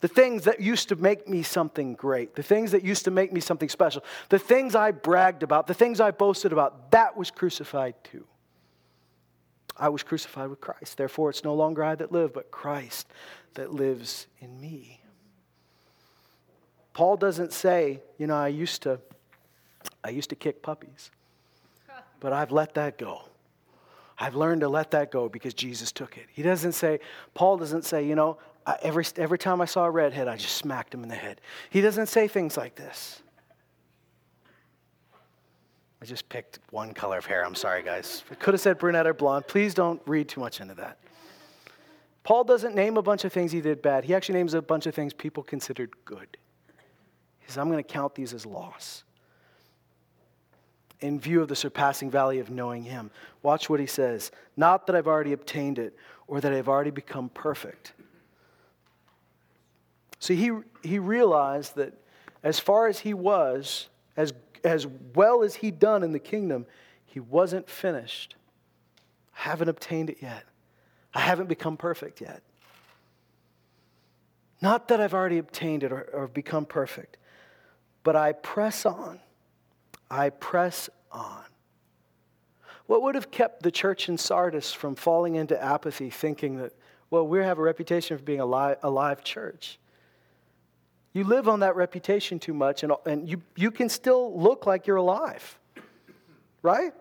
The 0.00 0.08
things 0.08 0.44
that 0.44 0.60
used 0.60 0.88
to 0.90 0.96
make 0.96 1.28
me 1.28 1.42
something 1.42 1.94
great, 1.94 2.36
the 2.36 2.42
things 2.42 2.70
that 2.70 2.84
used 2.84 3.04
to 3.04 3.10
make 3.10 3.32
me 3.32 3.40
something 3.40 3.68
special, 3.68 4.04
the 4.28 4.38
things 4.38 4.74
I 4.74 4.92
bragged 4.92 5.42
about, 5.42 5.66
the 5.66 5.74
things 5.74 6.00
I 6.00 6.12
boasted 6.12 6.52
about, 6.52 6.92
that 6.92 7.16
was 7.16 7.30
crucified 7.30 7.94
too. 8.04 8.24
I 9.76 9.88
was 9.88 10.02
crucified 10.02 10.50
with 10.50 10.60
Christ. 10.60 10.96
Therefore, 10.96 11.30
it's 11.30 11.44
no 11.44 11.54
longer 11.54 11.82
I 11.82 11.94
that 11.96 12.12
live, 12.12 12.32
but 12.32 12.50
Christ 12.50 13.08
that 13.54 13.72
lives 13.72 14.26
in 14.40 14.60
me. 14.60 15.00
Paul 16.92 17.16
doesn't 17.16 17.52
say, 17.52 18.00
you 18.18 18.26
know, 18.26 18.36
I 18.36 18.48
used 18.48 18.82
to 18.82 19.00
I 20.02 20.10
used 20.10 20.30
to 20.30 20.36
kick 20.36 20.62
puppies. 20.62 21.10
But 22.20 22.32
I've 22.32 22.50
let 22.50 22.74
that 22.74 22.98
go. 22.98 23.22
I've 24.18 24.34
learned 24.34 24.62
to 24.62 24.68
let 24.68 24.90
that 24.90 25.12
go 25.12 25.28
because 25.28 25.54
Jesus 25.54 25.92
took 25.92 26.16
it. 26.16 26.26
He 26.32 26.42
doesn't 26.42 26.72
say, 26.72 26.98
Paul 27.34 27.56
doesn't 27.56 27.84
say, 27.84 28.04
you 28.04 28.16
know, 28.16 28.38
I, 28.68 28.76
every, 28.82 29.04
every 29.16 29.38
time 29.38 29.62
I 29.62 29.64
saw 29.64 29.86
a 29.86 29.90
redhead, 29.90 30.28
I 30.28 30.36
just 30.36 30.56
smacked 30.56 30.92
him 30.92 31.02
in 31.02 31.08
the 31.08 31.14
head. 31.14 31.40
He 31.70 31.80
doesn't 31.80 32.06
say 32.06 32.28
things 32.28 32.58
like 32.58 32.74
this. 32.74 33.22
I 36.02 36.04
just 36.04 36.28
picked 36.28 36.58
one 36.70 36.92
color 36.92 37.16
of 37.16 37.24
hair. 37.24 37.46
I'm 37.46 37.54
sorry, 37.54 37.82
guys. 37.82 38.22
I 38.30 38.34
could 38.34 38.52
have 38.52 38.60
said 38.60 38.78
brunette 38.78 39.06
or 39.06 39.14
blonde. 39.14 39.46
Please 39.46 39.72
don't 39.72 40.02
read 40.04 40.28
too 40.28 40.40
much 40.40 40.60
into 40.60 40.74
that. 40.74 40.98
Paul 42.24 42.44
doesn't 42.44 42.74
name 42.74 42.98
a 42.98 43.02
bunch 43.02 43.24
of 43.24 43.32
things 43.32 43.52
he 43.52 43.62
did 43.62 43.80
bad. 43.80 44.04
He 44.04 44.14
actually 44.14 44.34
names 44.34 44.52
a 44.52 44.60
bunch 44.60 44.84
of 44.84 44.94
things 44.94 45.14
people 45.14 45.42
considered 45.42 45.90
good. 46.04 46.36
He 47.40 47.46
says, 47.46 47.56
I'm 47.56 47.70
going 47.70 47.82
to 47.82 47.90
count 47.90 48.14
these 48.14 48.34
as 48.34 48.44
loss 48.44 49.02
in 51.00 51.18
view 51.18 51.40
of 51.40 51.48
the 51.48 51.56
surpassing 51.56 52.10
value 52.10 52.42
of 52.42 52.50
knowing 52.50 52.82
him. 52.82 53.10
Watch 53.42 53.70
what 53.70 53.80
he 53.80 53.86
says. 53.86 54.30
Not 54.58 54.86
that 54.86 54.94
I've 54.94 55.06
already 55.06 55.32
obtained 55.32 55.78
it 55.78 55.96
or 56.26 56.42
that 56.42 56.52
I've 56.52 56.68
already 56.68 56.90
become 56.90 57.30
perfect. 57.30 57.94
See, 60.18 60.36
he, 60.36 60.50
he 60.82 60.98
realized 60.98 61.76
that 61.76 61.94
as 62.42 62.58
far 62.58 62.88
as 62.88 63.00
he 63.00 63.14
was, 63.14 63.88
as 64.16 64.32
as 64.64 64.86
well 65.14 65.42
as 65.42 65.56
he'd 65.56 65.78
done 65.78 66.02
in 66.02 66.12
the 66.12 66.18
kingdom, 66.18 66.66
he 67.04 67.20
wasn't 67.20 67.68
finished. 67.68 68.36
I 69.36 69.40
haven't 69.40 69.68
obtained 69.68 70.10
it 70.10 70.18
yet. 70.20 70.44
I 71.14 71.20
haven't 71.20 71.48
become 71.48 71.76
perfect 71.76 72.20
yet. 72.20 72.42
Not 74.60 74.88
that 74.88 75.00
I've 75.00 75.14
already 75.14 75.38
obtained 75.38 75.84
it 75.84 75.92
or, 75.92 76.02
or 76.12 76.26
become 76.26 76.66
perfect, 76.66 77.16
but 78.02 78.16
I 78.16 78.32
press 78.32 78.84
on. 78.84 79.20
I 80.10 80.30
press 80.30 80.90
on. 81.12 81.44
What 82.86 83.02
would 83.02 83.14
have 83.14 83.30
kept 83.30 83.62
the 83.62 83.70
church 83.70 84.08
in 84.08 84.18
Sardis 84.18 84.72
from 84.72 84.94
falling 84.94 85.36
into 85.36 85.62
apathy, 85.62 86.10
thinking 86.10 86.56
that, 86.56 86.72
well, 87.10 87.26
we 87.26 87.38
have 87.38 87.58
a 87.58 87.62
reputation 87.62 88.16
for 88.16 88.24
being 88.24 88.40
a 88.40 88.46
live, 88.46 88.78
a 88.82 88.90
live 88.90 89.22
church? 89.22 89.78
You 91.12 91.24
live 91.24 91.48
on 91.48 91.60
that 91.60 91.74
reputation 91.74 92.38
too 92.38 92.54
much, 92.54 92.82
and, 92.82 92.92
and 93.06 93.28
you, 93.28 93.42
you 93.56 93.70
can 93.70 93.88
still 93.88 94.38
look 94.38 94.66
like 94.66 94.86
you're 94.86 94.96
alive, 94.96 95.58
right? 96.62 96.92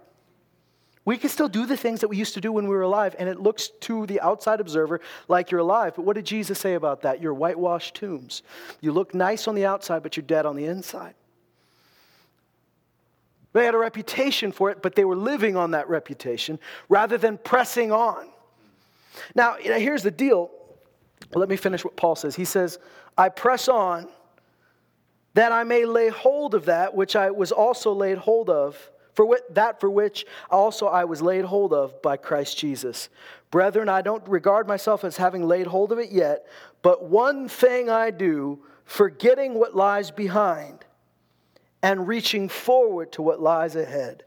We 1.08 1.18
can 1.18 1.30
still 1.30 1.48
do 1.48 1.66
the 1.66 1.78
things 1.78 2.02
that 2.02 2.10
we 2.10 2.18
used 2.18 2.34
to 2.34 2.42
do 2.42 2.52
when 2.52 2.66
we 2.68 2.76
were 2.76 2.82
alive, 2.82 3.16
and 3.18 3.30
it 3.30 3.40
looks 3.40 3.70
to 3.82 4.06
the 4.06 4.20
outside 4.20 4.60
observer 4.60 5.00
like 5.28 5.52
you're 5.52 5.62
alive. 5.62 5.94
But 5.96 6.04
what 6.04 6.16
did 6.16 6.26
Jesus 6.26 6.60
say 6.60 6.74
about 6.74 7.04
that? 7.04 7.22
You're 7.22 7.34
whitewashed 7.34 7.96
tombs. 7.96 8.44
You 8.82 8.92
look 8.92 9.14
nice 9.14 9.48
on 9.48 9.56
the 9.56 9.66
outside, 9.66 10.04
but 10.04 10.18
you're 10.18 10.26
dead 10.26 10.46
on 10.46 10.56
the 10.56 10.66
inside. 10.66 11.14
They 13.54 13.66
had 13.66 13.74
a 13.74 13.78
reputation 13.78 14.52
for 14.52 14.70
it, 14.70 14.82
but 14.82 14.96
they 14.96 15.06
were 15.06 15.16
living 15.16 15.56
on 15.56 15.72
that 15.72 15.88
reputation 15.90 16.60
rather 16.90 17.18
than 17.18 17.38
pressing 17.38 17.92
on. 17.92 18.28
Now, 19.34 19.56
here's 19.56 20.04
the 20.04 20.12
deal. 20.12 20.52
Let 21.34 21.50
me 21.50 21.56
finish 21.56 21.84
what 21.84 21.96
Paul 21.96 22.16
says. 22.16 22.36
He 22.36 22.46
says, 22.46 22.80
I 23.18 23.30
press 23.30 23.68
on 23.68 24.08
that 25.34 25.52
I 25.52 25.64
may 25.64 25.86
lay 25.86 26.10
hold 26.10 26.56
of 26.56 26.66
that 26.66 26.96
which 26.96 27.16
I 27.16 27.30
was 27.30 27.52
also 27.52 27.94
laid 27.94 28.18
hold 28.18 28.50
of, 28.50 28.90
for 29.14 29.40
that 29.52 29.80
for 29.80 29.90
which 29.90 30.26
also 30.50 30.88
I 30.88 31.06
was 31.06 31.22
laid 31.22 31.46
hold 31.46 31.74
of 31.74 32.02
by 32.02 32.18
Christ 32.18 32.58
Jesus. 32.58 33.10
Brethren, 33.52 33.90
I 33.90 34.02
don't 34.02 34.28
regard 34.28 34.68
myself 34.68 35.04
as 35.04 35.18
having 35.18 35.44
laid 35.44 35.68
hold 35.68 35.92
of 35.92 36.00
it 36.00 36.12
yet, 36.12 36.48
but 36.82 37.04
one 37.04 37.48
thing 37.48 37.90
I 37.90 38.12
do, 38.12 38.64
forgetting 38.86 39.54
what 39.56 39.76
lies 39.76 40.12
behind 40.12 40.86
and 41.84 42.08
reaching 42.08 42.50
forward 42.50 43.12
to 43.14 43.22
what 43.22 43.42
lies 43.42 43.76
ahead. 43.76 44.24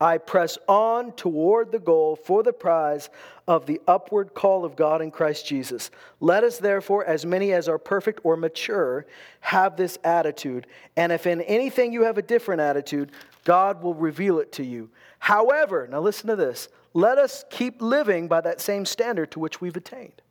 I 0.00 0.18
press 0.18 0.58
on 0.66 1.12
toward 1.12 1.70
the 1.70 1.78
goal 1.78 2.16
for 2.16 2.42
the 2.42 2.52
prize 2.52 3.10
of 3.46 3.66
the 3.66 3.80
upward 3.86 4.34
call 4.34 4.64
of 4.64 4.76
God 4.76 5.00
in 5.00 5.10
Christ 5.10 5.46
Jesus. 5.46 5.90
Let 6.20 6.42
us 6.42 6.58
therefore, 6.58 7.04
as 7.04 7.24
many 7.24 7.52
as 7.52 7.68
are 7.68 7.78
perfect 7.78 8.20
or 8.24 8.36
mature, 8.36 9.06
have 9.40 9.76
this 9.76 9.98
attitude. 10.02 10.66
And 10.96 11.12
if 11.12 11.26
in 11.26 11.40
anything 11.42 11.92
you 11.92 12.02
have 12.02 12.18
a 12.18 12.22
different 12.22 12.60
attitude, 12.60 13.12
God 13.44 13.82
will 13.82 13.94
reveal 13.94 14.40
it 14.40 14.52
to 14.52 14.64
you. 14.64 14.90
However, 15.18 15.86
now 15.90 16.00
listen 16.00 16.28
to 16.28 16.36
this 16.36 16.68
let 16.92 17.18
us 17.18 17.44
keep 17.50 17.82
living 17.82 18.28
by 18.28 18.40
that 18.40 18.60
same 18.60 18.86
standard 18.86 19.32
to 19.32 19.40
which 19.40 19.60
we've 19.60 19.76
attained. 19.76 20.22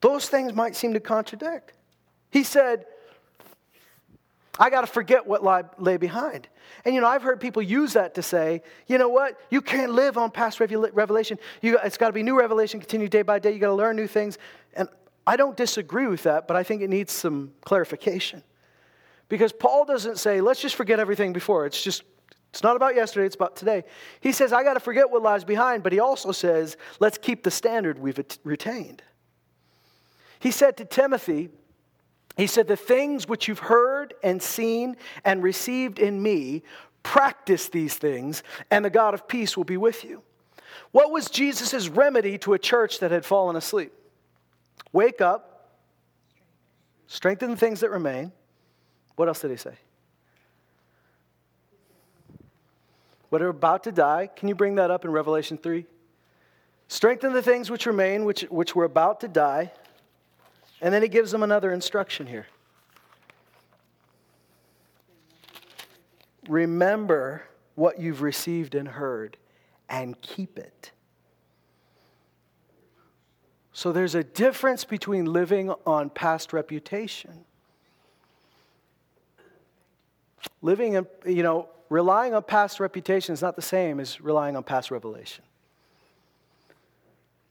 Those 0.00 0.28
things 0.28 0.54
might 0.54 0.74
seem 0.74 0.94
to 0.94 1.00
contradict. 1.00 1.74
He 2.30 2.42
said, 2.42 2.86
I 4.60 4.68
got 4.68 4.82
to 4.82 4.86
forget 4.86 5.26
what 5.26 5.42
lie, 5.42 5.64
lay 5.78 5.96
behind. 5.96 6.46
And 6.84 6.94
you 6.94 7.00
know, 7.00 7.08
I've 7.08 7.22
heard 7.22 7.40
people 7.40 7.62
use 7.62 7.94
that 7.94 8.14
to 8.16 8.22
say, 8.22 8.62
you 8.86 8.98
know 8.98 9.08
what? 9.08 9.40
You 9.48 9.62
can't 9.62 9.92
live 9.92 10.18
on 10.18 10.30
past 10.30 10.60
revelation. 10.60 11.38
You, 11.62 11.78
it's 11.82 11.96
got 11.96 12.08
to 12.08 12.12
be 12.12 12.22
new 12.22 12.38
revelation, 12.38 12.78
continue 12.78 13.08
day 13.08 13.22
by 13.22 13.38
day. 13.38 13.52
You 13.52 13.58
got 13.58 13.68
to 13.68 13.74
learn 13.74 13.96
new 13.96 14.06
things. 14.06 14.36
And 14.74 14.86
I 15.26 15.36
don't 15.36 15.56
disagree 15.56 16.06
with 16.06 16.24
that, 16.24 16.46
but 16.46 16.58
I 16.58 16.62
think 16.62 16.82
it 16.82 16.90
needs 16.90 17.10
some 17.10 17.52
clarification. 17.64 18.42
Because 19.30 19.50
Paul 19.50 19.86
doesn't 19.86 20.18
say, 20.18 20.42
let's 20.42 20.60
just 20.60 20.74
forget 20.74 21.00
everything 21.00 21.32
before. 21.32 21.64
It's 21.64 21.82
just, 21.82 22.02
it's 22.50 22.62
not 22.62 22.76
about 22.76 22.94
yesterday, 22.94 23.26
it's 23.26 23.36
about 23.36 23.56
today. 23.56 23.84
He 24.20 24.32
says, 24.32 24.52
I 24.52 24.62
got 24.62 24.74
to 24.74 24.80
forget 24.80 25.10
what 25.10 25.22
lies 25.22 25.44
behind, 25.44 25.82
but 25.82 25.92
he 25.92 26.00
also 26.00 26.32
says, 26.32 26.76
let's 26.98 27.16
keep 27.16 27.44
the 27.44 27.50
standard 27.50 27.98
we've 27.98 28.20
retained. 28.44 29.02
He 30.38 30.50
said 30.50 30.76
to 30.78 30.84
Timothy, 30.84 31.48
he 32.40 32.46
said, 32.46 32.68
The 32.68 32.76
things 32.76 33.28
which 33.28 33.48
you've 33.48 33.58
heard 33.58 34.14
and 34.22 34.42
seen 34.42 34.96
and 35.26 35.42
received 35.42 35.98
in 35.98 36.22
me, 36.22 36.62
practice 37.02 37.68
these 37.68 37.96
things, 37.96 38.42
and 38.70 38.82
the 38.82 38.88
God 38.88 39.12
of 39.12 39.28
peace 39.28 39.58
will 39.58 39.64
be 39.64 39.76
with 39.76 40.04
you. 40.04 40.22
What 40.90 41.10
was 41.10 41.28
Jesus' 41.28 41.88
remedy 41.88 42.38
to 42.38 42.54
a 42.54 42.58
church 42.58 43.00
that 43.00 43.10
had 43.10 43.26
fallen 43.26 43.56
asleep? 43.56 43.92
Wake 44.90 45.20
up, 45.20 45.76
strengthen 47.08 47.50
the 47.50 47.58
things 47.58 47.80
that 47.80 47.90
remain. 47.90 48.32
What 49.16 49.28
else 49.28 49.40
did 49.40 49.50
he 49.50 49.58
say? 49.58 49.74
What 53.28 53.42
are 53.42 53.50
about 53.50 53.84
to 53.84 53.92
die. 53.92 54.30
Can 54.34 54.48
you 54.48 54.54
bring 54.54 54.76
that 54.76 54.90
up 54.90 55.04
in 55.04 55.10
Revelation 55.10 55.58
3? 55.58 55.84
Strengthen 56.88 57.34
the 57.34 57.42
things 57.42 57.70
which 57.70 57.84
remain, 57.84 58.24
which, 58.24 58.42
which 58.44 58.74
were 58.74 58.84
about 58.84 59.20
to 59.20 59.28
die. 59.28 59.72
And 60.80 60.94
then 60.94 61.02
he 61.02 61.08
gives 61.08 61.30
them 61.30 61.42
another 61.42 61.72
instruction 61.72 62.26
here. 62.26 62.46
Remember 66.48 67.44
what 67.74 68.00
you've 68.00 68.22
received 68.22 68.74
and 68.74 68.88
heard 68.88 69.36
and 69.88 70.20
keep 70.20 70.58
it. 70.58 70.92
So 73.72 73.92
there's 73.92 74.14
a 74.14 74.24
difference 74.24 74.84
between 74.84 75.26
living 75.26 75.72
on 75.86 76.10
past 76.10 76.52
reputation. 76.52 77.44
Living, 80.60 80.94
in, 80.94 81.06
you 81.24 81.42
know, 81.42 81.68
relying 81.88 82.34
on 82.34 82.42
past 82.42 82.80
reputation 82.80 83.32
is 83.32 83.42
not 83.42 83.56
the 83.56 83.62
same 83.62 84.00
as 84.00 84.20
relying 84.20 84.56
on 84.56 84.62
past 84.62 84.90
revelation. 84.90 85.44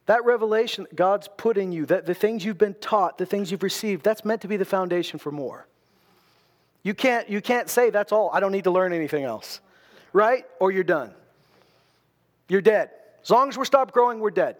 That 0.09 0.25
revelation 0.25 0.85
that 0.85 0.95
God's 0.95 1.29
put 1.37 1.55
in 1.55 1.71
you, 1.71 1.85
that 1.85 2.07
the 2.07 2.15
things 2.15 2.43
you've 2.43 2.57
been 2.57 2.73
taught, 2.73 3.19
the 3.19 3.27
things 3.27 3.51
you've 3.51 3.61
received, 3.61 4.03
that's 4.03 4.25
meant 4.25 4.41
to 4.41 4.47
be 4.47 4.57
the 4.57 4.65
foundation 4.65 5.19
for 5.19 5.31
more. 5.31 5.67
You 6.81 6.95
can't, 6.95 7.29
you 7.29 7.41
can't 7.41 7.69
say, 7.69 7.91
that's 7.91 8.11
all, 8.11 8.31
I 8.33 8.39
don't 8.39 8.51
need 8.51 8.63
to 8.63 8.71
learn 8.71 8.91
anything 8.91 9.23
else, 9.23 9.61
right? 10.11 10.45
Or 10.59 10.71
you're 10.71 10.83
done. 10.83 11.13
You're 12.47 12.59
dead. 12.59 12.89
As 13.21 13.29
long 13.29 13.49
as 13.49 13.57
we're 13.59 13.65
stopped 13.65 13.93
growing, 13.93 14.19
we're 14.19 14.31
dead. 14.31 14.55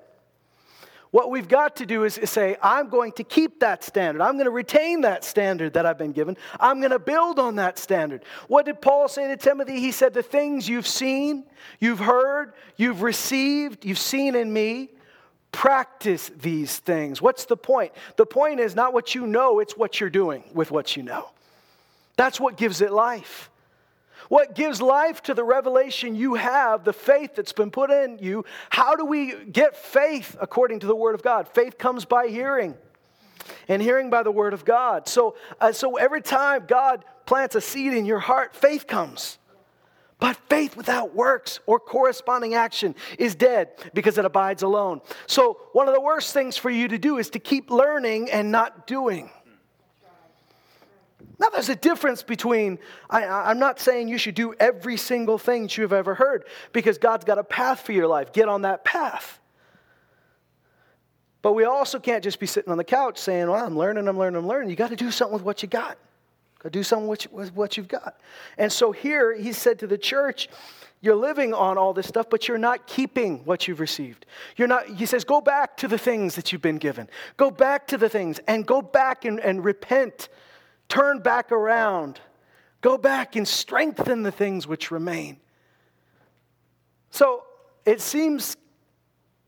What 1.10 1.32
we've 1.32 1.47
got 1.47 1.78
to 1.78 1.88
do 1.88 2.04
is, 2.04 2.20
is 2.20 2.30
say, 2.30 2.56
I'm 2.62 2.88
going 2.88 3.14
to 3.14 3.24
keep 3.24 3.62
that 3.62 3.84
standard. 3.84 4.22
I'm 4.22 4.34
going 4.34 4.45
to 4.45 4.52
retain 4.52 5.02
that 5.02 5.24
standard 5.24 5.74
that 5.74 5.84
I've 5.84 5.97
been 5.97 6.12
given. 6.12 6.38
I'm 6.60 6.78
going 6.78 6.91
to 6.91 7.00
build 7.00 7.39
on 7.39 7.56
that 7.56 7.80
standard. 7.80 8.24
What 8.50 8.68
did 8.68 8.84
Paul 8.84 9.08
say 9.08 9.28
to 9.28 9.36
Timothy? 9.36 9.80
He 9.80 9.93
said, 9.93 10.14
The 10.14 10.22
things 10.22 10.70
you've 10.70 10.86
seen, 10.86 11.45
you've 11.80 11.97
heard, 11.97 12.54
you've 12.78 13.02
received, 13.02 13.84
you've 13.84 13.97
seen 13.97 14.36
in 14.36 14.54
me, 14.54 14.91
Practice 15.52 16.32
these 16.41 16.78
things. 16.78 17.22
What's 17.22 17.45
the 17.45 17.58
point? 17.58 17.91
The 18.18 18.26
point 18.26 18.60
is 18.60 18.76
not 18.76 18.93
what 18.93 19.16
you 19.16 19.26
know, 19.26 19.60
it's 19.60 19.76
what 19.76 20.00
you're 20.00 20.10
doing 20.10 20.43
with 20.54 20.72
what 20.72 20.95
you 20.95 21.04
know. 21.04 21.30
That's 22.16 22.39
what 22.39 22.56
gives 22.56 22.82
it 22.82 22.91
life. 22.91 23.50
What 24.28 24.54
gives 24.54 24.80
life 24.80 25.24
to 25.24 25.34
the 25.34 25.43
revelation 25.43 26.16
you 26.16 26.36
have, 26.36 26.84
the 26.84 26.93
faith 26.93 27.36
that's 27.36 27.52
been 27.52 27.72
put 27.72 27.89
in 27.89 28.20
you? 28.22 28.45
How 28.70 28.95
do 28.95 29.04
we 29.04 29.34
get 29.45 29.76
faith 29.76 30.38
according 30.39 30.82
to 30.82 30.88
the 30.88 30.95
Word 30.95 31.16
of 31.16 31.24
God? 31.24 31.47
Faith 31.47 31.80
comes 31.80 32.06
by 32.06 32.28
hearing, 32.28 32.76
and 33.68 33.82
hearing 33.82 34.12
by 34.12 34.22
the 34.22 34.32
Word 34.32 34.54
of 34.54 34.66
God. 34.66 35.08
So, 35.08 35.36
uh, 35.60 35.72
so 35.72 35.95
every 35.95 36.22
time 36.22 36.66
God 36.68 37.04
plants 37.26 37.56
a 37.56 37.62
seed 37.62 37.93
in 37.93 38.06
your 38.06 38.20
heart, 38.20 38.56
faith 38.56 38.86
comes. 38.86 39.38
But 40.20 40.36
faith 40.49 40.76
without 40.76 41.15
works 41.15 41.61
or 41.65 41.80
corresponding 41.80 42.53
action 42.53 42.93
is 43.17 43.36
dead 43.36 43.70
because 43.93 44.17
it 44.17 44.26
abides 44.26 44.63
alone. 44.63 45.01
So, 45.28 45.61
one 45.72 45.88
of 45.88 45.93
the 45.93 46.01
worst 46.01 46.34
things 46.34 46.57
for 46.57 46.70
you 46.70 46.89
to 46.89 46.97
do 46.97 47.17
is 47.17 47.30
to 47.32 47.39
keep 47.39 47.72
learning 47.72 48.30
and 48.30 48.51
not 48.51 48.86
doing. 48.86 49.30
Now, 51.39 51.47
there's 51.47 51.70
a 51.70 51.76
difference 51.76 52.22
between, 52.22 52.80
I, 53.09 53.49
am 53.49 53.59
not 53.59 53.80
saying 53.80 54.09
you 54.09 54.17
should 54.17 54.36
do 54.36 54.53
every 54.59 54.97
single 54.97 55.38
thing 55.38 55.63
that 55.63 55.78
you've 55.78 55.93
ever 55.93 56.13
heard 56.13 56.43
because 56.74 56.97
God's 56.97 57.24
got 57.24 57.38
a 57.38 57.43
path 57.45 57.80
for 57.80 57.93
your 57.93 58.07
life. 58.07 58.34
Get 58.34 58.49
on 58.49 58.63
that 58.63 58.84
path. 58.84 59.39
But 61.41 61.53
we 61.53 61.63
also 61.63 61.97
can't 61.97 62.26
just 62.26 62.41
be 62.41 62.45
sitting 62.45 62.72
on 62.74 62.78
the 62.78 62.84
couch 62.84 63.17
saying, 63.17 63.49
Well, 63.49 63.65
I'm 63.65 63.78
learning, 63.78 64.09
I'm 64.09 64.17
learning, 64.17 64.39
I'm 64.39 64.47
learning. 64.47 64.70
You 64.70 64.76
got 64.76 64.89
to 64.89 64.97
do 64.97 65.11
something 65.11 65.34
with 65.34 65.43
what 65.43 65.63
you 65.63 65.70
got. 65.70 65.97
Go 66.60 66.70
do 66.70 66.84
something 66.84 67.07
with 67.07 67.55
what 67.55 67.78
you've 67.78 67.88
got. 67.88 68.20
And 68.57 68.72
so 68.72 68.91
here 68.91 69.34
he 69.36 69.53
said 69.53 69.80
to 69.80 69.88
the 69.88 69.97
church, 69.97 70.49
you're 71.01 71.16
living 71.16 71.53
on 71.53 71.78
all 71.78 71.93
this 71.93 72.07
stuff, 72.07 72.30
but 72.30 72.49
you're 72.49 72.57
not 72.57 72.86
keeping 72.86 73.45
what 73.45 73.68
you've 73.68 73.80
received. 73.80 74.26
You're 74.57 74.68
not, 74.68 74.86
he 74.88 75.05
says, 75.05 75.24
go 75.24 75.39
back 75.39 75.78
to 75.78 75.88
the 75.88 75.97
things 75.97 76.36
that 76.36 76.51
you've 76.51 76.62
been 76.62 76.78
given. 76.78 77.10
Go 77.38 77.49
back 77.49 77.88
to 77.88 77.97
the 77.97 78.10
things 78.10 78.39
and 78.47 78.66
go 78.66 78.82
back 78.82 79.24
and, 79.24 79.39
and 79.39 79.64
repent. 79.64 80.28
Turn 80.89 81.20
back 81.20 81.53
around. 81.53 82.20
Go 82.82 82.97
back 82.97 83.38
and 83.38 83.47
strengthen 83.47 84.24
the 84.24 84.32
things 84.32 84.68
which 84.68 84.91
remain. 84.91 85.38
So 87.12 87.43
it 87.86 88.01
seems, 88.01 88.57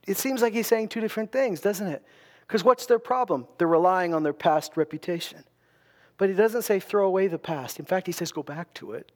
it 0.07 0.15
seems 0.15 0.41
like 0.41 0.53
he's 0.53 0.67
saying 0.67 0.87
two 0.87 1.01
different 1.01 1.33
things, 1.33 1.59
doesn't 1.59 1.87
it? 1.87 2.03
Because 2.47 2.63
what's 2.63 2.85
their 2.85 2.99
problem? 2.99 3.45
They're 3.57 3.67
relying 3.67 4.13
on 4.13 4.23
their 4.23 4.33
past 4.33 4.77
reputation. 4.77 5.43
But 6.21 6.29
he 6.29 6.35
doesn't 6.35 6.61
say 6.61 6.79
throw 6.79 7.07
away 7.07 7.25
the 7.25 7.39
past. 7.39 7.79
In 7.79 7.85
fact, 7.85 8.05
he 8.05 8.13
says 8.13 8.31
go 8.31 8.43
back 8.43 8.71
to 8.75 8.91
it 8.91 9.11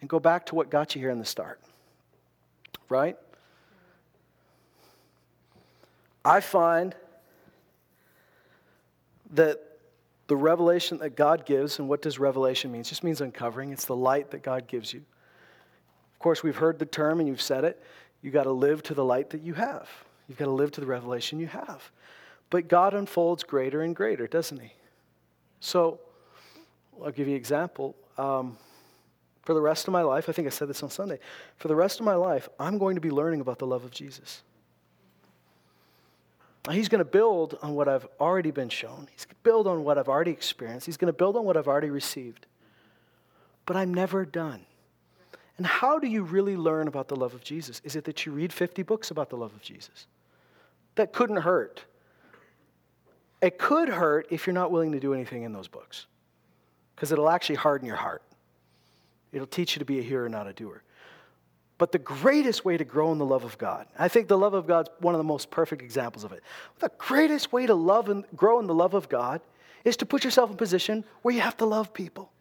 and 0.00 0.08
go 0.08 0.20
back 0.20 0.46
to 0.46 0.54
what 0.54 0.70
got 0.70 0.94
you 0.94 1.00
here 1.00 1.10
in 1.10 1.18
the 1.18 1.24
start. 1.24 1.60
Right? 2.88 3.16
I 6.24 6.38
find 6.38 6.94
that 9.32 9.60
the 10.28 10.36
revelation 10.36 10.98
that 10.98 11.16
God 11.16 11.44
gives, 11.44 11.80
and 11.80 11.88
what 11.88 12.02
does 12.02 12.20
revelation 12.20 12.70
mean? 12.70 12.82
It 12.82 12.84
just 12.84 13.02
means 13.02 13.20
uncovering. 13.20 13.72
It's 13.72 13.86
the 13.86 13.96
light 13.96 14.30
that 14.30 14.44
God 14.44 14.68
gives 14.68 14.94
you. 14.94 15.00
Of 15.00 16.20
course, 16.20 16.40
we've 16.40 16.54
heard 16.54 16.78
the 16.78 16.86
term 16.86 17.18
and 17.18 17.28
you've 17.28 17.42
said 17.42 17.64
it. 17.64 17.82
You've 18.22 18.32
got 18.32 18.44
to 18.44 18.52
live 18.52 18.84
to 18.84 18.94
the 18.94 19.04
light 19.04 19.30
that 19.30 19.42
you 19.42 19.54
have. 19.54 19.88
You've 20.28 20.38
got 20.38 20.44
to 20.44 20.52
live 20.52 20.70
to 20.70 20.80
the 20.80 20.86
revelation 20.86 21.40
you 21.40 21.48
have. 21.48 21.90
But 22.48 22.68
God 22.68 22.94
unfolds 22.94 23.42
greater 23.42 23.82
and 23.82 23.96
greater, 23.96 24.28
doesn't 24.28 24.60
He? 24.60 24.72
So, 25.60 26.00
I'll 27.02 27.10
give 27.10 27.26
you 27.26 27.34
an 27.34 27.40
example. 27.40 27.94
Um, 28.18 28.56
for 29.42 29.54
the 29.54 29.60
rest 29.60 29.86
of 29.86 29.92
my 29.92 30.02
life, 30.02 30.28
I 30.28 30.32
think 30.32 30.46
I 30.46 30.50
said 30.50 30.68
this 30.68 30.82
on 30.82 30.90
Sunday, 30.90 31.18
for 31.56 31.68
the 31.68 31.76
rest 31.76 32.00
of 32.00 32.06
my 32.06 32.14
life, 32.14 32.48
I'm 32.58 32.78
going 32.78 32.96
to 32.96 33.00
be 33.00 33.10
learning 33.10 33.40
about 33.40 33.58
the 33.58 33.66
love 33.66 33.84
of 33.84 33.92
Jesus. 33.92 34.42
He's 36.72 36.88
going 36.88 36.98
to 36.98 37.04
build 37.04 37.56
on 37.62 37.74
what 37.74 37.88
I've 37.88 38.08
already 38.18 38.50
been 38.50 38.68
shown. 38.68 39.08
He's 39.12 39.24
going 39.24 39.36
to 39.36 39.42
build 39.44 39.68
on 39.68 39.84
what 39.84 39.98
I've 39.98 40.08
already 40.08 40.32
experienced. 40.32 40.86
He's 40.86 40.96
going 40.96 41.12
to 41.12 41.16
build 41.16 41.36
on 41.36 41.44
what 41.44 41.56
I've 41.56 41.68
already 41.68 41.90
received. 41.90 42.46
But 43.66 43.76
I'm 43.76 43.94
never 43.94 44.24
done. 44.24 44.66
And 45.58 45.66
how 45.66 45.98
do 45.98 46.08
you 46.08 46.22
really 46.22 46.56
learn 46.56 46.88
about 46.88 47.08
the 47.08 47.16
love 47.16 47.34
of 47.34 47.42
Jesus? 47.42 47.80
Is 47.84 47.96
it 47.96 48.04
that 48.04 48.26
you 48.26 48.32
read 48.32 48.52
50 48.52 48.82
books 48.82 49.10
about 49.10 49.30
the 49.30 49.36
love 49.36 49.52
of 49.54 49.62
Jesus? 49.62 50.06
That 50.96 51.12
couldn't 51.12 51.38
hurt. 51.38 51.84
It 53.42 53.58
could 53.58 53.88
hurt 53.88 54.26
if 54.30 54.46
you're 54.46 54.54
not 54.54 54.70
willing 54.70 54.92
to 54.92 55.00
do 55.00 55.12
anything 55.14 55.42
in 55.42 55.52
those 55.52 55.68
books, 55.68 56.06
because 56.94 57.12
it'll 57.12 57.28
actually 57.28 57.56
harden 57.56 57.86
your 57.86 57.96
heart. 57.96 58.22
It'll 59.32 59.46
teach 59.46 59.74
you 59.74 59.80
to 59.80 59.84
be 59.84 59.98
a 59.98 60.02
hearer, 60.02 60.28
not 60.28 60.46
a 60.46 60.52
doer. 60.52 60.82
But 61.78 61.92
the 61.92 61.98
greatest 61.98 62.64
way 62.64 62.78
to 62.78 62.84
grow 62.84 63.12
in 63.12 63.18
the 63.18 63.26
love 63.26 63.44
of 63.44 63.58
God, 63.58 63.86
I 63.98 64.08
think 64.08 64.28
the 64.28 64.38
love 64.38 64.54
of 64.54 64.66
God's 64.66 64.88
one 65.00 65.12
of 65.14 65.18
the 65.18 65.24
most 65.24 65.50
perfect 65.50 65.82
examples 65.82 66.24
of 66.24 66.32
it. 66.32 66.42
The 66.78 66.90
greatest 66.96 67.52
way 67.52 67.66
to 67.66 67.74
love 67.74 68.08
and 68.08 68.24
grow 68.34 68.58
in 68.60 68.66
the 68.66 68.74
love 68.74 68.94
of 68.94 69.10
God 69.10 69.42
is 69.84 69.96
to 69.98 70.06
put 70.06 70.24
yourself 70.24 70.48
in 70.48 70.54
a 70.54 70.56
position 70.56 71.04
where 71.20 71.34
you 71.34 71.42
have 71.42 71.58
to 71.58 71.66
love 71.66 71.92
people. 71.92 72.32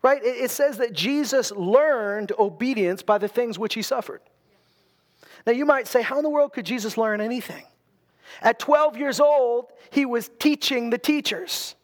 Right? 0.00 0.22
It 0.24 0.50
says 0.50 0.78
that 0.78 0.94
Jesus 0.94 1.52
learned 1.52 2.32
obedience 2.38 3.02
by 3.02 3.18
the 3.18 3.28
things 3.28 3.58
which 3.58 3.74
he 3.74 3.82
suffered. 3.82 4.22
Now 5.46 5.52
you 5.52 5.66
might 5.66 5.86
say, 5.86 6.00
how 6.00 6.16
in 6.16 6.22
the 6.22 6.30
world 6.30 6.54
could 6.54 6.64
Jesus 6.64 6.96
learn 6.96 7.20
anything? 7.20 7.64
At 8.40 8.58
12 8.58 8.96
years 8.96 9.20
old, 9.20 9.72
he 9.90 10.06
was 10.06 10.30
teaching 10.38 10.90
the 10.90 10.98
teachers. 10.98 11.74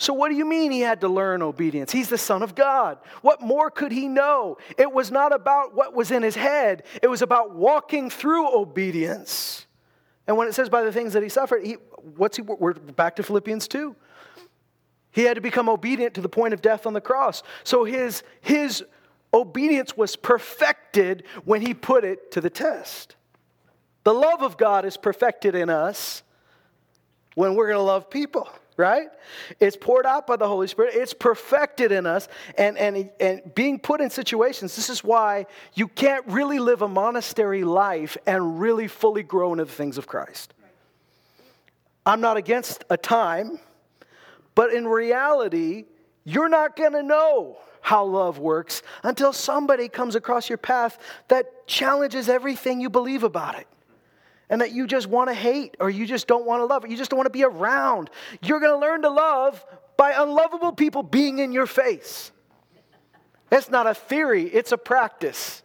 So, 0.00 0.14
what 0.14 0.28
do 0.28 0.36
you 0.36 0.44
mean 0.44 0.70
he 0.70 0.80
had 0.80 1.00
to 1.00 1.08
learn 1.08 1.42
obedience? 1.42 1.90
He's 1.90 2.08
the 2.08 2.18
Son 2.18 2.42
of 2.42 2.54
God. 2.54 2.98
What 3.20 3.40
more 3.40 3.68
could 3.68 3.90
he 3.90 4.06
know? 4.06 4.58
It 4.78 4.92
was 4.92 5.10
not 5.10 5.34
about 5.34 5.74
what 5.74 5.92
was 5.92 6.12
in 6.12 6.22
his 6.22 6.36
head, 6.36 6.84
it 7.02 7.08
was 7.08 7.20
about 7.20 7.54
walking 7.54 8.08
through 8.08 8.56
obedience. 8.56 9.66
And 10.28 10.36
when 10.36 10.46
it 10.46 10.54
says 10.54 10.68
by 10.68 10.82
the 10.82 10.92
things 10.92 11.14
that 11.14 11.22
he 11.22 11.30
suffered, 11.30 11.64
he, 11.64 11.78
what's 12.16 12.36
he, 12.36 12.42
we're 12.42 12.74
back 12.74 13.16
to 13.16 13.22
Philippians 13.22 13.66
2. 13.66 13.96
He 15.10 15.22
had 15.22 15.34
to 15.36 15.40
become 15.40 15.70
obedient 15.70 16.14
to 16.14 16.20
the 16.20 16.28
point 16.28 16.52
of 16.52 16.60
death 16.60 16.86
on 16.86 16.92
the 16.92 17.00
cross. 17.00 17.42
So 17.64 17.84
his, 17.84 18.22
his 18.42 18.84
obedience 19.32 19.96
was 19.96 20.16
perfected 20.16 21.24
when 21.44 21.62
he 21.62 21.72
put 21.72 22.04
it 22.04 22.30
to 22.32 22.42
the 22.42 22.50
test. 22.50 23.16
The 24.08 24.14
love 24.14 24.40
of 24.40 24.56
God 24.56 24.86
is 24.86 24.96
perfected 24.96 25.54
in 25.54 25.68
us 25.68 26.22
when 27.34 27.54
we're 27.54 27.66
going 27.66 27.76
to 27.76 27.82
love 27.82 28.08
people, 28.08 28.48
right? 28.78 29.08
It's 29.60 29.76
poured 29.76 30.06
out 30.06 30.26
by 30.26 30.36
the 30.36 30.48
Holy 30.48 30.66
Spirit, 30.66 30.94
it's 30.94 31.12
perfected 31.12 31.92
in 31.92 32.06
us, 32.06 32.26
and, 32.56 32.78
and, 32.78 33.10
and 33.20 33.54
being 33.54 33.78
put 33.78 34.00
in 34.00 34.08
situations. 34.08 34.74
This 34.76 34.88
is 34.88 35.04
why 35.04 35.44
you 35.74 35.88
can't 35.88 36.26
really 36.26 36.58
live 36.58 36.80
a 36.80 36.88
monastery 36.88 37.64
life 37.64 38.16
and 38.26 38.58
really 38.58 38.88
fully 38.88 39.22
grow 39.22 39.52
into 39.52 39.66
the 39.66 39.72
things 39.72 39.98
of 39.98 40.06
Christ. 40.06 40.54
I'm 42.06 42.22
not 42.22 42.38
against 42.38 42.84
a 42.88 42.96
time, 42.96 43.58
but 44.54 44.72
in 44.72 44.86
reality, 44.86 45.84
you're 46.24 46.48
not 46.48 46.76
going 46.76 46.92
to 46.92 47.02
know 47.02 47.58
how 47.82 48.06
love 48.06 48.38
works 48.38 48.80
until 49.02 49.34
somebody 49.34 49.86
comes 49.86 50.14
across 50.14 50.48
your 50.48 50.56
path 50.56 50.98
that 51.28 51.66
challenges 51.66 52.30
everything 52.30 52.80
you 52.80 52.88
believe 52.88 53.22
about 53.22 53.58
it. 53.58 53.66
And 54.50 54.60
that 54.60 54.72
you 54.72 54.86
just 54.86 55.06
want 55.06 55.28
to 55.28 55.34
hate 55.34 55.76
or 55.78 55.90
you 55.90 56.06
just 56.06 56.26
don't 56.26 56.46
want 56.46 56.60
to 56.60 56.64
love 56.64 56.84
or 56.84 56.86
you 56.86 56.96
just 56.96 57.10
don't 57.10 57.18
want 57.18 57.26
to 57.26 57.30
be 57.30 57.44
around. 57.44 58.10
You're 58.42 58.60
going 58.60 58.72
to 58.72 58.78
learn 58.78 59.02
to 59.02 59.10
love 59.10 59.64
by 59.96 60.12
unlovable 60.12 60.72
people 60.72 61.02
being 61.02 61.38
in 61.38 61.52
your 61.52 61.66
face. 61.66 62.32
That's 63.50 63.70
not 63.70 63.86
a 63.86 63.94
theory, 63.94 64.44
it's 64.44 64.72
a 64.72 64.78
practice. 64.78 65.62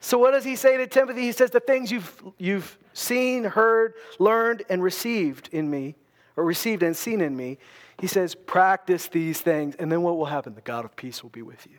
So, 0.00 0.18
what 0.18 0.32
does 0.32 0.44
he 0.44 0.56
say 0.56 0.78
to 0.78 0.86
Timothy? 0.86 1.22
He 1.22 1.32
says, 1.32 1.50
The 1.50 1.60
things 1.60 1.92
you've, 1.92 2.22
you've 2.38 2.76
seen, 2.92 3.44
heard, 3.44 3.94
learned, 4.18 4.64
and 4.68 4.82
received 4.82 5.48
in 5.52 5.70
me, 5.70 5.94
or 6.36 6.44
received 6.44 6.82
and 6.82 6.96
seen 6.96 7.20
in 7.20 7.36
me, 7.36 7.58
he 8.02 8.06
says, 8.06 8.34
practice 8.34 9.06
these 9.08 9.40
things, 9.40 9.76
and 9.76 9.90
then 9.90 10.02
what 10.02 10.16
will 10.16 10.26
happen? 10.26 10.54
The 10.54 10.60
God 10.60 10.84
of 10.84 10.96
peace 10.96 11.22
will 11.22 11.30
be 11.30 11.42
with 11.42 11.66
you. 11.70 11.78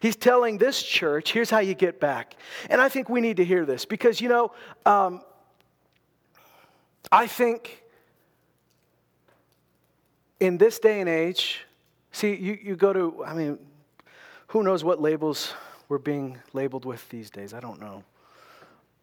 He's 0.00 0.16
telling 0.16 0.58
this 0.58 0.82
church, 0.82 1.32
here's 1.32 1.50
how 1.50 1.58
you 1.58 1.74
get 1.74 2.00
back. 2.00 2.36
And 2.70 2.80
I 2.80 2.88
think 2.88 3.08
we 3.08 3.20
need 3.20 3.38
to 3.38 3.44
hear 3.44 3.64
this 3.64 3.84
because, 3.84 4.20
you 4.20 4.28
know, 4.28 4.52
um, 4.84 5.22
I 7.10 7.26
think 7.26 7.82
in 10.40 10.58
this 10.58 10.78
day 10.78 11.00
and 11.00 11.08
age, 11.08 11.60
see, 12.12 12.34
you, 12.34 12.58
you 12.62 12.76
go 12.76 12.92
to, 12.92 13.24
I 13.24 13.34
mean, 13.34 13.58
who 14.48 14.62
knows 14.62 14.84
what 14.84 15.00
labels 15.00 15.52
we're 15.88 15.98
being 15.98 16.38
labeled 16.52 16.84
with 16.84 17.08
these 17.08 17.30
days? 17.30 17.54
I 17.54 17.60
don't 17.60 17.80
know. 17.80 18.04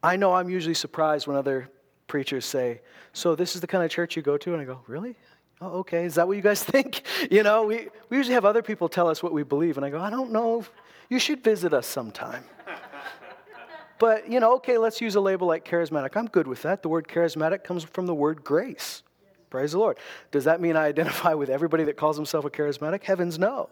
I 0.01 0.15
know 0.17 0.33
I'm 0.33 0.49
usually 0.49 0.73
surprised 0.73 1.27
when 1.27 1.37
other 1.37 1.69
preachers 2.07 2.45
say, 2.45 2.81
So 3.13 3.35
this 3.35 3.55
is 3.55 3.61
the 3.61 3.67
kind 3.67 3.83
of 3.83 3.89
church 3.89 4.15
you 4.15 4.21
go 4.21 4.37
to? 4.37 4.53
And 4.53 4.61
I 4.61 4.65
go, 4.65 4.81
Really? 4.87 5.15
Oh, 5.61 5.79
okay. 5.79 6.03
Is 6.03 6.15
that 6.15 6.27
what 6.27 6.35
you 6.35 6.43
guys 6.43 6.63
think? 6.63 7.03
You 7.31 7.43
know, 7.43 7.63
we, 7.63 7.87
we 8.09 8.17
usually 8.17 8.33
have 8.33 8.45
other 8.45 8.61
people 8.61 8.89
tell 8.89 9.07
us 9.07 9.23
what 9.23 9.31
we 9.31 9.43
believe. 9.43 9.77
And 9.77 9.85
I 9.85 9.89
go, 9.89 9.99
I 9.99 10.09
don't 10.09 10.31
know. 10.31 10.65
You 11.09 11.19
should 11.19 11.43
visit 11.43 11.73
us 11.73 11.87
sometime. 11.87 12.43
But, 13.99 14.29
you 14.29 14.39
know, 14.39 14.55
okay, 14.55 14.77
let's 14.77 15.01
use 15.01 15.15
a 15.15 15.21
label 15.21 15.47
like 15.47 15.65
charismatic. 15.65 16.15
I'm 16.15 16.27
good 16.27 16.47
with 16.47 16.61
that. 16.63 16.81
The 16.81 16.89
word 16.89 17.07
charismatic 17.07 17.63
comes 17.63 17.83
from 17.83 18.05
the 18.05 18.15
word 18.15 18.43
grace. 18.43 19.03
Praise 19.49 19.73
the 19.73 19.79
Lord. 19.79 19.97
Does 20.31 20.45
that 20.45 20.61
mean 20.61 20.75
I 20.75 20.85
identify 20.87 21.33
with 21.33 21.49
everybody 21.49 21.83
that 21.85 21.97
calls 21.97 22.15
himself 22.15 22.45
a 22.45 22.49
charismatic? 22.49 23.03
Heavens, 23.03 23.37
no. 23.37 23.69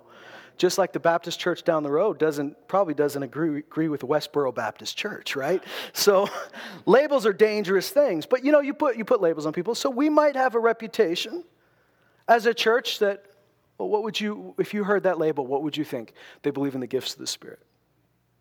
Just 0.57 0.77
like 0.77 0.93
the 0.93 0.99
Baptist 0.99 1.39
church 1.39 1.63
down 1.63 1.81
the 1.81 1.89
road 1.89 2.19
doesn't 2.19 2.67
probably 2.67 2.93
doesn't 2.93 3.23
agree, 3.23 3.59
agree 3.59 3.87
with 3.87 4.01
Westboro 4.01 4.53
Baptist 4.53 4.95
Church, 4.95 5.35
right? 5.35 5.63
So 5.93 6.29
labels 6.85 7.25
are 7.25 7.33
dangerous 7.33 7.89
things. 7.89 8.25
But 8.25 8.45
you 8.45 8.51
know, 8.51 8.59
you 8.59 8.73
put 8.73 8.95
you 8.97 9.05
put 9.05 9.21
labels 9.21 9.45
on 9.45 9.53
people. 9.53 9.73
So 9.73 9.89
we 9.89 10.09
might 10.09 10.35
have 10.35 10.53
a 10.53 10.59
reputation 10.59 11.43
as 12.27 12.45
a 12.45 12.53
church 12.53 12.99
that, 12.99 13.25
well, 13.77 13.89
what 13.89 14.03
would 14.03 14.19
you, 14.19 14.55
if 14.57 14.73
you 14.73 14.83
heard 14.83 15.03
that 15.03 15.17
label, 15.17 15.45
what 15.45 15.63
would 15.63 15.75
you 15.75 15.83
think? 15.83 16.13
They 16.43 16.51
believe 16.51 16.75
in 16.75 16.81
the 16.81 16.87
gifts 16.87 17.13
of 17.13 17.19
the 17.19 17.27
Spirit. 17.27 17.59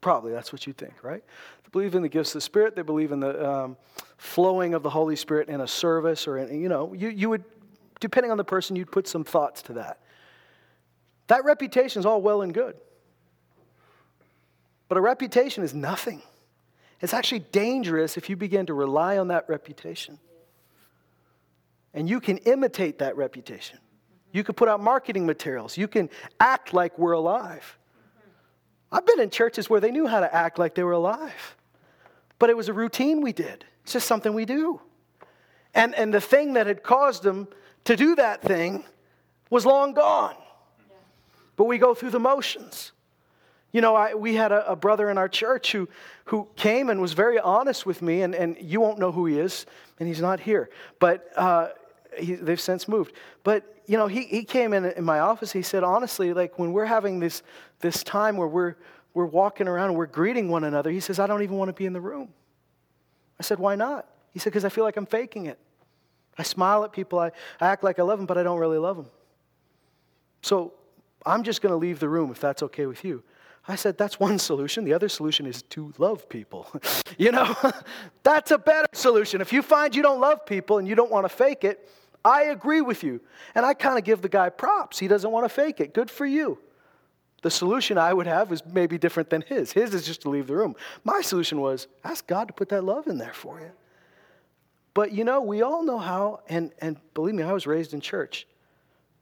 Probably 0.01 0.33
that's 0.33 0.53
what 0.53 0.67
you 0.67 0.73
think, 0.73 0.95
right? 1.03 1.23
They 1.63 1.69
believe 1.73 1.95
in 1.95 2.03
the 2.03 2.09
gifts 2.09 2.31
of 2.31 2.35
the 2.35 2.41
Spirit. 2.41 2.75
They 2.75 2.83
believe 2.83 3.13
in 3.13 3.21
the 3.21 3.49
um, 3.49 3.77
flowing 4.17 4.75
of 4.75 4.83
the 4.83 4.91
Holy 4.91 5.17
Spirit 5.17 5.49
in 5.49 5.61
a 5.61 5.69
service, 5.69 6.27
or 6.27 6.39
in, 6.39 6.61
you 6.61 6.69
know, 6.69 6.95
you, 6.95 7.09
you 7.09 7.29
would, 7.29 7.45
depending 8.01 8.31
on 8.31 8.39
the 8.39 8.45
person, 8.45 8.77
you'd 8.77 8.91
put 8.91 9.07
some 9.07 9.25
thoughts 9.25 9.63
to 9.63 9.75
that. 9.75 10.01
That 11.27 11.45
reputation 11.45 12.01
is 12.01 12.07
all 12.07 12.23
well 12.23 12.43
and 12.43 12.53
good. 12.53 12.77
But 14.89 14.99
a 14.99 15.01
reputation 15.01 15.63
is 15.63 15.75
nothing. 15.75 16.23
It's 17.01 17.15
actually 17.15 17.41
dangerous 17.41 18.17
if 18.17 18.29
you 18.29 18.37
begin 18.37 18.67
to 18.67 18.75
rely 18.75 19.19
on 19.19 19.29
that 19.29 19.49
reputation. 19.49 20.19
And 21.95 22.09
you 22.09 22.21
can 22.21 22.39
imitate 22.39 22.99
that 22.99 23.17
reputation. 23.17 23.79
You 24.33 24.45
can 24.45 24.55
put 24.55 24.69
out 24.69 24.81
marketing 24.81 25.27
materials. 25.27 25.77
You 25.77 25.89
can 25.89 26.09
act 26.39 26.73
like 26.73 26.99
we're 26.99 27.13
alive. 27.13 27.79
I've 28.93 29.07
been 29.07 29.21
in 29.21 29.31
churches 29.31 29.71
where 29.71 29.81
they 29.81 29.91
knew 29.91 30.07
how 30.07 30.21
to 30.21 30.35
act 30.35 30.59
like 30.59 30.75
they 30.75 30.83
were 30.83 30.93
alive, 30.93 31.57
but 32.39 32.51
it 32.51 32.57
was 32.57 32.69
a 32.69 32.73
routine 32.73 33.21
we 33.21 33.33
did. 33.33 33.65
It's 33.85 33.93
just 33.93 34.07
something 34.07 34.35
we 34.35 34.45
do. 34.45 34.81
And, 35.75 35.95
and 35.95 36.13
the 36.13 36.21
thing 36.21 36.55
that 36.55 36.67
had 36.67 36.83
caused 36.83 37.23
them 37.23 37.49
to 37.85 37.97
do 37.97 38.17
that 38.17 38.43
thing 38.43 38.85
was 39.49 39.65
long 39.65 39.93
gone. 39.93 40.37
But 41.57 41.65
we 41.65 41.79
go 41.79 41.95
through 41.95 42.11
the 42.11 42.21
motions. 42.21 42.93
You 43.73 43.81
know, 43.81 43.95
I, 43.95 44.15
we 44.15 44.35
had 44.35 44.51
a, 44.51 44.73
a, 44.73 44.77
brother 44.77 45.11
in 45.11 45.19
our 45.19 45.29
church 45.29 45.71
who, 45.71 45.89
who 46.25 46.49
came 46.57 46.91
and 46.91 47.01
was 47.01 47.13
very 47.13 47.39
honest 47.39 47.87
with 47.87 48.03
me, 48.03 48.23
and, 48.23 48.35
and 48.35 48.57
you 48.61 48.81
won't 48.81 48.99
know 48.99 49.13
who 49.13 49.27
he 49.27 49.39
is, 49.39 49.65
and 50.01 50.09
he's 50.09 50.21
not 50.21 50.41
here. 50.41 50.71
But 50.99 51.29
uh, 51.37 51.69
he, 52.19 52.35
they've 52.35 52.61
since 52.61 52.89
moved. 52.89 53.15
But, 53.45 53.83
you 53.87 53.97
know, 53.97 54.07
he, 54.07 54.25
he 54.25 54.45
came 54.45 54.73
in, 54.73 54.85
in 54.85 55.05
my 55.05 55.21
office. 55.21 55.53
He 55.53 55.63
said, 55.63 55.85
honestly, 55.85 56.33
like 56.33 56.59
when 56.59 56.73
we're 56.73 56.87
having 56.87 57.21
this, 57.21 57.43
this 57.81 58.03
time 58.03 58.37
where 58.37 58.49
we're, 58.49 58.77
we're 59.15 59.27
walking 59.27 59.69
around 59.69 59.91
and 59.91 59.99
we're 59.99 60.07
greeting 60.07 60.49
one 60.49 60.65
another, 60.65 60.91
he 60.91 61.01
says, 61.01 61.19
I 61.19 61.27
don't 61.27 61.43
even 61.43 61.57
want 61.57 61.69
to 61.69 61.73
be 61.73 61.87
in 61.87 61.93
the 61.93 62.01
room. 62.01 62.29
I 63.39 63.43
said, 63.43 63.59
why 63.59 63.75
not? 63.75 64.07
He 64.33 64.39
said, 64.39 64.51
because 64.51 64.65
I 64.65 64.69
feel 64.69 64.85
like 64.85 64.97
I'm 64.97 65.07
faking 65.07 65.47
it. 65.47 65.59
I 66.39 66.43
smile 66.43 66.85
at 66.85 66.93
people, 66.93 67.19
I, 67.19 67.33
I 67.61 67.69
act 67.69 67.83
like 67.83 67.99
I 67.99 68.03
love 68.03 68.19
them, 68.19 68.27
but 68.27 68.39
I 68.39 68.43
don't 68.43 68.59
really 68.59 68.79
love 68.79 68.97
them. 68.97 69.07
So 70.43 70.75
I'm 71.27 71.43
just 71.43 71.61
going 71.61 71.73
to 71.73 71.77
leave 71.77 72.01
the 72.01 72.09
room 72.09 72.31
if 72.31 72.41
that's 72.41 72.63
okay 72.63 72.87
with 72.87 73.05
you. 73.05 73.23
I 73.69 73.77
said, 73.77 73.99
that's 73.99 74.19
one 74.19 74.39
solution. 74.39 74.85
The 74.85 74.95
other 74.95 75.09
solution 75.09 75.47
is 75.47 75.63
to 75.63 75.93
love 75.99 76.29
people. 76.29 76.67
you 77.19 77.31
know, 77.31 77.55
that's 78.23 78.51
a 78.51 78.59
better 78.59 78.89
solution. 78.93 79.41
If 79.41 79.53
you 79.53 79.63
find 79.63 79.95
you 79.95 80.03
don't 80.03 80.21
love 80.21 80.47
people 80.47 80.79
and 80.79 80.89
you 80.89 80.95
don't 80.95 81.11
want 81.11 81.25
to 81.25 81.29
fake 81.29 81.65
it, 81.65 81.89
I 82.25 82.45
agree 82.45 82.81
with 82.81 83.03
you. 83.03 83.21
And 83.55 83.65
I 83.65 83.75
kind 83.75 83.99
of 83.99 84.05
give 84.05 84.23
the 84.23 84.29
guy 84.29 84.51
props. 84.51 84.99
He 84.99 85.09
doesn't 85.09 85.31
want 85.31 85.45
to 85.45 85.49
fake 85.49 85.81
it. 85.81 85.95
Good 85.95 86.11
for 86.11 86.27
you. 86.27 86.59
The 87.43 87.51
solution 87.51 87.97
I 87.97 88.13
would 88.13 88.27
have 88.27 88.53
is 88.53 88.63
maybe 88.67 88.99
different 88.99 89.31
than 89.31 89.43
his. 89.43 89.73
His 89.73 89.95
is 89.95 90.05
just 90.05 90.23
to 90.23 90.29
leave 90.29 90.47
the 90.47 90.57
room. 90.57 90.77
My 91.05 91.23
solution 91.23 91.61
was 91.61 91.87
ask 92.05 92.27
God 92.27 92.49
to 92.49 92.55
put 92.55 92.69
that 92.69 92.85
love 92.85 93.07
in 93.07 93.17
there 93.17 93.33
for 93.33 93.61
you. 93.61 93.71
But 94.93 95.13
you 95.13 95.25
know, 95.25 95.41
we 95.41 95.63
all 95.63 95.83
know 95.83 95.99
how, 95.99 96.41
and, 96.49 96.73
and 96.81 96.99
believe 97.15 97.35
me, 97.35 97.43
I 97.43 97.53
was 97.53 97.67
raised 97.67 97.95
in 97.95 98.01
church. 98.01 98.47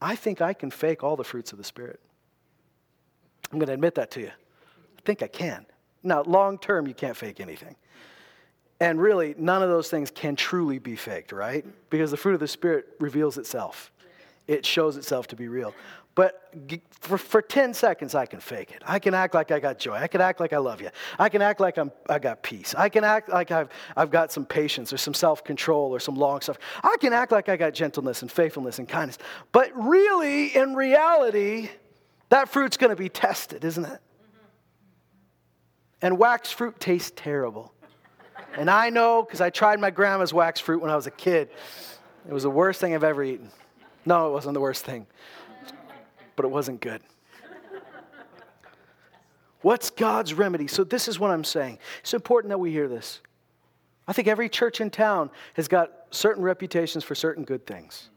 I 0.01 0.16
think 0.16 0.40
I 0.40 0.53
can 0.53 0.70
fake 0.70 1.05
all 1.05 1.16
the 1.16 1.24
fruits 1.24 1.53
of 1.53 1.59
the 1.59 1.64
Spirit. 1.64 2.01
I'm 3.53 3.59
going 3.59 3.68
to 3.68 3.74
admit 3.74 3.94
that 3.96 4.11
to 4.12 4.20
you. 4.20 4.28
I 4.30 5.01
think 5.05 5.22
I 5.22 5.28
can. 5.28 5.66
Now, 6.03 6.22
long 6.22 6.59
term, 6.59 6.86
you 6.86 6.94
can't 6.94 7.16
fake 7.16 7.40
anything. 7.40 7.76
And 8.81 9.01
really, 9.01 9.35
none 9.37 9.62
of 9.62 9.68
those 9.68 9.91
things 9.91 10.11
can 10.11 10.37
truly 10.37 10.79
be 10.79 10.95
faked, 10.95 11.33
right? 11.33 11.64
Because 11.91 12.11
the 12.11 12.16
fruit 12.16 12.35
of 12.35 12.41
the 12.41 12.49
Spirit 12.49 12.87
reveals 13.01 13.39
itself, 13.39 13.91
it 14.47 14.64
shows 14.64 14.97
itself 14.97 15.26
to 15.29 15.37
be 15.37 15.49
real. 15.49 15.74
But 16.18 16.53
for, 16.91 17.16
for 17.16 17.41
10 17.41 17.74
seconds, 17.74 18.16
I 18.16 18.26
can 18.26 18.41
fake 18.41 18.72
it. 18.72 18.83
I 18.85 18.99
can 18.99 19.14
act 19.14 19.35
like 19.35 19.53
I 19.53 19.61
got 19.61 19.79
joy. 19.79 19.95
I 19.95 20.09
can 20.09 20.20
act 20.20 20.41
like 20.41 20.53
I 20.53 20.59
love 20.59 20.81
you. 20.81 20.91
I 21.16 21.29
can 21.29 21.43
act 21.43 21.61
like 21.61 21.79
I'm, 21.79 21.93
I 22.09 22.18
got 22.18 22.43
peace. 22.43 22.74
I 22.76 22.89
can 22.89 23.05
act 23.05 23.29
like 23.29 23.53
I've, 23.53 23.68
I've 23.97 24.11
got 24.11 24.33
some 24.33 24.45
patience 24.45 24.93
or 24.93 24.97
some 24.97 25.14
self 25.14 25.45
control 25.45 25.95
or 25.95 26.01
some 26.01 26.16
long 26.16 26.41
stuff. 26.41 26.59
I 26.83 26.97
can 27.01 27.12
act 27.12 27.31
like 27.31 27.49
I 27.49 27.57
got 27.57 27.72
gentleness 27.72 28.22
and 28.22 28.33
faithfulness 28.33 28.81
and 28.81 28.89
kindness. 28.89 29.18
But 29.53 29.70
really, 29.76 30.57
in 30.57 30.74
reality, 30.74 31.70
that 32.31 32.49
fruit's 32.49 32.76
going 32.76 32.91
to 32.91 33.01
be 33.01 33.09
tested, 33.09 33.64
isn't 33.64 33.85
it? 33.85 34.01
And 36.03 36.18
wax 36.18 36.51
fruit 36.51 36.81
tastes 36.81 37.12
terrible. 37.14 37.72
And 38.57 38.70
I 38.70 38.90
know 38.90 39.22
because 39.22 39.40
I 39.40 39.51
tried 39.51 39.80
my 39.80 39.90
grandma's 39.90 40.32
wax 40.32 40.61
fruit 40.61 40.80
when 40.80 40.90
I 40.90 40.96
was 40.96 41.07
a 41.07 41.12
kid. 41.12 41.49
It 42.26 42.32
was 42.32 42.42
the 42.42 42.51
worst 42.51 42.80
thing 42.80 42.94
I've 42.94 43.05
ever 43.05 43.22
eaten. 43.22 43.51
No, 44.05 44.28
it 44.28 44.32
wasn't 44.32 44.55
the 44.55 44.61
worst 44.61 44.84
thing, 44.84 45.07
but 46.36 46.44
it 46.44 46.49
wasn't 46.49 46.80
good. 46.80 47.03
What's 49.61 49.90
God's 49.90 50.34
remedy? 50.34 50.66
So, 50.66 50.84
this 50.84 51.09
is 51.09 51.18
what 51.18 51.30
I'm 51.30 51.44
saying. 51.44 51.78
It's 52.01 52.14
important 52.14 52.51
that 52.51 52.59
we 52.59 52.70
hear 52.70 52.88
this. 52.88 53.20
I 54.07 54.12
think 54.12 54.28
every 54.28 54.49
church 54.49 54.80
in 54.80 54.90
town 54.90 55.30
has 55.55 55.68
got 55.68 55.92
certain 56.11 56.42
reputations 56.42 57.05
for 57.05 57.14
certain 57.14 57.44
good 57.44 57.66
things. 57.66 58.09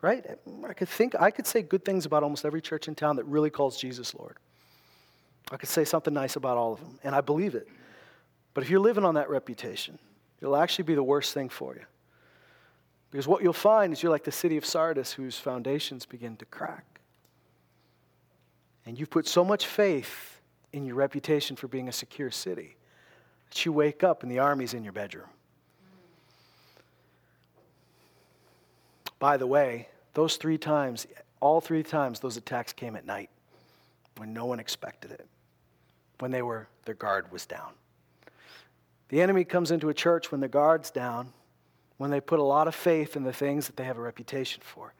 Right? 0.00 0.24
I 0.66 0.72
could 0.74 0.88
think 0.88 1.16
I 1.20 1.30
could 1.32 1.46
say 1.46 1.60
good 1.60 1.84
things 1.84 2.06
about 2.06 2.22
almost 2.22 2.44
every 2.44 2.62
church 2.62 2.86
in 2.86 2.94
town 2.94 3.16
that 3.16 3.24
really 3.24 3.50
calls 3.50 3.76
Jesus 3.76 4.14
Lord. 4.14 4.36
I 5.50 5.56
could 5.56 5.68
say 5.68 5.84
something 5.84 6.14
nice 6.14 6.36
about 6.36 6.56
all 6.56 6.74
of 6.74 6.80
them, 6.80 6.98
and 7.02 7.14
I 7.14 7.20
believe 7.20 7.54
it. 7.54 7.66
But 8.58 8.64
if 8.64 8.70
you're 8.70 8.80
living 8.80 9.04
on 9.04 9.14
that 9.14 9.30
reputation, 9.30 10.00
it'll 10.42 10.56
actually 10.56 10.82
be 10.82 10.96
the 10.96 11.02
worst 11.04 11.32
thing 11.32 11.48
for 11.48 11.76
you. 11.76 11.84
Because 13.12 13.28
what 13.28 13.40
you'll 13.40 13.52
find 13.52 13.92
is 13.92 14.02
you're 14.02 14.10
like 14.10 14.24
the 14.24 14.32
city 14.32 14.56
of 14.56 14.66
Sardis 14.66 15.12
whose 15.12 15.38
foundations 15.38 16.04
begin 16.04 16.36
to 16.38 16.44
crack. 16.44 16.98
And 18.84 18.98
you've 18.98 19.10
put 19.10 19.28
so 19.28 19.44
much 19.44 19.64
faith 19.64 20.40
in 20.72 20.84
your 20.84 20.96
reputation 20.96 21.54
for 21.54 21.68
being 21.68 21.88
a 21.88 21.92
secure 21.92 22.32
city 22.32 22.74
that 23.48 23.64
you 23.64 23.72
wake 23.72 24.02
up 24.02 24.24
and 24.24 24.32
the 24.32 24.40
army's 24.40 24.74
in 24.74 24.82
your 24.82 24.92
bedroom. 24.92 25.28
By 29.20 29.36
the 29.36 29.46
way, 29.46 29.86
those 30.14 30.36
three 30.36 30.58
times, 30.58 31.06
all 31.38 31.60
three 31.60 31.84
times, 31.84 32.18
those 32.18 32.36
attacks 32.36 32.72
came 32.72 32.96
at 32.96 33.06
night 33.06 33.30
when 34.16 34.32
no 34.32 34.46
one 34.46 34.58
expected 34.58 35.12
it, 35.12 35.28
when 36.18 36.32
they 36.32 36.42
were, 36.42 36.66
their 36.86 36.96
guard 36.96 37.30
was 37.30 37.46
down. 37.46 37.70
The 39.08 39.20
enemy 39.20 39.44
comes 39.44 39.70
into 39.70 39.88
a 39.88 39.94
church 39.94 40.30
when 40.30 40.40
the 40.40 40.48
guard's 40.48 40.90
down, 40.90 41.32
when 41.96 42.10
they 42.10 42.20
put 42.20 42.38
a 42.38 42.44
lot 42.44 42.68
of 42.68 42.74
faith 42.74 43.16
in 43.16 43.24
the 43.24 43.32
things 43.32 43.66
that 43.66 43.76
they 43.76 43.84
have 43.84 43.98
a 43.98 44.02
reputation 44.02 44.62
for, 44.64 44.94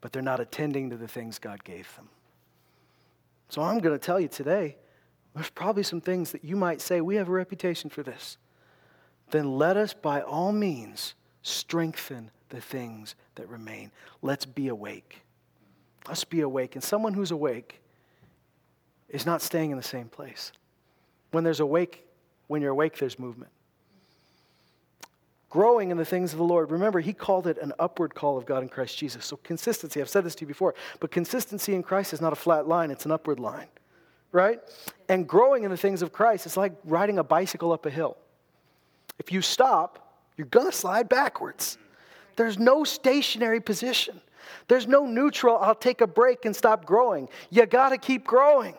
but 0.00 0.12
they're 0.12 0.22
not 0.22 0.40
attending 0.40 0.90
to 0.90 0.96
the 0.96 1.08
things 1.08 1.38
God 1.38 1.62
gave 1.64 1.94
them. 1.96 2.08
So 3.48 3.62
I'm 3.62 3.78
going 3.80 3.98
to 3.98 4.04
tell 4.04 4.18
you 4.18 4.28
today 4.28 4.76
there's 5.34 5.50
probably 5.50 5.82
some 5.82 6.00
things 6.00 6.32
that 6.32 6.44
you 6.44 6.56
might 6.56 6.80
say, 6.80 7.00
we 7.00 7.16
have 7.16 7.28
a 7.28 7.32
reputation 7.32 7.90
for 7.90 8.02
this. 8.02 8.36
Then 9.30 9.56
let 9.56 9.76
us, 9.76 9.94
by 9.94 10.20
all 10.20 10.52
means, 10.52 11.14
strengthen 11.42 12.30
the 12.50 12.60
things 12.60 13.14
that 13.36 13.48
remain. 13.48 13.90
Let's 14.20 14.44
be 14.44 14.68
awake. 14.68 15.22
Let's 16.06 16.24
be 16.24 16.40
awake. 16.40 16.74
And 16.74 16.84
someone 16.84 17.14
who's 17.14 17.30
awake 17.30 17.80
is 19.08 19.24
not 19.24 19.40
staying 19.40 19.70
in 19.70 19.76
the 19.76 19.82
same 19.82 20.08
place. 20.08 20.52
When 21.30 21.44
there's 21.44 21.60
awake, 21.60 22.06
when 22.52 22.60
you're 22.60 22.72
awake, 22.72 22.98
there's 22.98 23.18
movement. 23.18 23.50
Growing 25.48 25.90
in 25.90 25.96
the 25.96 26.04
things 26.04 26.32
of 26.32 26.38
the 26.38 26.44
Lord. 26.44 26.70
Remember, 26.70 27.00
he 27.00 27.14
called 27.14 27.46
it 27.46 27.56
an 27.56 27.72
upward 27.78 28.14
call 28.14 28.36
of 28.36 28.44
God 28.44 28.62
in 28.62 28.68
Christ 28.68 28.98
Jesus. 28.98 29.24
So 29.24 29.38
consistency, 29.38 30.02
I've 30.02 30.10
said 30.10 30.22
this 30.22 30.34
to 30.34 30.42
you 30.42 30.46
before, 30.46 30.74
but 31.00 31.10
consistency 31.10 31.74
in 31.74 31.82
Christ 31.82 32.12
is 32.12 32.20
not 32.20 32.34
a 32.34 32.36
flat 32.36 32.68
line, 32.68 32.90
it's 32.90 33.06
an 33.06 33.10
upward 33.10 33.40
line. 33.40 33.68
Right? 34.32 34.60
And 35.08 35.26
growing 35.26 35.64
in 35.64 35.70
the 35.70 35.78
things 35.78 36.02
of 36.02 36.12
Christ 36.12 36.44
is 36.44 36.58
like 36.58 36.74
riding 36.84 37.18
a 37.18 37.24
bicycle 37.24 37.72
up 37.72 37.86
a 37.86 37.90
hill. 37.90 38.18
If 39.18 39.32
you 39.32 39.40
stop, 39.40 40.14
you're 40.36 40.46
going 40.46 40.70
to 40.70 40.76
slide 40.76 41.08
backwards. 41.08 41.78
There's 42.36 42.58
no 42.58 42.84
stationary 42.84 43.60
position. 43.60 44.20
There's 44.68 44.86
no 44.86 45.06
neutral, 45.06 45.56
I'll 45.56 45.74
take 45.74 46.02
a 46.02 46.06
break 46.06 46.44
and 46.44 46.54
stop 46.54 46.84
growing. 46.84 47.30
You 47.50 47.64
got 47.64 47.90
to 47.90 47.98
keep 47.98 48.24
growing. 48.24 48.74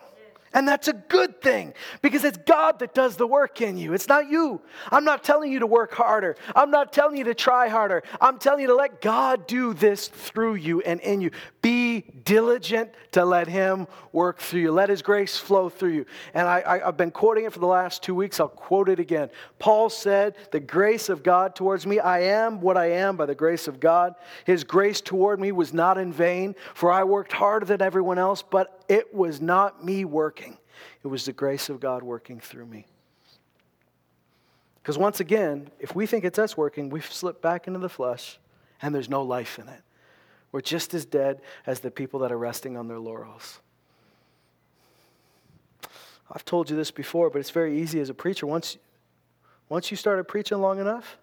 And 0.54 0.68
that's 0.68 0.86
a 0.86 0.92
good 0.92 1.42
thing 1.42 1.74
because 2.00 2.22
it's 2.24 2.38
God 2.38 2.78
that 2.78 2.94
does 2.94 3.16
the 3.16 3.26
work 3.26 3.60
in 3.60 3.76
you. 3.76 3.92
It's 3.92 4.08
not 4.08 4.30
you. 4.30 4.60
I'm 4.92 5.04
not 5.04 5.24
telling 5.24 5.52
you 5.52 5.58
to 5.58 5.66
work 5.66 5.92
harder. 5.92 6.36
I'm 6.54 6.70
not 6.70 6.92
telling 6.92 7.16
you 7.16 7.24
to 7.24 7.34
try 7.34 7.68
harder. 7.68 8.04
I'm 8.20 8.38
telling 8.38 8.62
you 8.62 8.68
to 8.68 8.74
let 8.74 9.00
God 9.00 9.48
do 9.48 9.74
this 9.74 10.06
through 10.06 10.54
you 10.54 10.80
and 10.82 11.00
in 11.00 11.20
you. 11.20 11.32
Be 11.60 12.04
diligent 12.24 12.92
to 13.12 13.24
let 13.24 13.48
Him 13.48 13.88
work 14.12 14.38
through 14.38 14.60
you. 14.60 14.70
Let 14.70 14.90
His 14.90 15.02
grace 15.02 15.36
flow 15.36 15.68
through 15.68 15.92
you. 15.92 16.06
And 16.34 16.46
I, 16.46 16.78
have 16.78 16.96
been 16.96 17.10
quoting 17.10 17.46
it 17.46 17.52
for 17.52 17.58
the 17.58 17.66
last 17.66 18.04
two 18.04 18.14
weeks. 18.14 18.38
I'll 18.38 18.48
quote 18.48 18.88
it 18.88 19.00
again. 19.00 19.30
Paul 19.58 19.90
said, 19.90 20.36
The 20.52 20.60
grace 20.60 21.08
of 21.08 21.24
God 21.24 21.56
towards 21.56 21.84
me, 21.84 21.98
I 21.98 22.20
am 22.20 22.60
what 22.60 22.76
I 22.76 22.92
am 22.92 23.16
by 23.16 23.26
the 23.26 23.34
grace 23.34 23.66
of 23.66 23.80
God. 23.80 24.14
His 24.44 24.62
grace 24.62 25.00
toward 25.00 25.40
me 25.40 25.50
was 25.50 25.72
not 25.72 25.98
in 25.98 26.12
vain, 26.12 26.54
for 26.74 26.92
I 26.92 27.02
worked 27.02 27.32
harder 27.32 27.66
than 27.66 27.82
everyone 27.82 28.18
else, 28.18 28.42
but 28.42 28.83
it 28.88 29.14
was 29.14 29.40
not 29.40 29.84
me 29.84 30.04
working, 30.04 30.58
it 31.02 31.08
was 31.08 31.24
the 31.24 31.32
grace 31.32 31.68
of 31.68 31.80
God 31.80 32.02
working 32.02 32.40
through 32.40 32.66
me. 32.66 32.86
Because 34.82 34.98
once 34.98 35.18
again, 35.18 35.70
if 35.80 35.94
we 35.94 36.06
think 36.06 36.24
it's 36.24 36.38
us 36.38 36.58
working, 36.58 36.90
we've 36.90 37.10
slipped 37.10 37.40
back 37.40 37.66
into 37.66 37.78
the 37.78 37.88
flesh 37.88 38.38
and 38.82 38.94
there's 38.94 39.08
no 39.08 39.22
life 39.22 39.58
in 39.58 39.66
it. 39.66 39.80
We're 40.52 40.60
just 40.60 40.92
as 40.92 41.06
dead 41.06 41.40
as 41.66 41.80
the 41.80 41.90
people 41.90 42.20
that 42.20 42.30
are 42.30 42.36
resting 42.36 42.76
on 42.76 42.86
their 42.86 42.98
laurels. 42.98 43.60
I've 46.30 46.44
told 46.44 46.68
you 46.68 46.76
this 46.76 46.90
before, 46.90 47.30
but 47.30 47.38
it's 47.38 47.50
very 47.50 47.80
easy 47.80 47.98
as 48.00 48.10
a 48.10 48.14
preacher. 48.14 48.46
Once, 48.46 48.76
once 49.68 49.90
you 49.90 49.96
started 49.96 50.24
preaching 50.24 50.58
long 50.60 50.78
enough, 50.78 51.16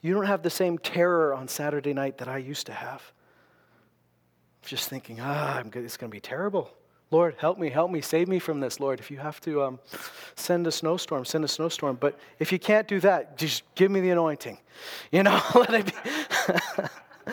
you 0.00 0.14
don't 0.14 0.26
have 0.26 0.42
the 0.42 0.50
same 0.50 0.78
terror 0.78 1.34
on 1.34 1.48
Saturday 1.48 1.92
night 1.92 2.18
that 2.18 2.28
I 2.28 2.38
used 2.38 2.66
to 2.66 2.72
have. 2.72 3.02
Just 4.62 4.88
thinking, 4.88 5.20
ah, 5.20 5.60
it's 5.60 5.96
going 5.96 6.10
to 6.10 6.14
be 6.14 6.20
terrible. 6.20 6.70
Lord, 7.10 7.36
help 7.38 7.58
me, 7.58 7.70
help 7.70 7.90
me, 7.90 8.00
save 8.00 8.26
me 8.26 8.38
from 8.40 8.58
this, 8.58 8.80
Lord. 8.80 8.98
If 8.98 9.10
you 9.10 9.18
have 9.18 9.40
to 9.42 9.62
um, 9.62 9.78
send 10.34 10.66
a 10.66 10.72
snowstorm, 10.72 11.24
send 11.24 11.44
a 11.44 11.48
snowstorm. 11.48 11.96
But 12.00 12.18
if 12.40 12.50
you 12.50 12.58
can't 12.58 12.88
do 12.88 12.98
that, 13.00 13.38
just 13.38 13.62
give 13.76 13.90
me 13.90 14.00
the 14.00 14.10
anointing. 14.10 14.58
You 15.12 15.22
know, 15.22 15.40
let 15.54 15.74
it 15.74 15.86
be. 15.86 17.32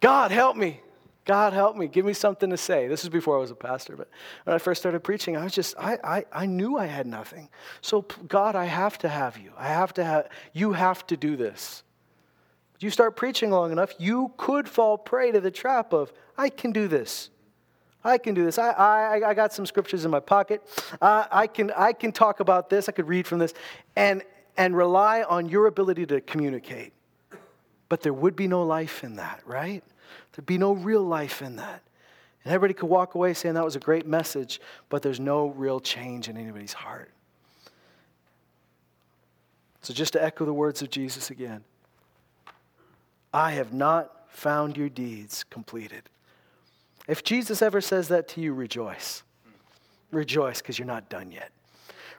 God, 0.00 0.30
help 0.30 0.56
me. 0.56 0.80
God, 1.24 1.52
help 1.52 1.76
me. 1.76 1.88
Give 1.88 2.06
me 2.06 2.14
something 2.14 2.48
to 2.50 2.56
say. 2.56 2.86
This 2.88 3.02
is 3.02 3.10
before 3.10 3.36
I 3.36 3.40
was 3.40 3.50
a 3.50 3.56
pastor, 3.56 3.96
but 3.96 4.08
when 4.44 4.54
I 4.54 4.58
first 4.58 4.80
started 4.80 5.00
preaching, 5.00 5.36
I 5.36 5.44
was 5.44 5.52
just, 5.52 5.74
I, 5.76 5.98
I, 6.02 6.24
I 6.32 6.46
knew 6.46 6.78
I 6.78 6.86
had 6.86 7.06
nothing. 7.06 7.50
So, 7.82 8.06
God, 8.28 8.56
I 8.56 8.64
have 8.64 8.96
to 8.98 9.08
have 9.08 9.36
you. 9.36 9.52
I 9.58 9.66
have 9.68 9.92
to 9.94 10.04
have, 10.04 10.28
you 10.54 10.72
have 10.72 11.06
to 11.08 11.16
do 11.16 11.36
this. 11.36 11.82
You 12.80 12.90
start 12.90 13.16
preaching 13.16 13.50
long 13.50 13.72
enough, 13.72 13.92
you 13.98 14.32
could 14.36 14.68
fall 14.68 14.96
prey 14.96 15.32
to 15.32 15.40
the 15.40 15.50
trap 15.50 15.92
of, 15.92 16.12
I 16.38 16.48
can 16.48 16.70
do 16.70 16.86
this. 16.86 17.28
I 18.04 18.18
can 18.18 18.34
do 18.34 18.44
this. 18.44 18.58
I, 18.58 18.70
I, 18.70 19.30
I 19.30 19.34
got 19.34 19.52
some 19.52 19.66
scriptures 19.66 20.04
in 20.04 20.10
my 20.10 20.20
pocket. 20.20 20.62
Uh, 21.00 21.26
I, 21.30 21.46
can, 21.46 21.72
I 21.76 21.92
can 21.92 22.12
talk 22.12 22.40
about 22.40 22.70
this. 22.70 22.88
I 22.88 22.92
could 22.92 23.08
read 23.08 23.26
from 23.26 23.38
this 23.38 23.54
and, 23.96 24.22
and 24.56 24.76
rely 24.76 25.22
on 25.22 25.48
your 25.48 25.66
ability 25.66 26.06
to 26.06 26.20
communicate. 26.20 26.92
But 27.88 28.02
there 28.02 28.12
would 28.12 28.36
be 28.36 28.46
no 28.46 28.62
life 28.62 29.02
in 29.02 29.16
that, 29.16 29.40
right? 29.44 29.82
There'd 30.32 30.46
be 30.46 30.58
no 30.58 30.72
real 30.72 31.02
life 31.02 31.42
in 31.42 31.56
that. 31.56 31.82
And 32.44 32.52
everybody 32.54 32.74
could 32.74 32.88
walk 32.88 33.14
away 33.14 33.34
saying 33.34 33.54
that 33.54 33.64
was 33.64 33.76
a 33.76 33.80
great 33.80 34.06
message, 34.06 34.60
but 34.88 35.02
there's 35.02 35.20
no 35.20 35.48
real 35.48 35.80
change 35.80 36.28
in 36.28 36.36
anybody's 36.36 36.72
heart. 36.72 37.10
So, 39.82 39.94
just 39.94 40.12
to 40.14 40.22
echo 40.22 40.44
the 40.44 40.52
words 40.52 40.82
of 40.82 40.90
Jesus 40.90 41.30
again 41.30 41.64
I 43.32 43.52
have 43.52 43.72
not 43.72 44.30
found 44.30 44.76
your 44.76 44.88
deeds 44.88 45.44
completed. 45.44 46.02
If 47.08 47.24
Jesus 47.24 47.62
ever 47.62 47.80
says 47.80 48.08
that 48.08 48.28
to 48.28 48.40
you, 48.40 48.52
rejoice. 48.52 49.22
Rejoice 50.12 50.58
because 50.60 50.78
you're 50.78 50.86
not 50.86 51.08
done 51.08 51.32
yet. 51.32 51.50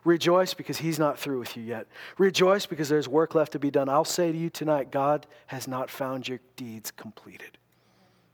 Rejoice 0.04 0.54
because 0.54 0.78
he's 0.78 0.98
not 0.98 1.20
through 1.20 1.40
with 1.40 1.56
you 1.56 1.64
yet. 1.64 1.88
Rejoice 2.18 2.66
because 2.66 2.90
there's 2.90 3.08
work 3.08 3.36
left 3.36 3.52
to 3.52 3.60
be 3.60 3.70
done. 3.70 3.90
I'll 3.90 4.06
say 4.06 4.32
to 4.32 4.38
you 4.38 4.50
tonight, 4.50 4.92
God 4.92 5.28
has 5.48 5.68
not 5.68 5.90
found 5.90 6.28
your 6.28 6.40
deeds 6.56 6.92
completed. 6.92 7.58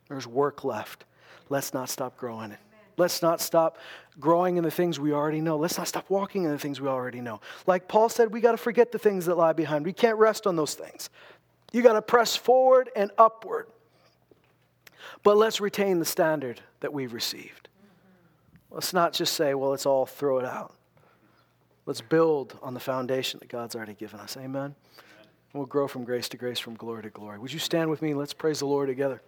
There's 0.07 0.27
work 0.27 0.63
left. 0.63 1.05
Let's 1.49 1.73
not 1.73 1.89
stop 1.89 2.17
growing. 2.17 2.55
Let's 2.97 3.21
not 3.21 3.41
stop 3.41 3.77
growing 4.19 4.57
in 4.57 4.63
the 4.63 4.71
things 4.71 4.99
we 4.99 5.11
already 5.11 5.41
know. 5.41 5.57
Let's 5.57 5.77
not 5.77 5.87
stop 5.87 6.09
walking 6.09 6.45
in 6.45 6.51
the 6.51 6.59
things 6.59 6.79
we 6.79 6.87
already 6.87 7.19
know. 7.19 7.41
Like 7.67 7.87
Paul 7.87 8.07
said, 8.07 8.31
we 8.31 8.39
got 8.39 8.51
to 8.51 8.57
forget 8.57 8.91
the 8.91 8.99
things 8.99 9.25
that 9.25 9.35
lie 9.35 9.53
behind. 9.53 9.85
We 9.85 9.93
can't 9.93 10.17
rest 10.17 10.47
on 10.47 10.55
those 10.55 10.75
things. 10.75 11.09
You 11.73 11.81
got 11.81 11.93
to 11.93 12.01
press 12.01 12.35
forward 12.35 12.89
and 12.95 13.11
upward. 13.17 13.67
But 15.23 15.37
let's 15.37 15.59
retain 15.59 15.99
the 15.99 16.05
standard 16.05 16.61
that 16.79 16.93
we've 16.93 17.13
received. 17.13 17.69
Let's 18.71 18.93
not 18.93 19.13
just 19.13 19.33
say, 19.33 19.53
well, 19.53 19.69
let's 19.69 19.85
all 19.85 20.05
throw 20.05 20.39
it 20.39 20.45
out. 20.45 20.75
Let's 21.85 22.01
build 22.01 22.57
on 22.61 22.73
the 22.73 22.79
foundation 22.79 23.39
that 23.39 23.49
God's 23.49 23.75
already 23.75 23.93
given 23.93 24.19
us. 24.19 24.37
Amen? 24.37 24.75
We'll 25.53 25.65
grow 25.65 25.87
from 25.87 26.03
grace 26.03 26.27
to 26.29 26.37
grace, 26.37 26.59
from 26.59 26.75
glory 26.75 27.03
to 27.03 27.09
glory. 27.09 27.39
Would 27.39 27.53
you 27.53 27.59
stand 27.59 27.89
with 27.89 28.01
me? 28.01 28.13
Let's 28.13 28.33
praise 28.33 28.59
the 28.59 28.65
Lord 28.65 28.87
together. 28.87 29.21